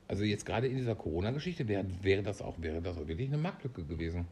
Also 0.07 0.23
jetzt 0.23 0.45
gerade 0.45 0.67
in 0.67 0.75
dieser 0.77 0.95
Corona-Geschichte 0.95 1.67
wäre 1.67 1.85
wäre 2.01 2.21
das 2.23 2.41
auch 2.41 2.55
wäre 2.61 2.81
das 2.81 2.97
auch 2.97 3.07
wirklich 3.07 3.29
eine 3.29 3.37
Marktlücke 3.37 3.83
gewesen. 3.83 4.25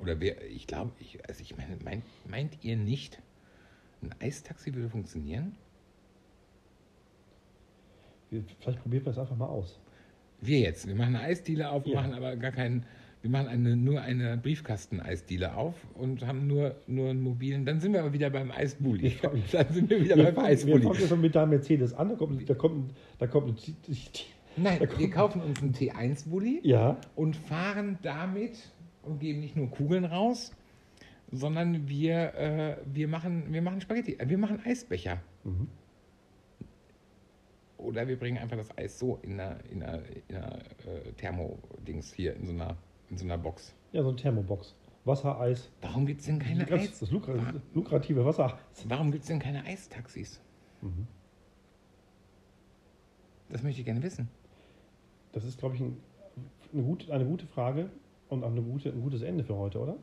Oder 0.00 0.20
wäre, 0.20 0.44
ich 0.44 0.66
glaube, 0.66 0.92
ich, 1.00 1.18
also 1.28 1.42
ich 1.42 1.56
meine, 1.56 1.76
meint, 1.84 2.04
meint 2.28 2.64
ihr 2.64 2.76
nicht, 2.76 3.20
ein 4.02 4.14
Eistaxi 4.20 4.74
würde 4.74 4.88
funktionieren? 4.88 5.56
Wir- 8.30 8.44
Vielleicht 8.60 8.82
probieren 8.82 9.04
wir 9.04 9.10
es 9.12 9.18
einfach 9.18 9.36
mal 9.36 9.46
aus. 9.46 9.78
Wir 10.40 10.60
jetzt, 10.60 10.86
wir 10.86 10.94
machen 10.94 11.16
eine 11.16 11.24
Eisdiele 11.24 11.70
auf, 11.70 11.86
Ja. 11.86 12.00
machen 12.00 12.14
aber 12.14 12.36
gar 12.36 12.52
keinen, 12.52 12.84
wir 13.22 13.30
machen 13.30 13.48
eine, 13.48 13.76
nur 13.76 14.00
eine 14.02 14.36
Briefkasten-Eisdiele 14.36 15.56
auf 15.56 15.74
und 15.94 16.24
haben 16.26 16.46
nur, 16.46 16.76
nur 16.86 17.10
einen 17.10 17.22
mobilen, 17.22 17.64
dann 17.64 17.80
sind 17.80 17.92
wir 17.92 18.00
aber 18.00 18.12
wieder 18.12 18.30
beim 18.30 18.50
Eisbully. 18.52 19.02
Wir 19.02 19.10
fangen- 19.12 19.42
Dann 19.52 19.72
sind 19.72 19.90
wir 19.90 20.00
wieder 20.00 20.16
Wir 20.16 20.24
beim 20.26 20.34
fangen, 20.36 20.46
wir 20.46 20.52
Eisbully. 20.52 20.82
fangen 20.84 21.00
jetzt 21.00 21.10
mal 21.10 21.16
mit 21.16 21.34
deinem 21.34 21.50
Mercedes 21.50 21.92
an, 21.94 22.10
da 22.10 22.14
kommt, 22.14 22.48
da 22.48 22.54
kommt, 22.54 22.94
da 23.18 23.26
kommt 23.26 23.72
Nein, 24.56 24.78
Da 24.78 24.86
kommt- 24.86 24.98
wir 25.00 25.10
kaufen 25.10 25.40
uns 25.42 25.60
einen 25.62 25.72
T1-Bully. 25.72 26.60
ja, 26.62 26.96
und 27.16 27.34
fahren 27.36 27.98
damit 28.02 28.58
und 29.02 29.18
geben 29.20 29.40
nicht 29.40 29.56
nur 29.56 29.70
Kugeln 29.70 30.04
raus, 30.04 30.52
sondern 31.30 31.88
wir, 31.88 32.34
äh, 32.34 32.76
wir, 32.86 33.08
machen, 33.08 33.52
wir 33.52 33.62
machen 33.62 33.80
Spaghetti, 33.80 34.14
äh, 34.14 34.28
wir 34.28 34.38
machen 34.38 34.60
Eisbecher. 34.64 35.20
Mhm. 35.44 35.68
Oder 37.76 38.08
wir 38.08 38.18
bringen 38.18 38.38
einfach 38.38 38.56
das 38.56 38.76
Eis 38.76 38.98
so 38.98 39.18
in 39.22 39.38
einer, 39.38 39.58
in 39.70 39.82
einer, 39.82 40.02
in 40.28 40.36
einer 40.36 40.58
äh, 40.58 41.12
Thermo-Dings 41.16 42.12
hier, 42.12 42.34
in 42.34 42.46
so 42.46 42.52
einer, 42.52 42.76
in 43.08 43.16
so 43.16 43.24
einer 43.24 43.38
Box. 43.38 43.74
ja, 43.92 44.02
so 44.02 44.08
eine 44.08 44.16
Thermobox. 44.16 44.74
Wassereis. 45.04 45.70
Warum 45.80 46.04
gibt 46.04 46.20
es 46.20 46.26
denn 46.26 46.38
keine 46.38 46.64
das, 46.66 46.80
Eis? 46.80 46.98
das 46.98 47.10
lukra 47.10 47.34
lukrative 47.72 48.24
Wassereis. 48.26 48.58
Warum 48.88 49.10
gibt 49.10 49.22
es 49.22 49.28
denn 49.28 49.38
keine 49.38 49.64
Eistaxis? 49.64 50.40
Das 53.48 53.62
möchte 53.62 53.80
ich 53.80 53.86
gerne 53.86 54.02
wissen. 54.02 54.28
Das 55.32 55.44
ist, 55.44 55.58
glaube 55.58 55.76
ich, 55.76 55.80
ein, 55.80 55.96
eine, 56.72 56.82
gute, 56.82 57.12
eine 57.12 57.24
gute 57.24 57.46
Frage 57.46 57.90
und 58.28 58.44
auch 58.44 58.50
eine 58.50 58.60
gute, 58.60 58.90
ein 58.90 59.00
gutes 59.00 59.22
Ende 59.22 59.44
für 59.44 59.56
heute, 59.56 59.78
oder? 59.78 59.96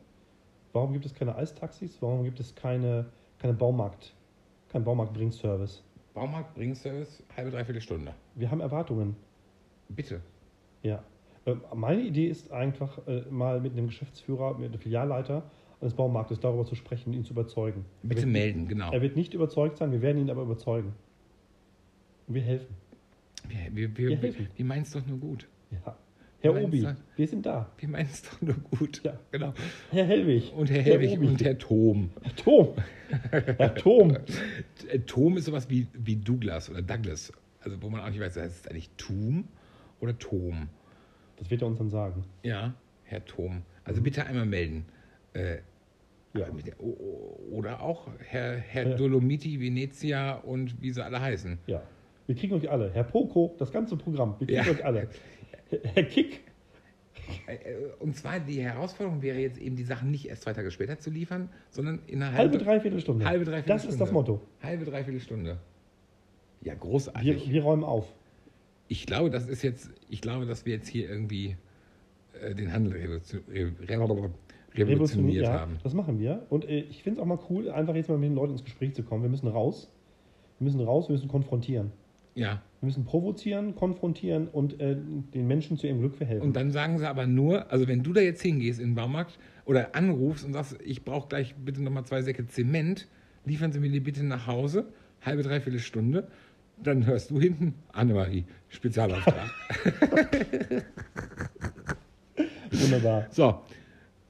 Warum 0.76 0.92
gibt 0.92 1.06
es 1.06 1.14
keine 1.14 1.34
Eistaxis? 1.34 1.96
Warum 2.02 2.22
gibt 2.22 2.38
es 2.38 2.54
keine, 2.54 3.06
keine 3.38 3.54
Baumarkt, 3.54 4.14
kein 4.68 4.84
Baumarkt-Bringservice? 4.84 5.82
Baumarkt, 6.12 6.54
Bringservice, 6.54 7.22
halbe, 7.34 7.50
dreiviertel 7.50 7.80
Stunde. 7.80 8.12
Wir 8.34 8.50
haben 8.50 8.60
Erwartungen. 8.60 9.16
Bitte. 9.88 10.20
Ja. 10.82 11.02
Ähm, 11.46 11.62
Meine 11.74 12.02
Idee 12.02 12.26
ist 12.26 12.52
einfach, 12.52 12.98
äh, 13.08 13.22
mal 13.30 13.58
mit 13.62 13.72
einem 13.72 13.86
Geschäftsführer, 13.86 14.58
mit 14.58 14.70
einem 14.70 14.78
Filialleiter 14.78 15.44
eines 15.80 15.94
Baumarktes 15.94 16.40
darüber 16.40 16.66
zu 16.66 16.74
sprechen 16.74 17.08
und 17.10 17.14
ihn 17.14 17.24
zu 17.24 17.32
überzeugen. 17.32 17.86
Er 18.02 18.08
Bitte 18.10 18.22
wird, 18.22 18.32
melden, 18.32 18.68
genau. 18.68 18.92
Er 18.92 19.00
wird 19.00 19.16
nicht 19.16 19.32
überzeugt 19.32 19.78
sein, 19.78 19.92
wir 19.92 20.02
werden 20.02 20.18
ihn 20.18 20.28
aber 20.30 20.42
überzeugen. 20.42 20.92
Und 22.26 22.34
wir 22.34 22.42
helfen. 22.42 22.74
Wir, 23.48 23.58
wir, 23.74 23.74
Wir 23.74 23.96
wir, 23.96 24.08
wir, 24.10 24.16
helfen. 24.18 24.48
wir 24.54 24.64
meinen 24.66 24.82
es 24.82 24.90
doch 24.90 25.06
nur 25.06 25.18
gut. 25.18 25.48
Ja. 25.70 25.96
Herr 26.40 26.52
Meinst 26.52 26.68
Obi, 26.68 26.80
du? 26.82 26.96
wir 27.16 27.28
sind 27.28 27.46
da. 27.46 27.70
Wir 27.78 27.88
meinen 27.88 28.06
es 28.12 28.22
doch 28.22 28.40
nur 28.42 28.54
gut. 28.78 29.02
Ja. 29.02 29.18
Genau. 29.32 29.52
Herr 29.90 30.04
Hellwig. 30.04 30.52
Und 30.54 30.70
Herr 30.70 30.82
Helwig 30.82 31.12
Obi. 31.18 31.26
und 31.28 31.42
Herr 31.44 31.58
Tom. 31.58 32.10
Herr 32.22 32.36
Tom. 32.36 32.74
Herr 33.30 33.74
Tom. 33.74 34.16
Äh, 34.88 34.98
Tom 35.00 35.36
ist 35.36 35.46
sowas 35.46 35.68
wie, 35.70 35.86
wie 35.94 36.16
Douglas 36.16 36.70
oder 36.70 36.82
Douglas. 36.82 37.32
Also 37.60 37.80
wo 37.82 37.88
man 37.88 38.00
auch 38.02 38.10
nicht 38.10 38.20
weiß, 38.20 38.36
heißt 38.36 38.64
es 38.64 38.70
eigentlich 38.70 38.90
Tum 38.96 39.44
oder 40.00 40.16
Tom? 40.18 40.68
Das 41.38 41.50
wird 41.50 41.62
er 41.62 41.68
uns 41.68 41.78
dann 41.78 41.90
sagen. 41.90 42.24
Ja, 42.42 42.74
Herr 43.04 43.24
Tom. 43.24 43.62
Also 43.84 44.02
bitte 44.02 44.24
einmal 44.26 44.46
melden. 44.46 44.84
Äh, 45.32 45.58
Ja. 46.34 46.46
Oder 47.50 47.80
auch 47.80 48.08
Herr, 48.18 48.56
Herr 48.58 48.88
Ja. 48.90 48.94
Dolomiti, 48.96 49.58
Venezia 49.60 50.34
und 50.34 50.80
wie 50.82 50.90
sie 50.90 51.02
alle 51.04 51.20
heißen. 51.20 51.58
Ja. 51.66 51.82
Wir 52.26 52.34
kriegen 52.34 52.54
euch 52.54 52.70
alle. 52.70 52.90
Herr 52.92 53.04
Poco, 53.04 53.54
das 53.58 53.70
ganze 53.72 53.96
Programm. 53.96 54.34
Wir 54.38 54.46
kriegen 54.46 54.64
Ja. 54.66 54.72
euch 54.72 54.84
alle. 54.84 55.08
Herr 55.94 56.02
Kick. 56.04 56.42
Äh, 57.48 57.54
äh, 57.54 57.58
Und 57.98 58.16
zwar 58.16 58.38
die 58.40 58.62
Herausforderung 58.62 59.22
wäre 59.22 59.38
jetzt 59.38 59.58
eben, 59.58 59.76
die 59.76 59.82
Sachen 59.84 60.10
nicht 60.10 60.28
erst 60.28 60.42
zwei 60.42 60.52
Tage 60.52 60.70
später 60.70 60.98
zu 60.98 61.10
liefern, 61.10 61.48
sondern 61.70 62.00
in 62.06 62.22
einer 62.22 62.36
Halbe, 62.36 62.58
dreiviertel 62.58 63.00
Stunde. 63.00 63.24
halbe 63.26 63.44
dreiviertel 63.44 63.68
Das 63.68 63.82
ist 63.82 63.88
Stunde. 63.94 64.04
das 64.04 64.12
Motto. 64.12 64.40
Halbe, 64.62 64.84
dreiviertel 64.84 65.20
Stunde. 65.20 65.58
Ja, 66.62 66.72
Wir, 66.72 66.76
großartig. 66.76 67.50
wir 67.50 67.62
räumen 67.62 67.84
auf. 67.84 68.12
Ich 68.88 69.06
glaube, 69.06 69.30
das 69.30 69.48
ist 69.48 69.62
jetzt, 69.62 69.90
ich 70.08 70.20
glaube, 70.20 70.46
dass 70.46 70.64
wir 70.66 70.74
jetzt 70.74 70.88
hier 70.88 71.08
irgendwie 71.08 71.56
äh, 72.40 72.54
den 72.54 72.72
Handel 72.72 72.92
revolution, 72.92 73.42
re, 73.48 73.72
re, 73.88 73.98
revolutioniert 74.78 75.44
ja, 75.46 75.60
haben. 75.60 75.78
Das 75.82 75.94
machen 75.94 76.20
wir. 76.20 76.46
Und 76.50 76.64
äh, 76.68 76.80
ich 76.80 77.02
finde 77.02 77.18
es 77.18 77.22
auch 77.22 77.26
mal 77.26 77.38
cool, 77.50 77.70
einfach 77.70 77.94
jetzt 77.96 78.08
mal 78.08 78.18
mit 78.18 78.30
den 78.30 78.36
Leuten 78.36 78.52
ins 78.52 78.64
Gespräch 78.64 78.94
zu 78.94 79.02
kommen. 79.02 79.22
Wir 79.22 79.30
müssen 79.30 79.48
raus. 79.48 79.92
Wir 80.58 80.64
müssen 80.66 80.80
raus, 80.80 81.08
wir 81.08 81.14
müssen 81.14 81.28
konfrontieren. 81.28 81.90
Ja. 82.36 82.62
Wir 82.80 82.86
müssen 82.86 83.04
provozieren, 83.04 83.74
konfrontieren 83.74 84.46
und 84.48 84.78
äh, 84.78 84.94
den 84.96 85.48
Menschen 85.48 85.78
zu 85.78 85.86
ihrem 85.86 86.00
Glück 86.00 86.14
verhelfen. 86.14 86.46
Und 86.46 86.54
dann 86.54 86.70
sagen 86.70 86.98
sie 86.98 87.08
aber 87.08 87.26
nur, 87.26 87.72
also 87.72 87.88
wenn 87.88 88.02
du 88.02 88.12
da 88.12 88.20
jetzt 88.20 88.42
hingehst 88.42 88.78
in 88.78 88.90
den 88.90 88.94
Baumarkt 88.94 89.38
oder 89.64 89.96
anrufst 89.96 90.44
und 90.44 90.52
sagst, 90.52 90.78
ich 90.84 91.02
brauche 91.02 91.28
gleich 91.28 91.54
bitte 91.56 91.82
nochmal 91.82 92.04
zwei 92.04 92.22
Säcke 92.22 92.46
Zement, 92.46 93.08
liefern 93.46 93.72
Sie 93.72 93.80
mir 93.80 93.90
die 93.90 94.00
bitte 94.00 94.22
nach 94.22 94.46
Hause, 94.46 94.86
halbe, 95.22 95.42
dreiviertel 95.42 95.80
Stunde, 95.80 96.28
dann 96.82 97.06
hörst 97.06 97.30
du 97.30 97.40
hinten, 97.40 97.74
Annemarie, 97.92 98.44
Spezialauftrag. 98.68 99.50
Wunderbar. 102.70 103.26
so, 103.30 103.62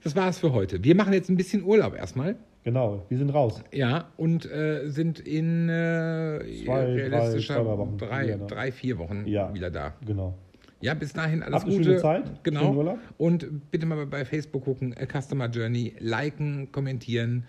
das 0.05 0.15
war's 0.15 0.39
für 0.39 0.53
heute. 0.53 0.85
Wir 0.85 0.95
machen 0.95 1.13
jetzt 1.13 1.29
ein 1.29 1.37
bisschen 1.37 1.65
Urlaub 1.65 1.97
erstmal. 1.97 2.37
Genau, 2.67 3.07
wir 3.09 3.17
sind 3.17 3.31
raus. 3.31 3.63
Ja, 3.73 4.09
und 4.17 4.45
äh, 4.51 4.89
sind 4.89 5.21
in 5.21 5.69
äh, 5.69 6.41
Zwei, 6.65 6.85
realistischer 6.85 7.63
drei, 7.63 7.65
Wochen 7.65 7.97
drei, 7.97 8.25
wieder 8.27 8.39
da. 8.39 8.47
drei, 8.47 8.73
vier 8.73 8.99
Wochen 8.99 9.25
Ja. 9.25 9.55
wieder 9.55 9.71
da. 9.71 9.95
Genau. 10.05 10.35
Ja, 10.81 10.95
bis 10.95 11.13
dahin 11.13 11.45
alles 11.45 11.55
Habt 11.61 11.67
eine 11.67 11.73
Gute. 11.77 11.85
schöne 11.91 11.99
Zeit, 12.01 12.43
Genau. 12.43 12.99
Und 13.19 13.71
bitte 13.71 13.87
mal 13.87 14.05
bei 14.07 14.25
Facebook 14.25 14.65
gucken, 14.65 14.93
äh, 14.95 15.07
Customer 15.07 15.47
Journey, 15.49 15.95
liken, 16.01 16.73
kommentieren, 16.73 17.45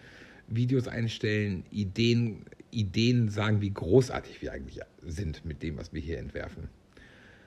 Videos 0.50 0.88
einstellen, 0.88 1.64
Ideen, 1.72 2.46
Ideen 2.70 3.28
sagen, 3.30 3.60
wie 3.60 3.72
großartig 3.72 4.40
wir 4.44 4.52
eigentlich 4.52 4.82
sind 5.04 5.44
mit 5.46 5.64
dem, 5.64 5.80
was 5.80 5.92
wir 5.94 6.00
hier 6.00 6.20
entwerfen. 6.20 6.70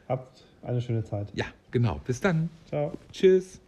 Habt 0.08 0.44
eine 0.62 0.80
schöne 0.80 1.04
Zeit. 1.04 1.28
Ja, 1.36 1.44
genau. 1.70 2.00
Bis 2.04 2.20
dann. 2.20 2.50
Ciao. 2.66 2.94
Tschüss. 3.12 3.60